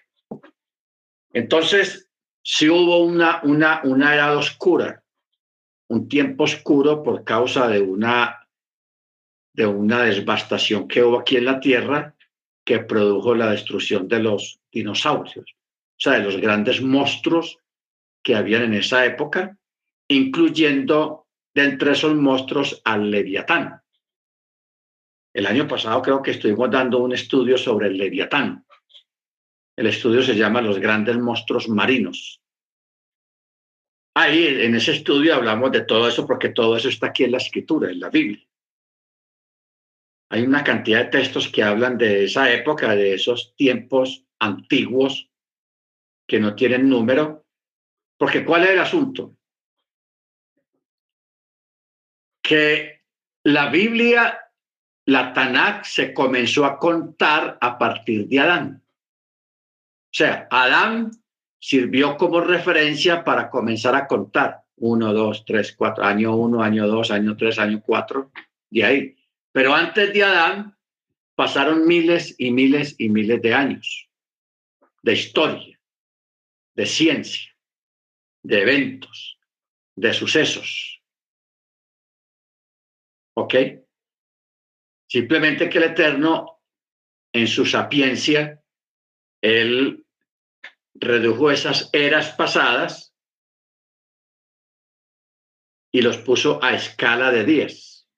Entonces, 1.32 2.10
si 2.42 2.68
hubo 2.68 3.04
una, 3.04 3.40
una, 3.44 3.80
una 3.84 4.14
edad 4.14 4.36
oscura, 4.36 5.01
un 5.92 6.08
tiempo 6.08 6.44
oscuro 6.44 7.02
por 7.02 7.22
causa 7.22 7.68
de 7.68 7.78
una, 7.78 8.48
de 9.52 9.66
una 9.66 10.04
devastación 10.04 10.88
que 10.88 11.02
hubo 11.02 11.18
aquí 11.18 11.36
en 11.36 11.44
la 11.44 11.60
Tierra 11.60 12.16
que 12.64 12.78
produjo 12.78 13.34
la 13.34 13.50
destrucción 13.50 14.08
de 14.08 14.20
los 14.20 14.58
dinosaurios, 14.72 15.44
o 15.44 15.98
sea, 15.98 16.14
de 16.14 16.24
los 16.24 16.38
grandes 16.38 16.80
monstruos 16.80 17.58
que 18.22 18.34
habían 18.34 18.62
en 18.62 18.74
esa 18.74 19.04
época, 19.04 19.58
incluyendo 20.08 21.26
de 21.54 21.64
entre 21.64 21.92
esos 21.92 22.14
monstruos 22.14 22.80
al 22.84 23.10
leviatán. 23.10 23.82
El 25.34 25.46
año 25.46 25.68
pasado 25.68 26.00
creo 26.00 26.22
que 26.22 26.30
estuvimos 26.30 26.70
dando 26.70 27.00
un 27.00 27.12
estudio 27.12 27.58
sobre 27.58 27.88
el 27.88 27.98
leviatán. 27.98 28.64
El 29.76 29.88
estudio 29.88 30.22
se 30.22 30.36
llama 30.36 30.62
Los 30.62 30.78
grandes 30.78 31.18
monstruos 31.18 31.68
marinos. 31.68 32.41
Ahí 34.14 34.46
en 34.46 34.74
ese 34.74 34.92
estudio 34.92 35.34
hablamos 35.34 35.72
de 35.72 35.84
todo 35.84 36.06
eso 36.06 36.26
porque 36.26 36.50
todo 36.50 36.76
eso 36.76 36.88
está 36.88 37.08
aquí 37.08 37.24
en 37.24 37.32
la 37.32 37.38
escritura, 37.38 37.90
en 37.90 38.00
la 38.00 38.10
Biblia. 38.10 38.46
Hay 40.30 40.42
una 40.42 40.64
cantidad 40.64 41.04
de 41.04 41.10
textos 41.10 41.48
que 41.48 41.62
hablan 41.62 41.98
de 41.98 42.24
esa 42.24 42.50
época, 42.52 42.94
de 42.94 43.14
esos 43.14 43.54
tiempos 43.56 44.24
antiguos 44.38 45.30
que 46.26 46.40
no 46.40 46.54
tienen 46.54 46.88
número. 46.88 47.46
Porque 48.18 48.44
¿cuál 48.44 48.64
es 48.64 48.70
el 48.70 48.78
asunto? 48.78 49.36
Que 52.42 53.02
la 53.44 53.70
Biblia, 53.70 54.38
la 55.06 55.32
Tanakh, 55.32 55.84
se 55.84 56.12
comenzó 56.12 56.64
a 56.64 56.78
contar 56.78 57.58
a 57.60 57.78
partir 57.78 58.26
de 58.28 58.40
Adán. 58.40 58.82
O 58.84 60.14
sea, 60.14 60.48
Adán 60.50 61.10
sirvió 61.62 62.16
como 62.16 62.40
referencia 62.40 63.22
para 63.22 63.48
comenzar 63.48 63.94
a 63.94 64.08
contar. 64.08 64.64
Uno, 64.78 65.12
dos, 65.12 65.44
tres, 65.44 65.72
cuatro, 65.76 66.04
año 66.04 66.34
uno, 66.34 66.60
año 66.60 66.88
dos, 66.88 67.12
año 67.12 67.36
tres, 67.36 67.60
año 67.60 67.80
cuatro, 67.80 68.32
de 68.68 68.84
ahí. 68.84 69.16
Pero 69.52 69.72
antes 69.72 70.12
de 70.12 70.24
Adán 70.24 70.76
pasaron 71.36 71.86
miles 71.86 72.34
y 72.36 72.50
miles 72.50 72.96
y 72.98 73.08
miles 73.08 73.40
de 73.40 73.54
años 73.54 74.08
de 75.02 75.12
historia, 75.12 75.80
de 76.74 76.86
ciencia, 76.86 77.56
de 78.42 78.62
eventos, 78.62 79.38
de 79.94 80.12
sucesos. 80.12 81.00
¿Ok? 83.34 83.54
Simplemente 85.08 85.68
que 85.68 85.78
el 85.78 85.84
Eterno, 85.84 86.60
en 87.32 87.46
su 87.46 87.66
sapiencia, 87.66 88.62
él 89.40 90.01
redujo 91.02 91.50
esas 91.50 91.90
eras 91.92 92.30
pasadas 92.36 93.12
y 95.92 96.00
los 96.00 96.16
puso 96.18 96.62
a 96.62 96.74
escala 96.74 97.32
de 97.32 97.44
días. 97.44 98.08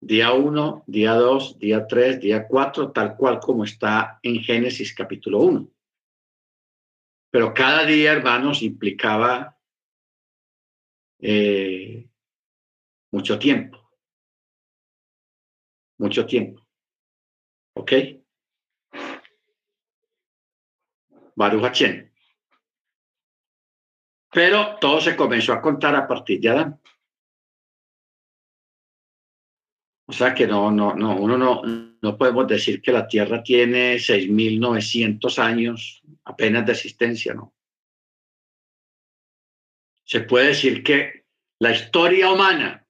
Día 0.00 0.32
1, 0.32 0.84
día 0.86 1.14
2, 1.14 1.58
día 1.58 1.86
3, 1.86 2.20
día 2.20 2.46
4, 2.46 2.92
tal 2.92 3.16
cual 3.16 3.40
como 3.40 3.64
está 3.64 4.18
en 4.22 4.40
Génesis 4.40 4.94
capítulo 4.94 5.40
1. 5.40 5.68
Pero 7.32 7.52
cada 7.52 7.84
día, 7.84 8.12
hermanos, 8.12 8.62
implicaba 8.62 9.58
eh, 11.18 12.08
mucho 13.12 13.38
tiempo. 13.38 13.90
Mucho 15.98 16.24
tiempo. 16.24 16.66
¿Ok? 17.74 17.92
Baruch 21.40 21.82
Pero 24.30 24.76
todo 24.78 25.00
se 25.00 25.16
comenzó 25.16 25.54
a 25.54 25.62
contar 25.62 25.96
a 25.96 26.06
partir 26.06 26.38
de 26.38 26.50
Adán. 26.50 26.80
O 30.06 30.12
sea 30.12 30.34
que 30.34 30.46
no, 30.46 30.70
no, 30.70 30.94
no, 30.94 31.16
uno 31.16 31.38
no, 31.38 31.62
no 31.64 32.18
podemos 32.18 32.46
decir 32.46 32.82
que 32.82 32.92
la 32.92 33.08
Tierra 33.08 33.42
tiene 33.42 33.94
6.900 33.94 35.38
años 35.38 36.02
apenas 36.24 36.66
de 36.66 36.72
existencia, 36.72 37.32
¿no? 37.32 37.54
Se 40.04 40.20
puede 40.20 40.48
decir 40.48 40.82
que 40.82 41.24
la 41.60 41.70
historia 41.70 42.30
humana 42.30 42.86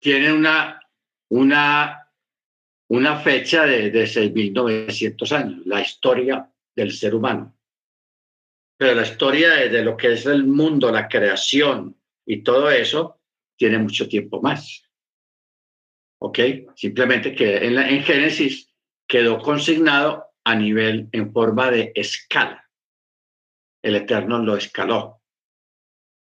tiene 0.00 0.32
una, 0.32 0.80
una, 1.28 1.99
una 2.90 3.20
fecha 3.20 3.66
de, 3.66 3.90
de 3.90 4.04
6.900 4.04 5.32
años, 5.32 5.66
la 5.66 5.80
historia 5.80 6.50
del 6.74 6.90
ser 6.90 7.14
humano. 7.14 7.56
Pero 8.76 8.94
la 8.94 9.02
historia 9.02 9.54
de, 9.54 9.84
lo 9.84 9.96
que 9.96 10.14
es 10.14 10.26
el 10.26 10.44
mundo, 10.44 10.90
la 10.90 11.06
creación 11.06 11.96
y 12.26 12.42
todo 12.42 12.68
eso, 12.68 13.20
tiene 13.56 13.78
mucho 13.78 14.08
tiempo 14.08 14.42
más. 14.42 14.82
¿Ok? 16.18 16.38
Simplemente 16.74 17.32
que 17.32 17.58
en, 17.58 17.76
la, 17.76 17.88
en 17.88 18.02
Génesis 18.02 18.74
quedó 19.06 19.38
consignado 19.38 20.24
a 20.42 20.56
nivel 20.56 21.08
en 21.12 21.32
forma 21.32 21.70
de 21.70 21.92
escala. 21.94 22.68
El 23.82 23.94
Eterno 23.94 24.40
lo 24.40 24.56
escaló. 24.56 25.20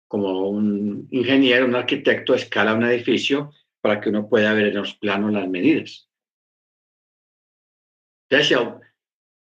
Como 0.09 0.51
un 0.51 1.09
ingeniero, 1.11 1.65
un 1.65 1.75
arquitecto 1.75 2.35
escala 2.35 2.75
un 2.75 2.85
edificio 2.85 3.53
para 3.81 3.99
que 3.99 4.11
uno 4.11 4.29
pueda 4.29 4.53
ver 4.53 4.67
en 4.67 4.75
los 4.75 4.95
planos 4.95 5.33
las 5.33 5.49
medidas. 5.49 6.10
Entonces, 8.31 8.57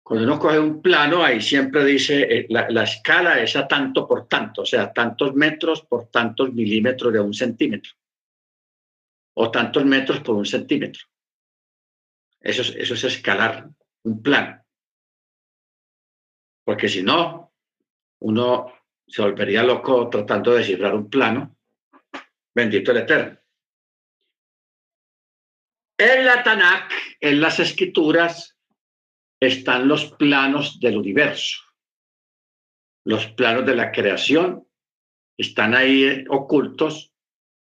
cuando 0.02 0.24
uno 0.24 0.38
coge 0.38 0.60
un 0.60 0.80
plano, 0.80 1.24
ahí 1.24 1.40
siempre 1.40 1.84
dice 1.84 2.22
eh, 2.22 2.46
la, 2.48 2.70
la, 2.70 2.84
escala 2.84 3.40
es 3.40 3.56
a 3.56 3.66
tanto 3.66 4.06
por 4.06 4.28
tanto, 4.28 4.62
o 4.62 4.64
sea, 4.64 4.92
tantos 4.92 5.34
metros 5.34 5.82
por 5.82 6.08
tantos 6.08 6.52
milímetros 6.52 7.12
de 7.12 7.18
un 7.18 7.34
centímetro, 7.34 7.92
o 9.34 9.50
tantos 9.50 9.84
metros 9.84 10.20
por 10.20 10.36
un 10.36 10.46
centímetro. 10.46 11.02
Eso 12.40 12.62
es, 12.62 12.76
eso 12.76 12.94
es 12.94 13.02
escalar 13.02 13.68
un 14.04 14.22
plano. 14.22 14.64
Porque 16.64 16.88
si 16.88 17.02
no, 17.02 17.52
uno 18.20 18.72
se 19.08 19.22
volvería 19.22 19.64
loco 19.64 20.08
tratando 20.08 20.52
de 20.52 20.58
descifrar 20.58 20.94
un 20.94 21.10
plano. 21.10 21.56
Bendito 22.54 22.92
el 22.92 22.98
Eterno. 22.98 23.38
En 25.98 26.24
la 26.24 26.42
Tanakh, 26.42 26.92
en 27.20 27.40
las 27.40 27.58
escrituras, 27.58 28.55
están 29.40 29.88
los 29.88 30.12
planos 30.12 30.80
del 30.80 30.96
universo. 30.96 31.62
Los 33.04 33.26
planos 33.28 33.66
de 33.66 33.76
la 33.76 33.92
creación 33.92 34.66
están 35.38 35.74
ahí 35.74 36.04
eh, 36.04 36.24
ocultos, 36.28 37.12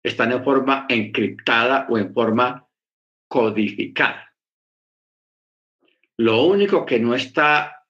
están 0.02 0.32
en 0.32 0.44
forma 0.44 0.86
encriptada 0.88 1.86
o 1.88 1.98
en 1.98 2.12
forma 2.12 2.68
codificada. 3.28 4.34
Lo 6.18 6.44
único 6.44 6.86
que 6.86 7.00
no 7.00 7.14
está 7.14 7.86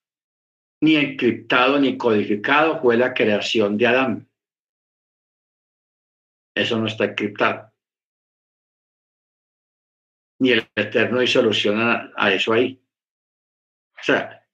ni 0.80 0.96
encriptado 0.96 1.78
ni 1.78 1.98
codificado 1.98 2.80
fue 2.80 2.96
la 2.96 3.12
creación 3.12 3.76
de 3.76 3.86
Adán. 3.86 4.28
Eso 6.54 6.78
no 6.78 6.86
está 6.86 7.06
encriptado 7.06 7.74
ni 10.40 10.50
el 10.50 10.68
Eterno 10.74 11.22
y 11.22 11.26
soluciona 11.26 12.12
a 12.16 12.32
eso 12.32 12.52
ahí. 12.52 12.83
Sea, 14.04 14.46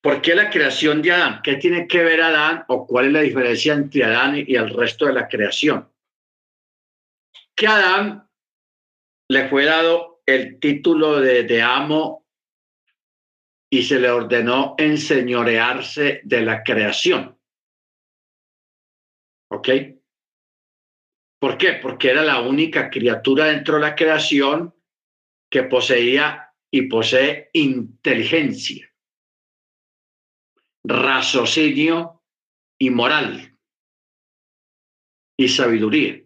¿por 0.00 0.22
qué 0.22 0.34
la 0.34 0.48
creación 0.48 1.02
de 1.02 1.12
Adán? 1.12 1.40
¿Qué 1.44 1.56
tiene 1.56 1.86
que 1.86 2.02
ver 2.02 2.22
Adán 2.22 2.64
o 2.68 2.86
cuál 2.86 3.08
es 3.08 3.12
la 3.12 3.20
diferencia 3.20 3.74
entre 3.74 4.04
Adán 4.04 4.42
y 4.46 4.54
el 4.54 4.70
resto 4.70 5.04
de 5.04 5.12
la 5.12 5.28
creación? 5.28 5.92
Que 7.54 7.66
Adán 7.66 8.26
le 9.28 9.48
fue 9.50 9.66
dado 9.66 10.22
el 10.24 10.58
título 10.58 11.20
de, 11.20 11.42
de 11.42 11.60
amo 11.60 12.26
y 13.70 13.82
se 13.82 14.00
le 14.00 14.10
ordenó 14.10 14.76
enseñorearse 14.78 16.22
de 16.24 16.40
la 16.40 16.62
creación. 16.62 17.38
¿Ok? 19.50 19.68
¿Por 21.38 21.58
qué? 21.58 21.74
Porque 21.74 22.08
era 22.08 22.22
la 22.22 22.40
única 22.40 22.88
criatura 22.88 23.44
dentro 23.46 23.74
de 23.74 23.82
la 23.82 23.94
creación 23.94 24.74
que 25.50 25.64
poseía 25.64 26.51
y 26.74 26.82
posee 26.88 27.50
inteligencia, 27.52 28.90
raciocinio 30.82 32.22
y 32.78 32.88
moral 32.88 33.58
y 35.36 35.48
sabiduría. 35.48 36.24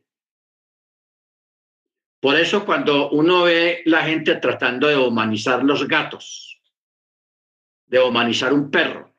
Por 2.20 2.36
eso 2.36 2.64
cuando 2.64 3.11
uno 3.11 3.42
ve 3.42 3.82
la 3.86 4.05
gente 4.05 4.36
tratando 4.36 4.86
de 4.86 4.97
humanizar 4.97 5.64
los 5.64 5.86
gatos, 5.88 6.62
de 7.86 8.01
humanizar 8.01 8.53
un 8.53 8.70
perro, 8.70 9.14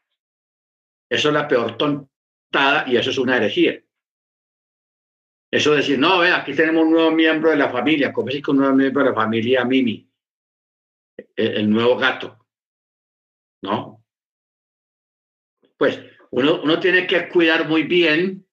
eso 1.09 1.27
es 1.27 1.33
la 1.33 1.47
peor 1.47 1.77
tontada 1.77 2.85
y 2.87 2.95
eso 2.95 3.09
es 3.09 3.17
una 3.17 3.35
herejía. 3.35 3.83
Eso 5.51 5.75
decir, 5.75 5.99
no, 5.99 6.19
ve, 6.19 6.31
aquí 6.31 6.53
tenemos 6.53 6.85
un 6.85 6.91
nuevo 6.91 7.11
miembro 7.11 7.49
de 7.49 7.57
la 7.57 7.69
familia, 7.69 8.13
como 8.13 8.31
si 8.31 8.41
con 8.41 8.55
un 8.55 8.61
nuevo 8.61 8.77
miembro 8.77 9.03
de 9.03 9.09
la 9.09 9.15
familia 9.15 9.63
Mimi, 9.63 10.06
el, 11.35 11.69
nuevo 11.69 11.97
gato. 11.97 12.45
¿No? 13.63 14.03
Pues 15.77 15.99
uno, 16.31 16.61
uno 16.61 16.79
tiene 16.79 17.07
que 17.07 17.29
cuidar 17.29 17.67
muy 17.67 17.83
bien 17.83 18.47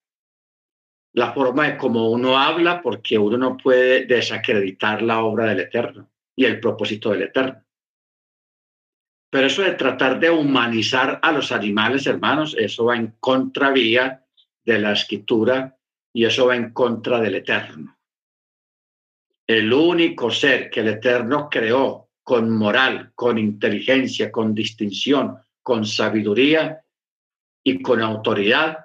la 1.15 1.33
forma 1.33 1.69
de 1.69 1.77
cómo 1.77 2.11
uno 2.11 2.37
habla, 2.37 2.83
porque 2.83 3.17
uno 3.17 3.39
no 3.39 3.57
puede 3.57 4.05
desacreditar 4.07 5.01
la 5.03 5.23
obra 5.23 5.47
del 5.47 5.61
Eterno 5.61 6.11
y 6.37 6.45
el 6.45 6.59
propósito 6.59 7.11
del 7.11 7.23
Eterno. 7.23 7.65
Pero 9.31 9.47
eso 9.47 9.63
de 9.63 9.73
tratar 9.73 10.19
de 10.21 10.31
humanizar 10.31 11.21
a 11.23 11.33
los 11.33 11.53
animales, 11.53 12.07
hermanos, 12.07 12.55
eso 12.59 12.85
va 12.87 12.97
en 12.97 13.17
contravía 13.21 14.25
de 14.65 14.79
la 14.79 14.93
escritura 14.93 15.77
y 16.13 16.25
eso 16.25 16.47
va 16.47 16.57
en 16.57 16.73
contra 16.73 17.21
del 17.21 17.37
Eterno. 17.37 17.99
El 19.47 19.73
único 19.73 20.31
ser 20.31 20.71
que 20.71 20.81
el 20.81 20.89
Eterno 20.89 21.49
creó 21.51 22.04
con 22.25 22.51
moral, 22.51 23.13
con 23.15 23.39
inteligencia, 23.39 24.33
con 24.33 24.55
distinción, 24.55 25.37
con 25.63 25.87
sabiduría 25.87 26.83
y 27.63 27.83
con 27.83 28.01
autoridad 28.01 28.79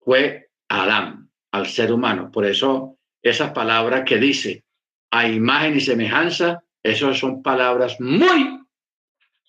fue 0.00 0.50
Adán, 0.68 1.30
al 1.50 1.66
ser 1.66 1.92
humano. 1.92 2.30
Por 2.30 2.46
eso 2.46 2.98
esa 3.22 3.52
palabra 3.52 4.04
que 4.04 4.18
dice 4.18 4.64
a 5.10 5.26
imagen 5.26 5.76
y 5.76 5.80
semejanza, 5.80 6.62
esas 6.82 7.18
son 7.18 7.42
palabras 7.42 8.00
muy 8.00 8.60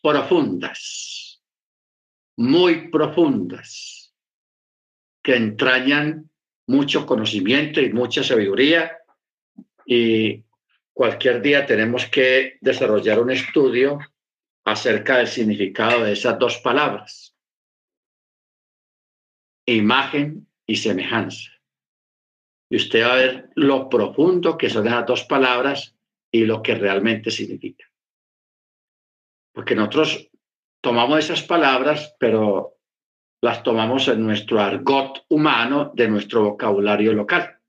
profundas, 0.01 1.41
muy 2.37 2.89
profundas, 2.89 4.13
que 5.21 5.35
entrañan 5.35 6.29
mucho 6.67 7.05
conocimiento 7.05 7.81
y 7.81 7.93
mucha 7.93 8.23
sabiduría 8.23 8.97
y 9.85 10.43
cualquier 11.01 11.41
día 11.41 11.65
tenemos 11.65 12.05
que 12.05 12.59
desarrollar 12.61 13.19
un 13.19 13.31
estudio 13.31 13.97
acerca 14.63 15.17
del 15.17 15.25
significado 15.25 16.03
de 16.03 16.11
esas 16.11 16.37
dos 16.37 16.59
palabras, 16.59 17.35
imagen 19.65 20.47
y 20.67 20.75
semejanza. 20.75 21.49
Y 22.69 22.75
usted 22.75 23.03
va 23.03 23.13
a 23.13 23.15
ver 23.15 23.49
lo 23.55 23.89
profundo 23.89 24.59
que 24.59 24.69
son 24.69 24.85
esas 24.85 25.07
dos 25.07 25.23
palabras 25.23 25.95
y 26.31 26.45
lo 26.45 26.61
que 26.61 26.75
realmente 26.75 27.31
significa. 27.31 27.85
Porque 29.55 29.73
nosotros 29.73 30.29
tomamos 30.81 31.17
esas 31.17 31.41
palabras, 31.41 32.15
pero 32.19 32.77
las 33.41 33.63
tomamos 33.63 34.07
en 34.07 34.23
nuestro 34.23 34.61
argot 34.61 35.25
humano 35.29 35.91
de 35.95 36.07
nuestro 36.07 36.43
vocabulario 36.43 37.11
local. 37.13 37.60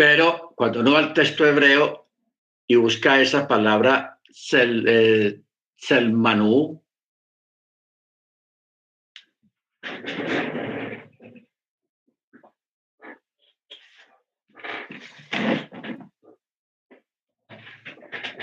Pero 0.00 0.54
cuando 0.56 0.80
uno 0.80 0.92
va 0.92 1.00
al 1.00 1.12
texto 1.12 1.46
hebreo 1.46 2.08
y 2.66 2.74
busca 2.76 3.20
esa 3.20 3.46
palabra 3.46 4.18
sel, 4.30 4.86
eh, 4.88 5.42
selmanú, 5.76 6.82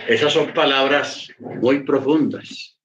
esas 0.08 0.32
son 0.32 0.54
palabras 0.54 1.28
muy 1.40 1.84
profundas. 1.84 2.77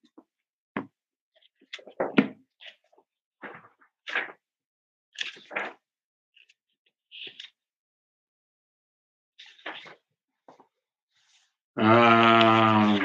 Ah, 11.76 12.98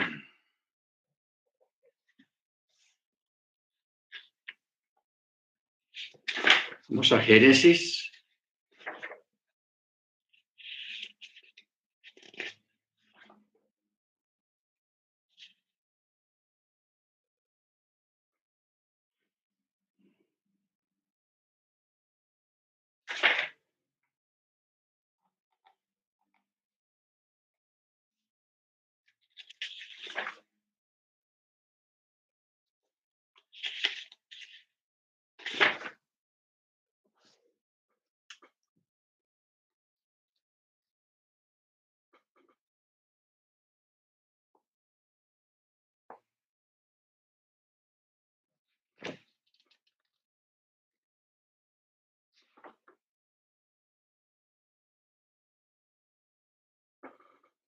Vamos 6.89 7.11
a 7.11 7.20
Génesis. 7.20 8.07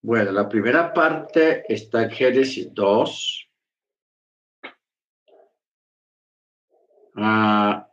Bueno, 0.09 0.31
la 0.31 0.49
primera 0.49 0.91
parte 0.91 1.71
está 1.71 2.01
en 2.01 2.09
Génesis 2.09 2.73
2. 2.73 3.47
Ah, 7.15 7.87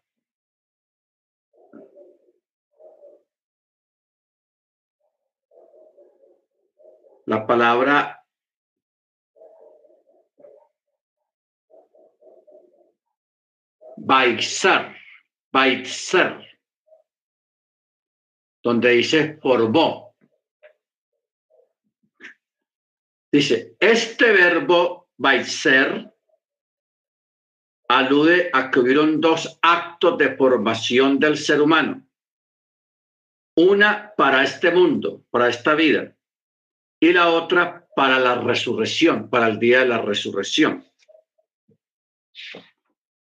la 7.26 7.46
palabra 7.46 8.24
Baixar, 13.98 14.96
Baixar, 15.52 16.42
donde 18.62 18.88
dice 18.88 19.38
formó. 19.42 20.05
Dice, 23.36 23.76
este 23.80 24.32
verbo 24.32 25.10
ser 25.44 26.10
alude 27.86 28.48
a 28.50 28.70
que 28.70 28.80
hubieron 28.80 29.20
dos 29.20 29.58
actos 29.60 30.16
de 30.16 30.34
formación 30.38 31.18
del 31.18 31.36
ser 31.36 31.60
humano. 31.60 32.08
Una 33.58 34.14
para 34.16 34.42
este 34.42 34.70
mundo, 34.70 35.26
para 35.28 35.50
esta 35.50 35.74
vida, 35.74 36.16
y 36.98 37.12
la 37.12 37.28
otra 37.28 37.86
para 37.94 38.18
la 38.18 38.36
resurrección, 38.40 39.28
para 39.28 39.48
el 39.48 39.58
día 39.58 39.80
de 39.80 39.88
la 39.88 40.00
resurrección. 40.00 40.86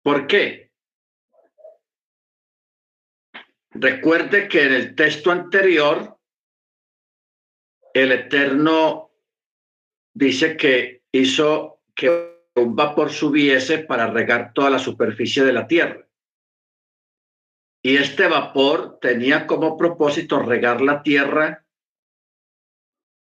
¿Por 0.03 0.27
qué? 0.27 0.73
Recuerde 3.71 4.49
que 4.49 4.65
en 4.65 4.73
el 4.73 4.97
texto 4.97 5.31
anterior, 5.31 6.19
el 7.95 8.11
Eterno 8.11 9.10
dice 10.15 10.57
que 10.57 11.03
hizo 11.13 11.81
que 11.95 12.31
un 12.55 12.75
vapor 12.75 13.11
subiese 13.11 13.79
para 13.79 14.11
regar 14.11 14.53
toda 14.53 14.71
la 14.71 14.79
superficie 14.79 15.45
de 15.45 15.53
la 15.53 15.67
tierra. 15.67 16.07
Y 17.83 17.97
este 17.97 18.27
vapor 18.27 18.99
tenía 19.01 19.47
como 19.47 19.77
propósito 19.77 20.41
regar 20.41 20.81
la 20.81 21.03
tierra 21.03 21.65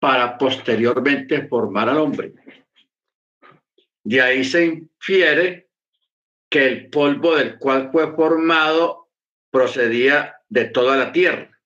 para 0.00 0.38
posteriormente 0.38 1.46
formar 1.46 1.88
al 1.88 1.98
hombre. 1.98 2.34
De 4.04 4.20
ahí 4.20 4.44
se 4.44 4.66
infiere 4.66 5.68
que 6.50 6.66
el 6.66 6.90
polvo 6.90 7.36
del 7.36 7.58
cual 7.58 7.90
fue 7.92 8.14
formado 8.14 9.10
procedía 9.50 10.40
de 10.48 10.64
toda 10.66 10.96
la 10.96 11.12
tierra. 11.12 11.60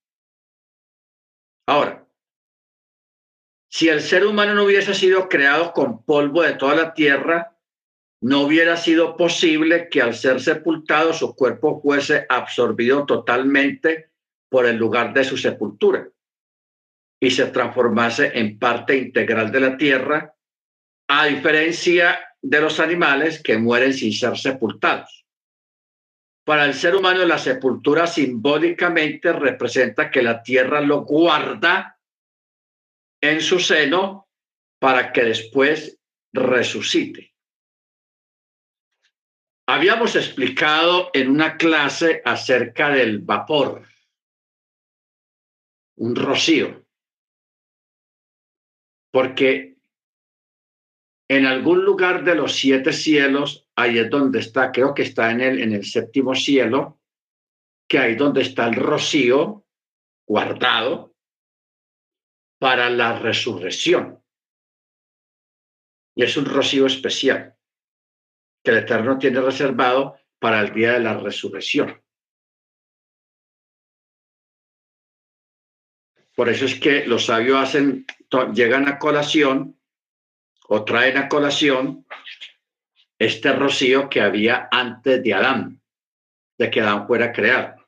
Ahora, 1.67 2.02
si 3.73 3.89
el 3.89 4.03
ser 4.03 4.27
humano 4.27 4.55
no 4.55 4.65
hubiese 4.65 4.93
sido 4.93 5.31
creado 5.31 5.73
con 5.73 6.05
polvo 6.05 6.43
de 6.43 6.53
toda 6.53 6.75
la 6.75 6.93
tierra, 6.93 7.57
no 8.21 8.43
hubiera 8.43 8.77
sido 8.77 9.17
posible 9.17 9.89
que 9.89 10.03
al 10.03 10.15
ser 10.15 10.43
sepultado 10.43 11.15
su 11.15 11.35
cuerpo 11.35 11.81
fuese 11.81 12.27
absorbido 12.29 13.07
totalmente 13.07 14.11
por 14.51 14.67
el 14.67 14.77
lugar 14.77 15.15
de 15.15 15.25
su 15.25 15.39
sepultura 15.39 16.07
y 17.19 17.31
se 17.31 17.47
transformase 17.47 18.39
en 18.39 18.59
parte 18.59 18.95
integral 18.95 19.51
de 19.51 19.61
la 19.61 19.77
tierra, 19.79 20.35
a 21.09 21.25
diferencia 21.25 22.21
de 22.43 22.61
los 22.61 22.79
animales 22.79 23.43
que 23.43 23.57
mueren 23.57 23.95
sin 23.95 24.13
ser 24.13 24.37
sepultados. 24.37 25.25
Para 26.45 26.67
el 26.67 26.75
ser 26.75 26.95
humano 26.95 27.25
la 27.25 27.39
sepultura 27.39 28.07
simbólicamente 28.07 29.33
representa 29.33 30.11
que 30.11 30.21
la 30.21 30.43
tierra 30.43 30.83
lo 30.83 31.07
guarda 31.07 31.92
en 33.23 33.41
su 33.41 33.59
seno 33.61 34.29
para 34.79 35.13
que 35.13 35.23
después 35.23 35.99
resucite. 36.33 37.33
Habíamos 39.69 40.17
explicado 40.17 41.11
en 41.15 41.31
una 41.31 41.57
clase 41.57 42.21
acerca 42.25 42.91
del 42.91 43.21
vapor, 43.21 43.87
un 45.97 46.17
rocío, 46.17 46.85
porque 49.13 49.77
en 51.29 51.47
algún 51.47 51.85
lugar 51.85 52.25
de 52.25 52.35
los 52.35 52.55
siete 52.57 52.93
cielos, 52.93 53.69
ahí 53.77 53.99
es 53.99 54.11
donde 54.11 54.41
está, 54.41 54.73
creo 54.73 54.95
que 54.95 55.03
está 55.03 55.31
en 55.31 55.41
el, 55.41 55.63
en 55.63 55.73
el 55.73 55.85
séptimo 55.85 56.35
cielo, 56.35 57.01
que 57.89 57.99
ahí 57.99 58.17
donde 58.17 58.43
está 58.43 58.67
el 58.67 58.75
rocío 58.75 59.65
guardado, 60.27 61.12
para 62.63 62.89
la 62.89 63.19
resurrección. 63.19 64.23
Y 66.15 66.23
es 66.23 66.37
un 66.37 66.45
rocío 66.45 66.87
especial 66.87 67.57
que 68.63 68.71
el 68.71 68.77
Eterno 68.77 69.19
tiene 69.19 69.41
reservado 69.41 70.17
para 70.39 70.61
el 70.61 70.73
día 70.73 70.93
de 70.93 71.01
la 71.01 71.19
resurrección. 71.19 72.01
Por 76.37 76.49
eso 76.49 76.67
es 76.67 76.79
que 76.79 77.05
los 77.05 77.27
sabios 77.27 77.59
hacen, 77.59 78.07
llegan 78.55 78.87
a 78.87 79.01
colación 79.01 79.77
o 80.69 80.85
traen 80.85 81.17
a 81.17 81.29
colación 81.29 82.07
este 83.19 83.53
rocío 83.55 84.09
que 84.09 84.21
había 84.21 84.69
antes 84.71 85.21
de 85.21 85.35
Adán, 85.35 85.83
de 86.57 86.71
que 86.71 86.81
Adán 86.81 87.09
fuera 87.09 87.33
creado. 87.33 87.85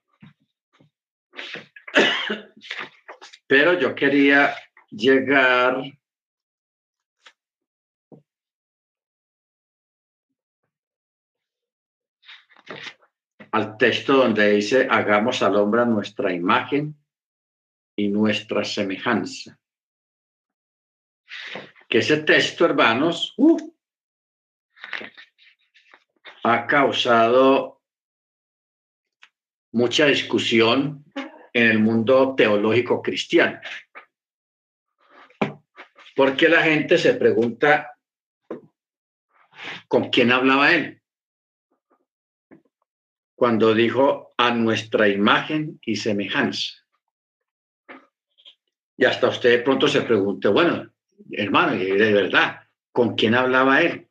Pero 3.47 3.79
yo 3.79 3.95
quería 3.95 4.55
llegar 4.91 5.83
al 13.53 13.77
texto 13.77 14.15
donde 14.15 14.51
dice, 14.53 14.89
hagamos 14.91 15.43
al 15.43 15.57
hombre 15.57 15.87
nuestra 15.87 16.33
imagen 16.33 16.97
y 17.97 18.09
nuestra 18.09 18.65
semejanza. 18.65 19.59
Que 21.89 21.99
ese 21.99 22.17
texto, 22.23 22.65
hermanos, 22.65 23.35
uh, 23.37 23.75
ha 26.43 26.67
causado 26.67 27.81
mucha 29.73 30.07
discusión 30.07 31.05
en 31.55 31.71
el 31.71 31.79
mundo 31.79 32.35
teológico 32.37 33.01
cristiano. 33.01 33.61
Porque 36.17 36.49
la 36.49 36.63
gente 36.63 36.99
se 36.99 37.15
pregunta 37.15 37.97
con 39.89 40.11
quién 40.11 40.33
hablaba 40.33 40.73
él. 40.73 41.01
Cuando 43.37 43.73
dijo 43.73 44.35
a 44.37 44.51
nuestra 44.51 45.09
imagen 45.09 45.79
y 45.85 45.97
semejanza. 45.97 46.73
Y 48.97 49.05
hasta 49.05 49.29
usted 49.29 49.51
de 49.51 49.59
pronto 49.59 49.89
se 49.89 50.03
pregunte, 50.03 50.49
bueno, 50.49 50.93
hermano, 51.33 51.73
de 51.77 52.13
verdad, 52.13 52.61
¿con 52.93 53.15
quién 53.17 53.35
hablaba 53.35 53.81
él? 53.81 54.09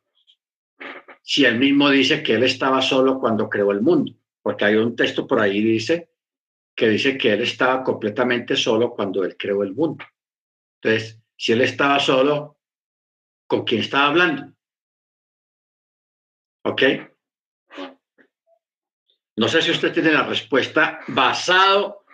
Si 1.22 1.44
él 1.44 1.58
mismo 1.58 1.88
dice 1.88 2.22
que 2.22 2.34
él 2.34 2.42
estaba 2.42 2.82
solo 2.82 3.18
cuando 3.18 3.48
creó 3.48 3.72
el 3.72 3.80
mundo, 3.80 4.12
porque 4.42 4.66
hay 4.66 4.76
un 4.76 4.94
texto 4.94 5.26
por 5.26 5.40
ahí 5.40 5.62
dice 5.62 6.13
que 6.74 6.88
dice 6.88 7.16
que 7.16 7.32
él 7.32 7.42
estaba 7.42 7.82
completamente 7.82 8.56
solo 8.56 8.90
cuando 8.90 9.24
él 9.24 9.36
creó 9.36 9.62
el 9.62 9.74
mundo. 9.74 10.04
Entonces, 10.80 11.20
si 11.36 11.52
él 11.52 11.60
estaba 11.60 12.00
solo, 12.00 12.58
¿con 13.46 13.64
quién 13.64 13.80
estaba 13.80 14.08
hablando? 14.08 14.52
¿Ok? 16.64 16.82
No 19.36 19.48
sé 19.48 19.62
si 19.62 19.70
usted 19.70 19.92
tiene 19.92 20.12
la 20.12 20.24
respuesta 20.24 21.00
basado 21.08 22.04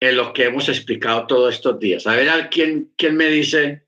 en 0.00 0.16
lo 0.16 0.32
que 0.32 0.44
hemos 0.44 0.68
explicado 0.68 1.26
todos 1.26 1.54
estos 1.54 1.78
días. 1.78 2.06
A 2.06 2.14
ver, 2.14 2.50
¿quién, 2.50 2.92
quién 2.96 3.16
me 3.16 3.26
dice 3.26 3.86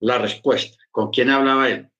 la 0.00 0.18
respuesta? 0.18 0.76
¿Con 0.90 1.10
quién 1.10 1.30
hablaba 1.30 1.68
él? 1.68 1.90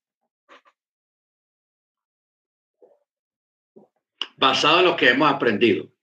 Basado 4.37 4.81
en 4.81 4.87
lo 4.87 4.97
que 4.97 5.11
hemos 5.11 5.31
aprendido. 5.31 5.94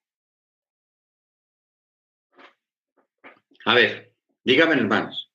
A 3.65 3.75
ver, 3.75 4.13
dígame, 4.43 4.73
hermanos. 4.73 5.31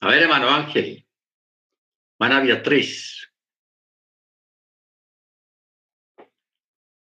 A 0.00 0.08
ver, 0.08 0.22
hermano 0.22 0.48
Ángel, 0.48 1.06
hermana 2.18 2.40
Beatriz, 2.40 3.28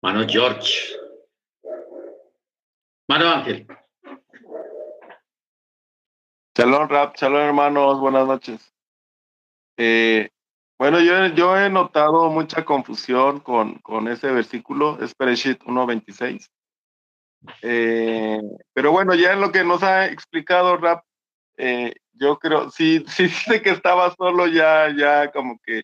hermano 0.01 0.27
George, 0.27 0.95
hermano 3.07 3.29
Ángel. 3.31 3.67
Shalom, 6.55 6.89
Rap, 6.89 7.15
shalom, 7.15 7.41
hermanos, 7.41 7.99
buenas 7.99 8.27
noches. 8.27 8.73
Eh, 9.77 10.29
bueno, 10.77 10.99
yo, 10.99 11.27
yo 11.27 11.55
he 11.57 11.69
notado 11.69 12.29
mucha 12.29 12.65
confusión 12.65 13.39
con, 13.39 13.75
con 13.79 14.07
ese 14.07 14.31
versículo, 14.31 14.97
es 15.01 15.13
Pereshit 15.15 15.61
1.26. 15.63 16.49
Eh, 17.61 18.41
pero 18.73 18.91
bueno, 18.91 19.13
ya 19.15 19.33
en 19.33 19.41
lo 19.41 19.51
que 19.51 19.63
nos 19.63 19.83
ha 19.83 20.07
explicado 20.07 20.75
Rap, 20.75 21.05
eh, 21.57 21.93
yo 22.13 22.39
creo, 22.39 22.71
sí, 22.71 23.05
sí 23.07 23.23
dice 23.23 23.61
que 23.61 23.69
estaba 23.69 24.13
solo, 24.15 24.47
ya, 24.47 24.93
ya 24.93 25.31
como 25.31 25.59
que 25.59 25.83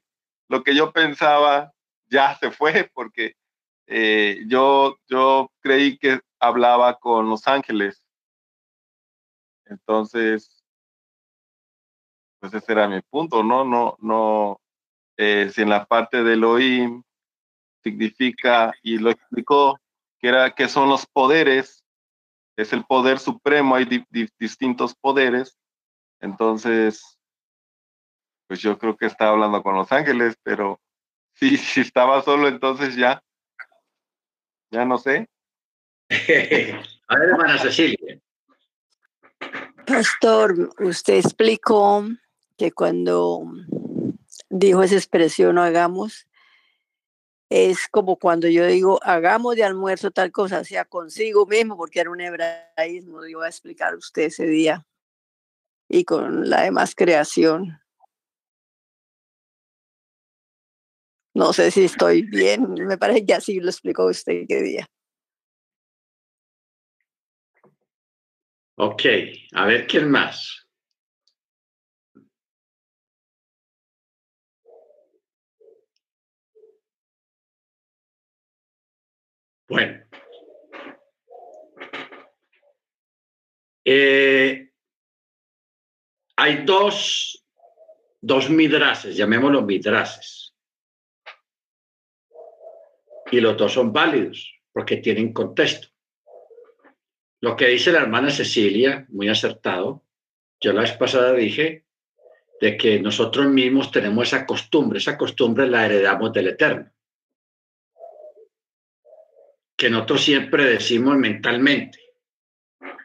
lo 0.50 0.64
que 0.64 0.76
yo 0.76 0.92
pensaba 0.92 1.72
ya 2.08 2.36
se 2.38 2.52
fue, 2.52 2.90
porque 2.94 3.36
eh, 3.88 4.44
yo, 4.48 4.98
yo 5.08 5.52
creí 5.62 5.98
que 5.98 6.20
hablaba 6.40 6.98
con 7.00 7.30
los 7.30 7.48
ángeles. 7.48 8.02
Entonces, 9.68 10.55
pues 12.52 12.64
ese 12.64 12.74
era 12.74 12.88
mi 12.88 13.02
punto, 13.02 13.44
¿no? 13.44 13.64
No, 13.66 13.98
no, 14.00 14.62
eh, 15.18 15.50
si 15.52 15.64
en 15.64 15.70
la 15.70 15.86
parte 15.86 16.18
del 16.18 16.44
Elohim 16.44 17.02
significa, 17.84 18.72
y 18.84 19.00
lo 19.00 19.10
explicó, 19.10 19.80
que 20.20 20.28
era 20.28 20.54
que 20.54 20.68
son 20.68 20.90
los 20.90 21.08
poderes, 21.08 21.84
es 22.56 22.72
el 22.72 22.86
poder 22.86 23.18
supremo, 23.18 23.76
hay 23.76 24.06
distintos 24.38 24.94
poderes, 24.96 25.58
entonces, 26.20 27.18
pues 28.48 28.62
yo 28.62 28.78
creo 28.78 28.96
que 28.96 29.08
estaba 29.08 29.32
hablando 29.32 29.64
con 29.64 29.76
los 29.76 29.92
ángeles, 29.92 30.36
pero 30.44 30.80
sí, 31.34 31.58
si 31.58 31.82
estaba 31.82 32.22
solo, 32.22 32.48
entonces 32.48 32.96
ya, 32.96 33.24
ya 34.70 34.86
no 34.86 35.00
sé. 35.00 35.28
A 37.08 37.18
ver, 37.18 37.30
hermana 37.30 37.58
Cecilia. 37.58 38.20
Pastor, 39.86 40.72
usted 40.80 41.16
explicó 41.16 42.04
que 42.58 42.72
cuando 42.72 43.44
dijo 44.50 44.84
esa 44.84 44.96
expresión, 44.96 45.58
hagamos, 45.58 46.28
es 47.50 47.88
como 47.90 48.18
cuando 48.18 48.48
yo 48.48 48.66
digo, 48.66 49.00
hagamos 49.04 49.56
de 49.56 49.64
almuerzo 49.64 50.12
tal 50.12 50.32
cosa, 50.32 50.64
sea 50.64 50.86
consigo 50.86 51.46
mismo, 51.46 51.78
porque 51.78 52.00
era 52.00 52.10
un 52.10 52.22
hebraísmo, 52.22 53.26
iba 53.26 53.46
a 53.46 53.50
explicar 53.50 53.96
usted 53.96 54.24
ese 54.24 54.46
día 54.46 54.86
y 55.88 56.04
con 56.04 56.50
la 56.50 56.64
demás 56.64 56.96
creación. 56.96 57.80
No 61.34 61.52
sé 61.54 61.70
si 61.70 61.84
estoy 61.84 62.24
bien, 62.24 62.74
me 62.74 62.98
parece 62.98 63.26
que 63.26 63.34
así 63.34 63.60
lo 63.60 63.70
explicó 63.70 64.06
usted 64.06 64.46
qué 64.48 64.62
día. 64.62 64.88
Ok, 68.78 69.04
a 69.54 69.66
ver 69.66 69.88
quién 69.88 70.10
más. 70.10 70.65
Bueno. 79.68 80.04
Eh, 83.84 84.72
hay 86.38 86.66
dos, 86.66 87.46
dos 88.22 88.50
midrases, 88.50 89.16
llamémoslos 89.16 89.66
midrases. 89.66 90.56
Y 93.32 93.40
los 93.40 93.58
dos 93.58 93.74
son 93.74 93.92
válidos 93.92 94.54
porque 94.72 94.98
tienen 94.98 95.34
contexto. 95.34 95.88
Lo 97.42 97.56
que 97.56 97.68
dice 97.68 97.92
la 97.92 98.02
hermana 98.02 98.30
Cecilia, 98.30 99.06
muy 99.10 99.30
acertado, 99.30 100.04
yo 100.60 100.74
la 100.74 100.82
vez 100.82 100.94
pasada 100.94 101.34
dije 101.34 101.86
de 102.60 102.78
que 102.78 103.00
nosotros 103.00 103.48
mismos 103.48 103.92
tenemos 103.92 104.28
esa 104.28 104.46
costumbre, 104.46 105.00
esa 105.00 105.18
costumbre 105.18 105.68
la 105.68 105.86
heredamos 105.86 106.32
del 106.34 106.48
Eterno. 106.48 106.92
Que 109.76 109.90
nosotros 109.90 110.24
siempre 110.24 110.66
decimos 110.66 111.18
mentalmente, 111.18 112.00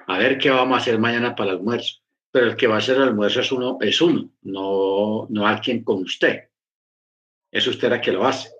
a 0.06 0.18
ver 0.18 0.38
qué 0.38 0.50
vamos 0.50 0.78
a 0.78 0.80
hacer 0.80 0.98
mañana 0.98 1.34
para 1.34 1.50
el 1.50 1.56
almuerzo 1.58 2.00
pero 2.30 2.46
el 2.46 2.56
que 2.56 2.66
va 2.66 2.76
a 2.76 2.78
hacer 2.78 2.96
el 2.96 3.02
almuerzo 3.02 3.40
es 3.40 3.52
uno, 3.52 3.78
es 3.80 4.00
uno, 4.00 4.30
no, 4.42 5.26
no 5.28 5.46
alguien 5.46 5.82
con 5.82 6.02
usted. 6.02 6.48
Es 7.50 7.66
usted 7.66 7.92
el 7.92 8.00
que 8.00 8.12
lo 8.12 8.24
hace. 8.24 8.50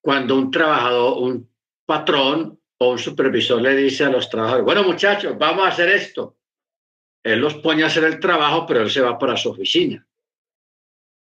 Cuando 0.00 0.36
un 0.36 0.50
trabajador, 0.50 1.22
un 1.22 1.50
patrón 1.86 2.60
o 2.78 2.90
un 2.90 2.98
supervisor 2.98 3.62
le 3.62 3.74
dice 3.74 4.04
a 4.04 4.10
los 4.10 4.28
trabajadores, 4.28 4.64
bueno 4.64 4.84
muchachos, 4.84 5.36
vamos 5.38 5.64
a 5.64 5.68
hacer 5.68 5.88
esto. 5.88 6.36
Él 7.22 7.40
los 7.40 7.54
pone 7.56 7.82
a 7.82 7.86
hacer 7.86 8.04
el 8.04 8.20
trabajo, 8.20 8.66
pero 8.66 8.82
él 8.82 8.90
se 8.90 9.00
va 9.00 9.18
para 9.18 9.36
su 9.36 9.50
oficina. 9.50 10.06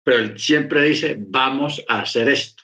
Pero 0.04 0.18
él 0.20 0.40
siempre 0.40 0.84
dice, 0.84 1.16
vamos 1.20 1.84
a 1.88 2.02
hacer 2.02 2.30
esto. 2.30 2.64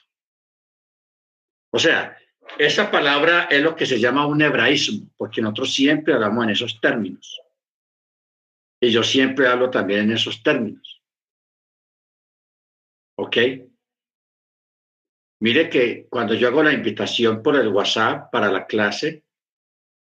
O 1.72 1.78
sea, 1.78 2.16
esa 2.58 2.90
palabra 2.90 3.44
es 3.50 3.62
lo 3.62 3.74
que 3.76 3.86
se 3.86 3.98
llama 3.98 4.26
un 4.26 4.42
hebraísmo, 4.42 5.10
porque 5.16 5.40
nosotros 5.40 5.72
siempre 5.72 6.14
hablamos 6.14 6.44
en 6.44 6.50
esos 6.50 6.80
términos. 6.80 7.40
Y 8.80 8.90
yo 8.90 9.02
siempre 9.02 9.46
hablo 9.46 9.70
también 9.70 10.00
en 10.00 10.12
esos 10.12 10.42
términos. 10.42 11.02
¿Ok? 13.16 13.36
Mire 15.40 15.70
que 15.70 16.06
cuando 16.08 16.34
yo 16.34 16.48
hago 16.48 16.62
la 16.62 16.72
invitación 16.72 17.42
por 17.42 17.56
el 17.56 17.68
WhatsApp 17.68 18.30
para 18.30 18.50
la 18.50 18.66
clase, 18.66 19.24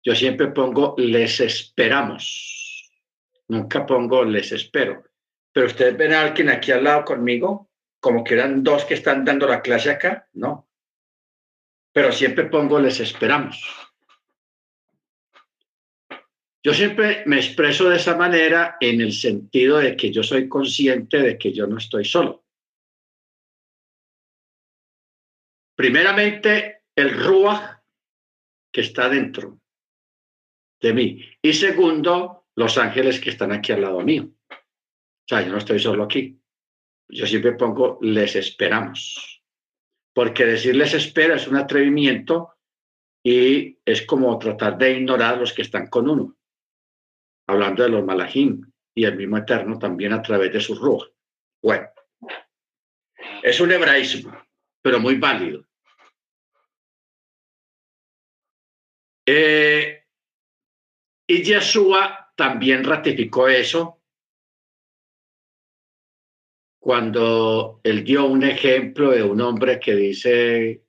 yo 0.03 0.15
siempre 0.15 0.47
pongo 0.47 0.95
les 0.97 1.39
esperamos. 1.39 2.91
Nunca 3.49 3.85
pongo 3.85 4.23
les 4.23 4.51
espero. 4.51 5.03
Pero 5.51 5.67
ustedes 5.67 5.97
ven 5.97 6.13
a 6.13 6.21
alguien 6.21 6.49
aquí 6.49 6.71
al 6.71 6.83
lado 6.83 7.03
conmigo, 7.03 7.69
como 7.99 8.23
que 8.23 8.35
eran 8.35 8.63
dos 8.63 8.85
que 8.85 8.93
están 8.93 9.25
dando 9.25 9.47
la 9.47 9.61
clase 9.61 9.89
acá, 9.89 10.29
no. 10.33 10.66
Pero 11.97 12.11
siempre 12.11 12.45
pongo 12.45 12.79
les 12.79 12.99
esperamos. 12.99 13.59
Yo 16.63 16.71
siempre 16.71 17.23
me 17.25 17.37
expreso 17.37 17.89
de 17.89 17.95
esa 17.95 18.15
manera 18.15 18.77
en 18.79 19.01
el 19.01 19.11
sentido 19.11 19.79
de 19.79 19.97
que 19.97 20.11
yo 20.11 20.21
soy 20.21 20.47
consciente 20.47 21.17
de 21.17 21.39
que 21.39 21.51
yo 21.51 21.65
no 21.65 21.79
estoy 21.79 22.05
solo. 22.05 22.45
Primeramente, 25.75 26.83
el 26.95 27.19
Ruach 27.19 27.79
que 28.71 28.81
está 28.81 29.09
dentro 29.09 29.59
de 30.79 30.93
mí. 30.93 31.25
Y 31.41 31.53
segundo, 31.53 32.45
los 32.53 32.77
ángeles 32.77 33.19
que 33.19 33.31
están 33.31 33.51
aquí 33.51 33.71
al 33.71 33.81
lado 33.81 34.01
mío. 34.01 34.29
O 34.51 35.27
sea, 35.27 35.41
yo 35.41 35.51
no 35.51 35.57
estoy 35.57 35.79
solo 35.79 36.03
aquí. 36.03 36.39
Yo 37.09 37.25
siempre 37.25 37.53
pongo 37.53 37.97
les 38.03 38.35
esperamos. 38.35 39.36
Porque 40.17 40.47
decirles 40.47 40.95
espera 40.95 41.35
es 41.35 41.47
un 41.47 41.57
atrevimiento 41.57 42.55
y 43.23 43.77
es 43.85 44.01
como 44.01 44.35
tratar 44.39 44.75
de 44.75 44.93
ignorar 44.93 45.35
a 45.35 45.37
los 45.37 45.53
que 45.53 45.61
están 45.61 45.91
con 45.91 46.09
uno 46.09 46.35
hablando 47.47 47.83
de 47.83 47.89
los 47.89 48.03
malajim 48.03 48.63
y 48.95 49.05
el 49.05 49.15
mismo 49.15 49.37
Eterno 49.37 49.77
también 49.77 50.13
a 50.13 50.23
través 50.23 50.51
de 50.51 50.59
su 50.59 50.73
ruj. 50.73 51.05
Bueno, 51.61 51.87
es 53.43 53.61
un 53.61 53.71
hebraísmo, 53.71 54.35
pero 54.81 54.99
muy 54.99 55.19
válido. 55.19 55.67
Eh, 59.23 60.03
y 61.27 61.43
Yeshua 61.43 62.33
también 62.35 62.83
ratificó 62.83 63.47
eso 63.47 63.96
cuando 66.87 67.81
él 67.83 68.05
dio 68.05 68.27
un 68.27 68.43
ejemplo 68.43 69.11
de 69.11 69.21
un 69.21 69.41
hombre 69.41 69.77
que 69.77 69.93
dice, 69.93 70.85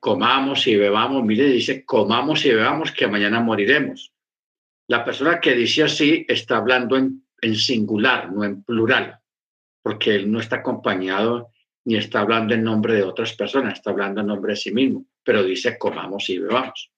comamos 0.00 0.66
y 0.66 0.74
bebamos, 0.74 1.24
mire, 1.24 1.44
dice, 1.44 1.84
comamos 1.84 2.44
y 2.44 2.50
bebamos 2.50 2.90
que 2.90 3.06
mañana 3.06 3.38
moriremos. 3.38 4.12
La 4.88 5.04
persona 5.04 5.38
que 5.38 5.54
dice 5.54 5.84
así 5.84 6.26
está 6.28 6.56
hablando 6.56 6.96
en, 6.96 7.24
en 7.40 7.54
singular, 7.54 8.32
no 8.32 8.42
en 8.42 8.64
plural, 8.64 9.20
porque 9.82 10.16
él 10.16 10.32
no 10.32 10.40
está 10.40 10.56
acompañado 10.56 11.52
ni 11.84 11.94
está 11.94 12.22
hablando 12.22 12.52
en 12.52 12.64
nombre 12.64 12.94
de 12.94 13.04
otras 13.04 13.34
personas, 13.34 13.74
está 13.74 13.90
hablando 13.90 14.20
en 14.20 14.26
nombre 14.26 14.54
de 14.54 14.56
sí 14.56 14.72
mismo, 14.72 15.06
pero 15.22 15.44
dice 15.44 15.78
comamos 15.78 16.28
y 16.28 16.40
bebamos. 16.40 16.90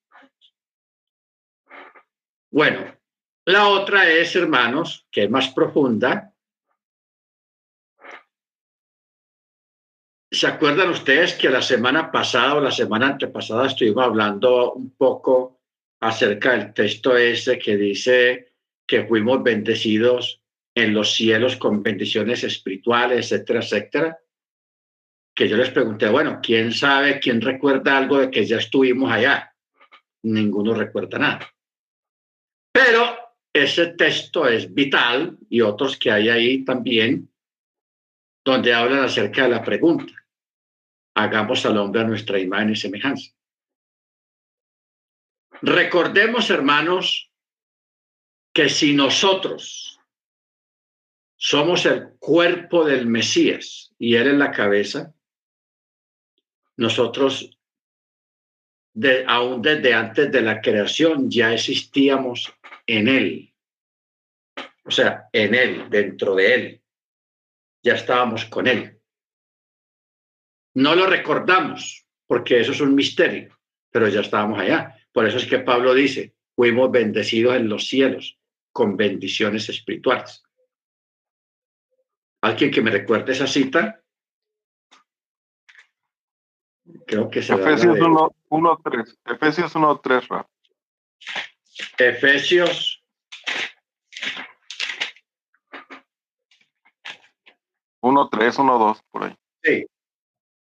Bueno, 2.50 2.96
la 3.44 3.68
otra 3.68 4.08
es, 4.08 4.34
hermanos, 4.36 5.06
que 5.10 5.24
es 5.24 5.30
más 5.30 5.50
profunda. 5.50 6.31
¿Se 10.32 10.46
acuerdan 10.46 10.88
ustedes 10.88 11.34
que 11.34 11.50
la 11.50 11.60
semana 11.60 12.10
pasada 12.10 12.54
o 12.54 12.60
la 12.60 12.70
semana 12.70 13.08
antepasada 13.08 13.66
estuvimos 13.66 14.02
hablando 14.02 14.72
un 14.72 14.96
poco 14.96 15.60
acerca 16.00 16.52
del 16.52 16.72
texto 16.72 17.14
ese 17.14 17.58
que 17.58 17.76
dice 17.76 18.54
que 18.86 19.04
fuimos 19.04 19.42
bendecidos 19.42 20.40
en 20.74 20.94
los 20.94 21.12
cielos 21.12 21.56
con 21.56 21.82
bendiciones 21.82 22.44
espirituales, 22.44 23.30
etcétera, 23.30 23.60
etcétera? 23.60 24.18
Que 25.34 25.50
yo 25.50 25.58
les 25.58 25.68
pregunté, 25.68 26.08
bueno, 26.08 26.40
¿quién 26.42 26.72
sabe, 26.72 27.20
quién 27.20 27.42
recuerda 27.42 27.98
algo 27.98 28.18
de 28.18 28.30
que 28.30 28.46
ya 28.46 28.56
estuvimos 28.56 29.12
allá? 29.12 29.54
Ninguno 30.22 30.72
recuerda 30.72 31.18
nada. 31.18 31.54
Pero 32.72 33.18
ese 33.52 33.88
texto 33.88 34.48
es 34.48 34.72
vital 34.72 35.36
y 35.50 35.60
otros 35.60 35.98
que 35.98 36.10
hay 36.10 36.30
ahí 36.30 36.64
también, 36.64 37.30
donde 38.42 38.72
hablan 38.72 39.00
acerca 39.00 39.42
de 39.42 39.50
la 39.50 39.62
pregunta. 39.62 40.21
Hagamos 41.14 41.64
al 41.66 41.76
hombre 41.78 42.00
a 42.00 42.04
nuestra 42.04 42.38
imagen 42.38 42.70
y 42.70 42.76
semejanza. 42.76 43.32
Recordemos, 45.60 46.50
hermanos, 46.50 47.30
que 48.52 48.68
si 48.68 48.94
nosotros 48.94 50.00
somos 51.36 51.86
el 51.86 52.14
cuerpo 52.18 52.84
del 52.84 53.06
Mesías 53.06 53.92
y 53.98 54.16
Él 54.16 54.28
es 54.28 54.34
la 54.34 54.50
cabeza, 54.50 55.14
nosotros 56.76 57.58
de, 58.94 59.24
aún 59.26 59.62
desde 59.62 59.94
antes 59.94 60.30
de 60.30 60.42
la 60.42 60.60
creación 60.60 61.30
ya 61.30 61.52
existíamos 61.52 62.52
en 62.86 63.08
Él. 63.08 63.54
O 64.84 64.90
sea, 64.90 65.28
en 65.32 65.54
Él, 65.54 65.88
dentro 65.90 66.34
de 66.34 66.54
Él. 66.54 66.82
Ya 67.82 67.94
estábamos 67.94 68.44
con 68.46 68.66
Él. 68.66 69.00
No 70.74 70.94
lo 70.94 71.06
recordamos 71.06 72.06
porque 72.26 72.60
eso 72.60 72.72
es 72.72 72.80
un 72.80 72.94
misterio, 72.94 73.58
pero 73.90 74.08
ya 74.08 74.20
estábamos 74.20 74.58
allá. 74.58 74.96
Por 75.12 75.26
eso 75.26 75.36
es 75.36 75.46
que 75.46 75.58
Pablo 75.58 75.92
dice, 75.92 76.34
fuimos 76.54 76.90
bendecidos 76.90 77.56
en 77.56 77.68
los 77.68 77.86
cielos 77.86 78.38
con 78.72 78.96
bendiciones 78.96 79.68
espirituales. 79.68 80.42
¿Alguien 82.40 82.70
que 82.70 82.80
me 82.80 82.90
recuerde 82.90 83.32
esa 83.32 83.46
cita? 83.46 84.02
Creo 87.06 87.30
que 87.30 87.42
se 87.42 87.54
Efesios 87.54 87.98
1.3. 87.98 89.18
Efesios 89.26 89.74
1.3, 89.76 90.46
Efesios 91.98 93.04
1.3, 98.00 98.56
1.2, 98.56 99.02
por 99.10 99.24
ahí. 99.24 99.36
Sí. 99.62 99.86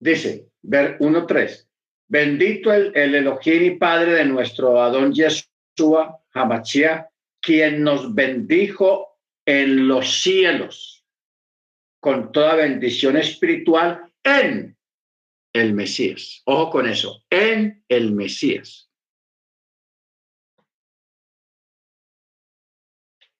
Dice, 0.05 0.51
ver 0.61 0.99
1.3. 0.99 1.67
Bendito 2.07 2.71
el, 2.71 2.95
el 2.95 3.15
Elohim 3.15 3.63
y 3.63 3.71
Padre 3.71 4.13
de 4.13 4.25
nuestro 4.25 4.79
Adón 4.79 5.11
Yeshua 5.11 6.21
Hamachia, 6.31 7.09
quien 7.41 7.81
nos 7.81 8.13
bendijo 8.13 9.17
en 9.47 9.87
los 9.87 10.21
cielos 10.21 11.03
con 11.99 12.31
toda 12.31 12.53
bendición 12.53 13.17
espiritual 13.17 14.13
en 14.23 14.77
el 15.53 15.73
Mesías. 15.73 16.43
Ojo 16.45 16.69
con 16.69 16.87
eso, 16.87 17.23
en 17.31 17.83
el 17.89 18.11
Mesías. 18.11 18.91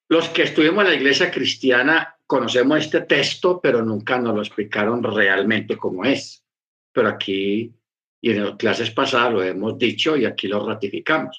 Los 0.09 0.29
que 0.29 0.41
estuvimos 0.41 0.83
en 0.83 0.89
la 0.89 0.95
iglesia 0.95 1.29
cristiana 1.29 2.17
conocemos 2.25 2.79
este 2.79 3.01
texto, 3.01 3.61
pero 3.61 3.83
nunca 3.83 4.17
nos 4.17 4.33
lo 4.33 4.41
explicaron 4.41 5.03
realmente 5.03 5.77
cómo 5.77 6.03
es. 6.05 6.44
Pero 6.95 7.09
aquí 7.09 7.75
y 8.21 8.31
en 8.31 8.43
las 8.43 8.55
clases 8.55 8.89
pasadas 8.89 9.33
lo 9.33 9.43
hemos 9.43 9.77
dicho 9.77 10.15
y 10.15 10.25
aquí 10.25 10.47
lo 10.47 10.65
ratificamos. 10.65 11.37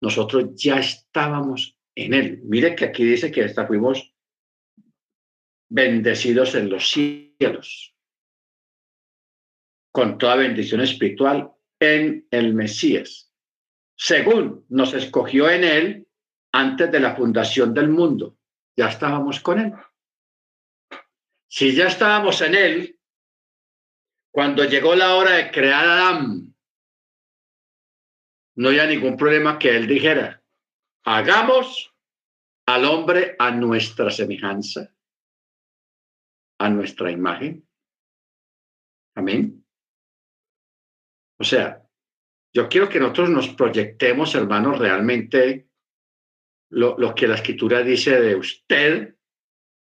Nosotros 0.00 0.54
ya 0.54 0.78
estábamos 0.78 1.78
en 1.94 2.14
él. 2.14 2.40
Mire 2.44 2.74
que 2.74 2.86
aquí 2.86 3.04
dice 3.04 3.30
que 3.30 3.44
hasta 3.44 3.66
fuimos 3.66 4.12
bendecidos 5.68 6.54
en 6.54 6.70
los 6.70 6.90
cielos 6.90 7.94
con 9.92 10.16
toda 10.16 10.36
bendición 10.36 10.80
espiritual 10.80 11.52
en 11.78 12.26
el 12.30 12.54
Mesías, 12.54 13.32
según 13.96 14.64
nos 14.68 14.94
escogió 14.94 15.50
en 15.50 15.64
él 15.64 16.08
antes 16.52 16.90
de 16.90 17.00
la 17.00 17.14
fundación 17.14 17.74
del 17.74 17.88
mundo. 17.88 18.38
Ya 18.76 18.88
estábamos 18.88 19.40
con 19.40 19.58
él. 19.58 19.72
Si 21.48 21.74
ya 21.74 21.88
estábamos 21.88 22.40
en 22.40 22.54
él, 22.54 22.99
cuando 24.32 24.64
llegó 24.64 24.94
la 24.94 25.16
hora 25.16 25.32
de 25.32 25.50
crear 25.50 25.86
a 25.86 26.08
Adán, 26.08 26.54
no 28.56 28.68
había 28.68 28.86
ningún 28.86 29.16
problema 29.16 29.58
que 29.58 29.76
él 29.76 29.86
dijera, 29.86 30.42
hagamos 31.04 31.94
al 32.66 32.84
hombre 32.84 33.34
a 33.38 33.50
nuestra 33.50 34.10
semejanza, 34.10 34.94
a 36.58 36.68
nuestra 36.68 37.10
imagen. 37.10 37.66
Amén. 39.16 39.64
O 41.38 41.44
sea, 41.44 41.82
yo 42.52 42.68
quiero 42.68 42.88
que 42.88 43.00
nosotros 43.00 43.30
nos 43.30 43.48
proyectemos, 43.48 44.34
hermanos, 44.34 44.78
realmente 44.78 45.68
lo, 46.70 46.96
lo 46.98 47.14
que 47.14 47.26
la 47.26 47.36
escritura 47.36 47.82
dice 47.82 48.20
de 48.20 48.36
usted 48.36 49.16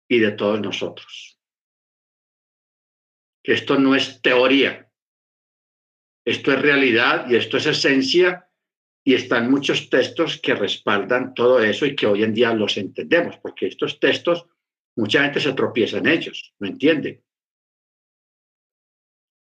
y 0.08 0.20
de 0.20 0.32
todos 0.32 0.60
nosotros. 0.60 1.31
Que 3.42 3.54
esto 3.54 3.78
no 3.78 3.94
es 3.94 4.22
teoría, 4.22 4.88
esto 6.24 6.52
es 6.52 6.62
realidad 6.62 7.28
y 7.28 7.36
esto 7.36 7.56
es 7.56 7.66
esencia 7.66 8.48
y 9.04 9.14
están 9.14 9.50
muchos 9.50 9.90
textos 9.90 10.40
que 10.40 10.54
respaldan 10.54 11.34
todo 11.34 11.60
eso 11.60 11.84
y 11.86 11.96
que 11.96 12.06
hoy 12.06 12.22
en 12.22 12.34
día 12.34 12.54
los 12.54 12.76
entendemos, 12.76 13.36
porque 13.38 13.66
estos 13.66 13.98
textos, 13.98 14.46
mucha 14.96 15.24
gente 15.24 15.40
se 15.40 15.52
tropieza 15.54 15.98
en 15.98 16.06
ellos, 16.06 16.54
no 16.60 16.68
entiende. 16.68 17.24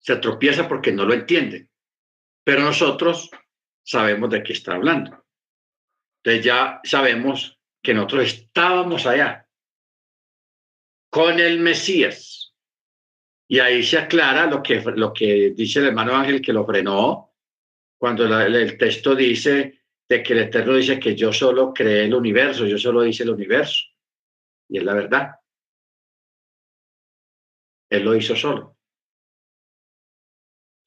Se 0.00 0.16
tropieza 0.16 0.66
porque 0.66 0.92
no 0.92 1.04
lo 1.04 1.12
entiende 1.12 1.68
pero 2.44 2.62
nosotros 2.62 3.30
sabemos 3.82 4.30
de 4.30 4.42
qué 4.42 4.52
está 4.52 4.74
hablando. 4.74 5.24
Entonces 6.22 6.44
ya 6.44 6.80
sabemos 6.84 7.58
que 7.82 7.94
nosotros 7.94 8.24
estábamos 8.24 9.06
allá 9.06 9.48
con 11.10 11.40
el 11.40 11.60
Mesías. 11.60 12.53
Y 13.48 13.58
ahí 13.58 13.82
se 13.82 13.98
aclara 13.98 14.46
lo 14.46 14.62
que, 14.62 14.80
lo 14.96 15.12
que 15.12 15.50
dice 15.50 15.80
el 15.80 15.86
hermano 15.86 16.14
Ángel 16.16 16.40
que 16.40 16.52
lo 16.52 16.64
frenó, 16.64 17.34
cuando 17.98 18.24
el 18.40 18.78
texto 18.78 19.14
dice 19.14 19.82
de 20.08 20.22
que 20.22 20.32
el 20.32 20.40
Eterno 20.40 20.74
dice 20.74 20.98
que 20.98 21.14
yo 21.14 21.32
solo 21.32 21.72
creé 21.72 22.04
el 22.04 22.14
universo, 22.14 22.66
yo 22.66 22.78
solo 22.78 23.04
hice 23.04 23.22
el 23.22 23.30
universo. 23.30 23.84
Y 24.68 24.78
es 24.78 24.84
la 24.84 24.94
verdad. 24.94 25.40
Él 27.90 28.02
lo 28.02 28.14
hizo 28.14 28.34
solo. 28.34 28.76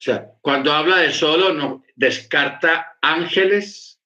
sea, 0.00 0.32
cuando 0.40 0.72
habla 0.72 0.98
de 0.98 1.12
solo, 1.12 1.52
no 1.52 1.84
descarta 1.96 2.98
ángeles, 3.02 4.00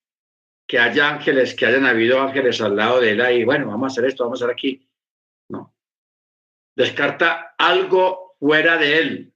que 0.67 0.79
haya 0.79 1.11
ángeles, 1.11 1.55
que 1.55 1.67
hayan 1.67 1.85
habido 1.85 2.19
ángeles 2.19 2.63
al 2.63 2.75
lado 2.75 3.01
de 3.01 3.11
él 3.11 3.21
ahí, 3.21 3.45
bueno, 3.45 3.67
vamos 3.67 3.93
a 3.93 3.93
hacer 3.93 4.07
esto, 4.07 4.25
vamos 4.25 4.41
a 4.41 4.47
hacer 4.47 4.55
aquí. 4.55 4.89
No. 5.51 5.77
Descarta 6.75 7.55
algo 7.59 8.32
fuera 8.43 8.77
de 8.77 8.99
él. 8.99 9.35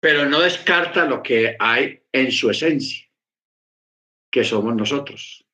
Pero 0.00 0.26
no 0.26 0.38
descarta 0.38 1.04
lo 1.06 1.24
que 1.24 1.56
hay 1.58 2.04
en 2.12 2.30
su 2.30 2.50
esencia, 2.50 3.04
que 4.30 4.44
somos 4.44 4.76
nosotros. 4.76 5.44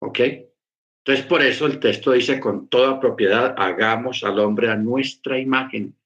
¿Ok? 0.00 0.18
Entonces, 0.18 1.24
por 1.26 1.42
eso 1.42 1.66
el 1.66 1.78
texto 1.78 2.10
dice, 2.10 2.40
con 2.40 2.68
toda 2.68 2.98
propiedad, 2.98 3.54
hagamos 3.56 4.24
al 4.24 4.40
hombre 4.40 4.68
a 4.68 4.74
nuestra 4.74 5.38
imagen 5.38 5.96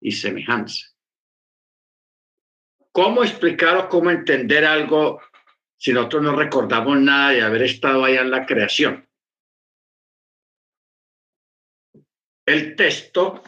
y 0.00 0.12
semejanza. 0.12 0.86
¿Cómo 2.92 3.24
explicar 3.24 3.76
o 3.76 3.88
cómo 3.88 4.12
entender 4.12 4.64
algo 4.64 5.20
si 5.76 5.92
nosotros 5.92 6.22
no 6.22 6.36
recordamos 6.36 7.00
nada 7.00 7.30
de 7.30 7.42
haber 7.42 7.62
estado 7.62 8.04
allá 8.04 8.20
en 8.20 8.30
la 8.30 8.46
creación? 8.46 9.09
El 12.46 12.74
texto 12.74 13.42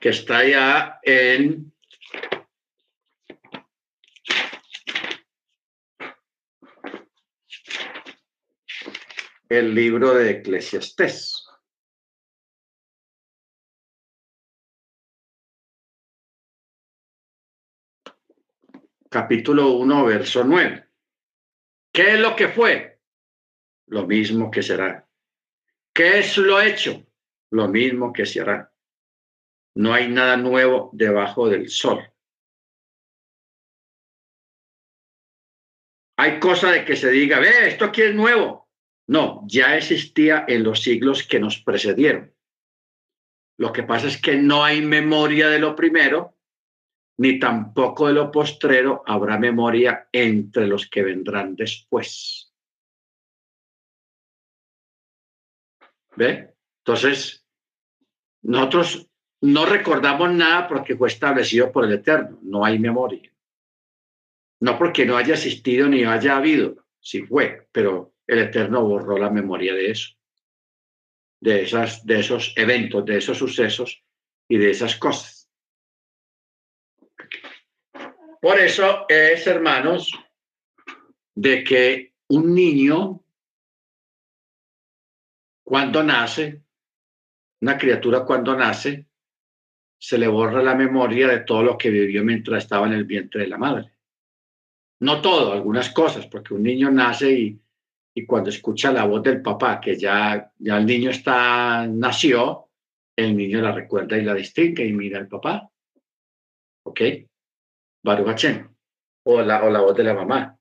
que 0.00 0.08
está 0.08 0.46
ya 0.46 0.98
en 1.02 1.72
el 9.48 9.74
libro 9.74 10.14
de 10.14 10.30
Eclesiastés. 10.30 11.46
Capítulo 19.08 19.70
1, 19.72 20.04
verso 20.04 20.44
9. 20.44 20.88
¿Qué 21.92 22.14
es 22.14 22.20
lo 22.20 22.36
que 22.36 22.48
fue? 22.48 23.00
Lo 23.86 24.06
mismo 24.06 24.50
que 24.50 24.62
será. 24.62 25.05
¿Qué 25.96 26.18
es 26.18 26.36
lo 26.36 26.60
hecho? 26.60 27.06
Lo 27.50 27.68
mismo 27.68 28.12
que 28.12 28.26
se 28.26 28.42
hará. 28.42 28.70
No 29.76 29.94
hay 29.94 30.08
nada 30.08 30.36
nuevo 30.36 30.90
debajo 30.92 31.48
del 31.48 31.70
sol. 31.70 32.12
Hay 36.18 36.38
cosa 36.38 36.70
de 36.70 36.84
que 36.84 36.96
se 36.96 37.10
diga, 37.10 37.40
ve, 37.40 37.68
esto 37.68 37.86
aquí 37.86 38.02
es 38.02 38.14
nuevo. 38.14 38.68
No, 39.08 39.42
ya 39.46 39.74
existía 39.74 40.44
en 40.46 40.64
los 40.64 40.82
siglos 40.82 41.26
que 41.26 41.40
nos 41.40 41.62
precedieron. 41.62 42.34
Lo 43.58 43.72
que 43.72 43.82
pasa 43.82 44.08
es 44.08 44.20
que 44.20 44.36
no 44.36 44.64
hay 44.64 44.82
memoria 44.82 45.48
de 45.48 45.60
lo 45.60 45.74
primero, 45.74 46.36
ni 47.18 47.38
tampoco 47.38 48.08
de 48.08 48.12
lo 48.12 48.30
postrero 48.30 49.02
habrá 49.06 49.38
memoria 49.38 50.10
entre 50.12 50.66
los 50.66 50.90
que 50.90 51.02
vendrán 51.02 51.56
después. 51.56 52.45
¿Ve? 56.16 56.54
Entonces, 56.78 57.44
nosotros 58.42 59.08
no 59.42 59.66
recordamos 59.66 60.32
nada 60.32 60.66
porque 60.66 60.96
fue 60.96 61.08
establecido 61.08 61.70
por 61.70 61.84
el 61.84 61.92
Eterno, 61.92 62.38
no 62.42 62.64
hay 62.64 62.78
memoria. 62.78 63.30
No 64.60 64.78
porque 64.78 65.04
no 65.04 65.16
haya 65.16 65.34
existido 65.34 65.88
ni 65.88 66.04
haya 66.04 66.36
habido, 66.36 66.86
sí 66.98 67.22
fue, 67.22 67.68
pero 67.70 68.14
el 68.26 68.38
Eterno 68.38 68.84
borró 68.84 69.18
la 69.18 69.30
memoria 69.30 69.74
de 69.74 69.90
eso, 69.90 70.14
de, 71.40 71.62
esas, 71.62 72.04
de 72.06 72.20
esos 72.20 72.54
eventos, 72.56 73.04
de 73.04 73.18
esos 73.18 73.36
sucesos 73.36 74.02
y 74.48 74.56
de 74.56 74.70
esas 74.70 74.96
cosas. 74.96 75.50
Por 78.40 78.58
eso 78.58 79.06
es, 79.08 79.46
hermanos, 79.46 80.10
de 81.34 81.64
que 81.64 82.14
un 82.28 82.54
niño, 82.54 83.22
cuando 85.66 86.02
nace, 86.02 86.62
una 87.60 87.76
criatura 87.76 88.24
cuando 88.24 88.56
nace, 88.56 89.06
se 89.98 90.18
le 90.18 90.28
borra 90.28 90.62
la 90.62 90.74
memoria 90.74 91.26
de 91.26 91.40
todo 91.40 91.62
lo 91.62 91.76
que 91.76 91.90
vivió 91.90 92.22
mientras 92.22 92.62
estaba 92.62 92.86
en 92.86 92.92
el 92.92 93.04
vientre 93.04 93.42
de 93.42 93.48
la 93.48 93.58
madre. 93.58 93.92
No 95.00 95.20
todo, 95.20 95.52
algunas 95.52 95.90
cosas, 95.90 96.26
porque 96.26 96.54
un 96.54 96.62
niño 96.62 96.90
nace 96.90 97.32
y 97.32 97.60
y 98.18 98.24
cuando 98.24 98.48
escucha 98.48 98.90
la 98.90 99.04
voz 99.04 99.22
del 99.22 99.42
papá, 99.42 99.78
que 99.78 99.94
ya, 99.94 100.50
ya 100.58 100.78
el 100.78 100.86
niño 100.86 101.10
está, 101.10 101.86
nació, 101.86 102.70
el 103.14 103.36
niño 103.36 103.60
la 103.60 103.72
recuerda 103.72 104.16
y 104.16 104.22
la 104.22 104.32
distingue 104.32 104.86
y 104.86 104.94
mira 104.94 105.18
al 105.18 105.28
papá. 105.28 105.70
¿Ok? 106.84 107.00
Baruch 108.02 108.46
O 109.24 109.42
la, 109.42 109.64
o 109.64 109.70
la 109.70 109.80
voz 109.80 109.94
de 109.94 110.04
la 110.04 110.14
mamá. 110.14 110.58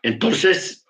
Entonces, 0.00 0.86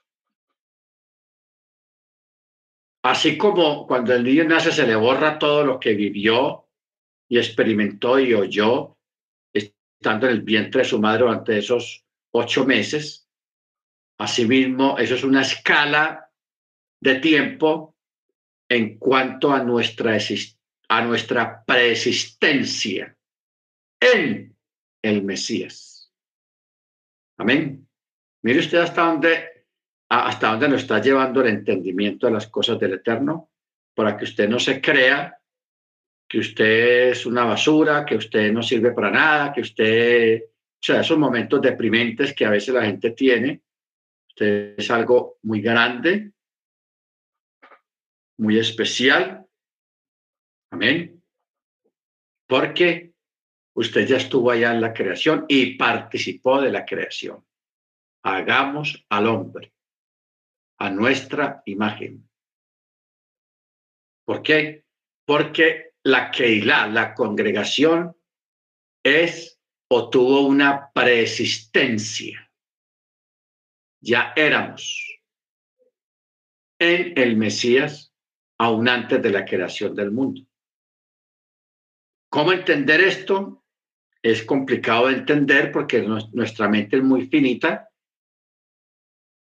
así 3.02 3.38
como 3.38 3.86
cuando 3.86 4.14
el 4.14 4.24
niño 4.24 4.44
nace 4.44 4.72
se 4.72 4.86
le 4.86 4.96
borra 4.96 5.38
todo 5.38 5.64
lo 5.64 5.80
que 5.80 5.94
vivió 5.94 6.68
y 7.28 7.38
experimentó 7.38 8.18
y 8.18 8.34
oyó 8.34 8.96
estando 9.52 10.26
en 10.26 10.32
el 10.32 10.42
vientre 10.42 10.82
de 10.82 10.88
su 10.88 11.00
madre 11.00 11.20
durante 11.20 11.58
esos 11.58 12.04
ocho 12.32 12.64
meses, 12.64 13.28
Asimismo, 14.18 14.98
eso 14.98 15.14
es 15.14 15.22
una 15.22 15.42
escala 15.42 16.32
de 17.00 17.20
tiempo 17.20 17.94
en 18.68 18.98
cuanto 18.98 19.52
a 19.52 19.62
nuestra, 19.62 20.18
a 20.88 21.02
nuestra 21.02 21.64
preexistencia 21.64 23.16
en 24.00 24.56
el 25.02 25.22
Mesías. 25.22 26.12
Amén. 27.38 27.88
Mire 28.42 28.58
usted 28.58 28.78
hasta 28.78 29.04
dónde, 29.04 29.57
hasta 30.08 30.50
dónde 30.50 30.68
nos 30.68 30.82
está 30.82 31.00
llevando 31.00 31.42
el 31.42 31.48
entendimiento 31.48 32.26
de 32.26 32.32
las 32.32 32.46
cosas 32.46 32.78
del 32.78 32.94
Eterno, 32.94 33.50
para 33.94 34.16
que 34.16 34.24
usted 34.24 34.48
no 34.48 34.58
se 34.58 34.80
crea 34.80 35.38
que 36.28 36.38
usted 36.38 37.10
es 37.10 37.26
una 37.26 37.44
basura, 37.44 38.04
que 38.04 38.16
usted 38.16 38.52
no 38.52 38.62
sirve 38.62 38.92
para 38.92 39.10
nada, 39.10 39.52
que 39.52 39.62
usted, 39.62 40.42
o 40.44 40.78
sea, 40.78 41.00
esos 41.00 41.18
momentos 41.18 41.60
deprimentes 41.60 42.34
que 42.34 42.44
a 42.44 42.50
veces 42.50 42.74
la 42.74 42.84
gente 42.84 43.12
tiene, 43.12 43.62
es 44.36 44.90
algo 44.90 45.38
muy 45.42 45.60
grande, 45.60 46.32
muy 48.38 48.58
especial. 48.58 49.46
Amén. 50.70 51.20
Porque 52.46 53.14
usted 53.74 54.06
ya 54.06 54.18
estuvo 54.18 54.50
allá 54.50 54.72
en 54.72 54.80
la 54.80 54.92
creación 54.92 55.44
y 55.48 55.76
participó 55.76 56.60
de 56.60 56.70
la 56.70 56.84
creación. 56.84 57.44
Hagamos 58.22 59.04
al 59.08 59.26
hombre 59.26 59.72
a 60.78 60.90
nuestra 60.90 61.62
imagen. 61.66 62.28
¿Por 64.24 64.42
qué? 64.42 64.84
Porque 65.26 65.92
la 66.04 66.30
Keilah, 66.30 66.86
la 66.88 67.14
congregación, 67.14 68.16
es 69.02 69.60
o 69.90 70.10
tuvo 70.10 70.42
una 70.42 70.90
preexistencia 70.92 72.48
ya 74.00 74.32
éramos 74.36 75.20
en 76.78 77.18
el 77.18 77.36
Mesías 77.36 78.14
aún 78.58 78.88
antes 78.88 79.22
de 79.22 79.30
la 79.30 79.44
creación 79.44 79.94
del 79.94 80.10
mundo. 80.10 80.42
¿Cómo 82.30 82.52
entender 82.52 83.00
esto? 83.00 83.64
Es 84.22 84.42
complicado 84.42 85.06
de 85.08 85.14
entender 85.14 85.72
porque 85.72 86.02
nuestra 86.02 86.68
mente 86.68 86.96
es 86.96 87.02
muy 87.02 87.26
finita, 87.26 87.87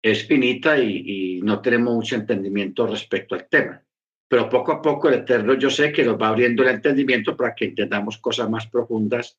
es 0.02 0.26
finita 0.26 0.78
y, 0.78 1.40
no 1.42 1.60
tenemos 1.60 1.94
mucho 1.94 2.16
entendimiento 2.16 2.86
respecto 2.86 3.34
al 3.34 3.48
tema. 3.48 3.82
Pero 4.28 4.48
poco 4.48 4.72
a 4.72 4.82
poco 4.82 5.08
el 5.08 5.14
Eterno 5.14 5.54
yo 5.54 5.70
sé 5.70 5.90
que 5.90 6.04
nos 6.04 6.20
va 6.20 6.28
abriendo 6.28 6.62
el 6.62 6.68
entendimiento 6.68 7.36
para 7.36 7.54
que 7.54 7.66
entendamos 7.66 8.18
cosas 8.18 8.48
más 8.50 8.66
profundas 8.66 9.38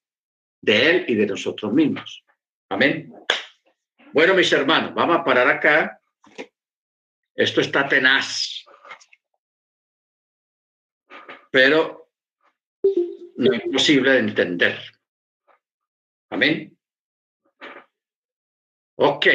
de 0.61 0.89
Él 0.89 1.05
y 1.07 1.15
de 1.15 1.27
nosotros 1.27 1.71
mismos. 1.71 2.23
Amén. 2.69 3.13
Bueno, 4.11 4.33
mis 4.33 4.51
hermanos, 4.51 4.93
vamos 4.93 5.17
a 5.17 5.23
parar 5.23 5.47
acá. 5.47 6.01
Esto 7.35 7.61
está 7.61 7.87
tenaz. 7.87 8.65
Pero 11.51 12.09
no 13.37 13.53
es 13.53 13.61
posible 13.71 14.11
de 14.11 14.19
entender. 14.19 14.77
Amén. 16.31 16.77
Ok. 18.95 19.27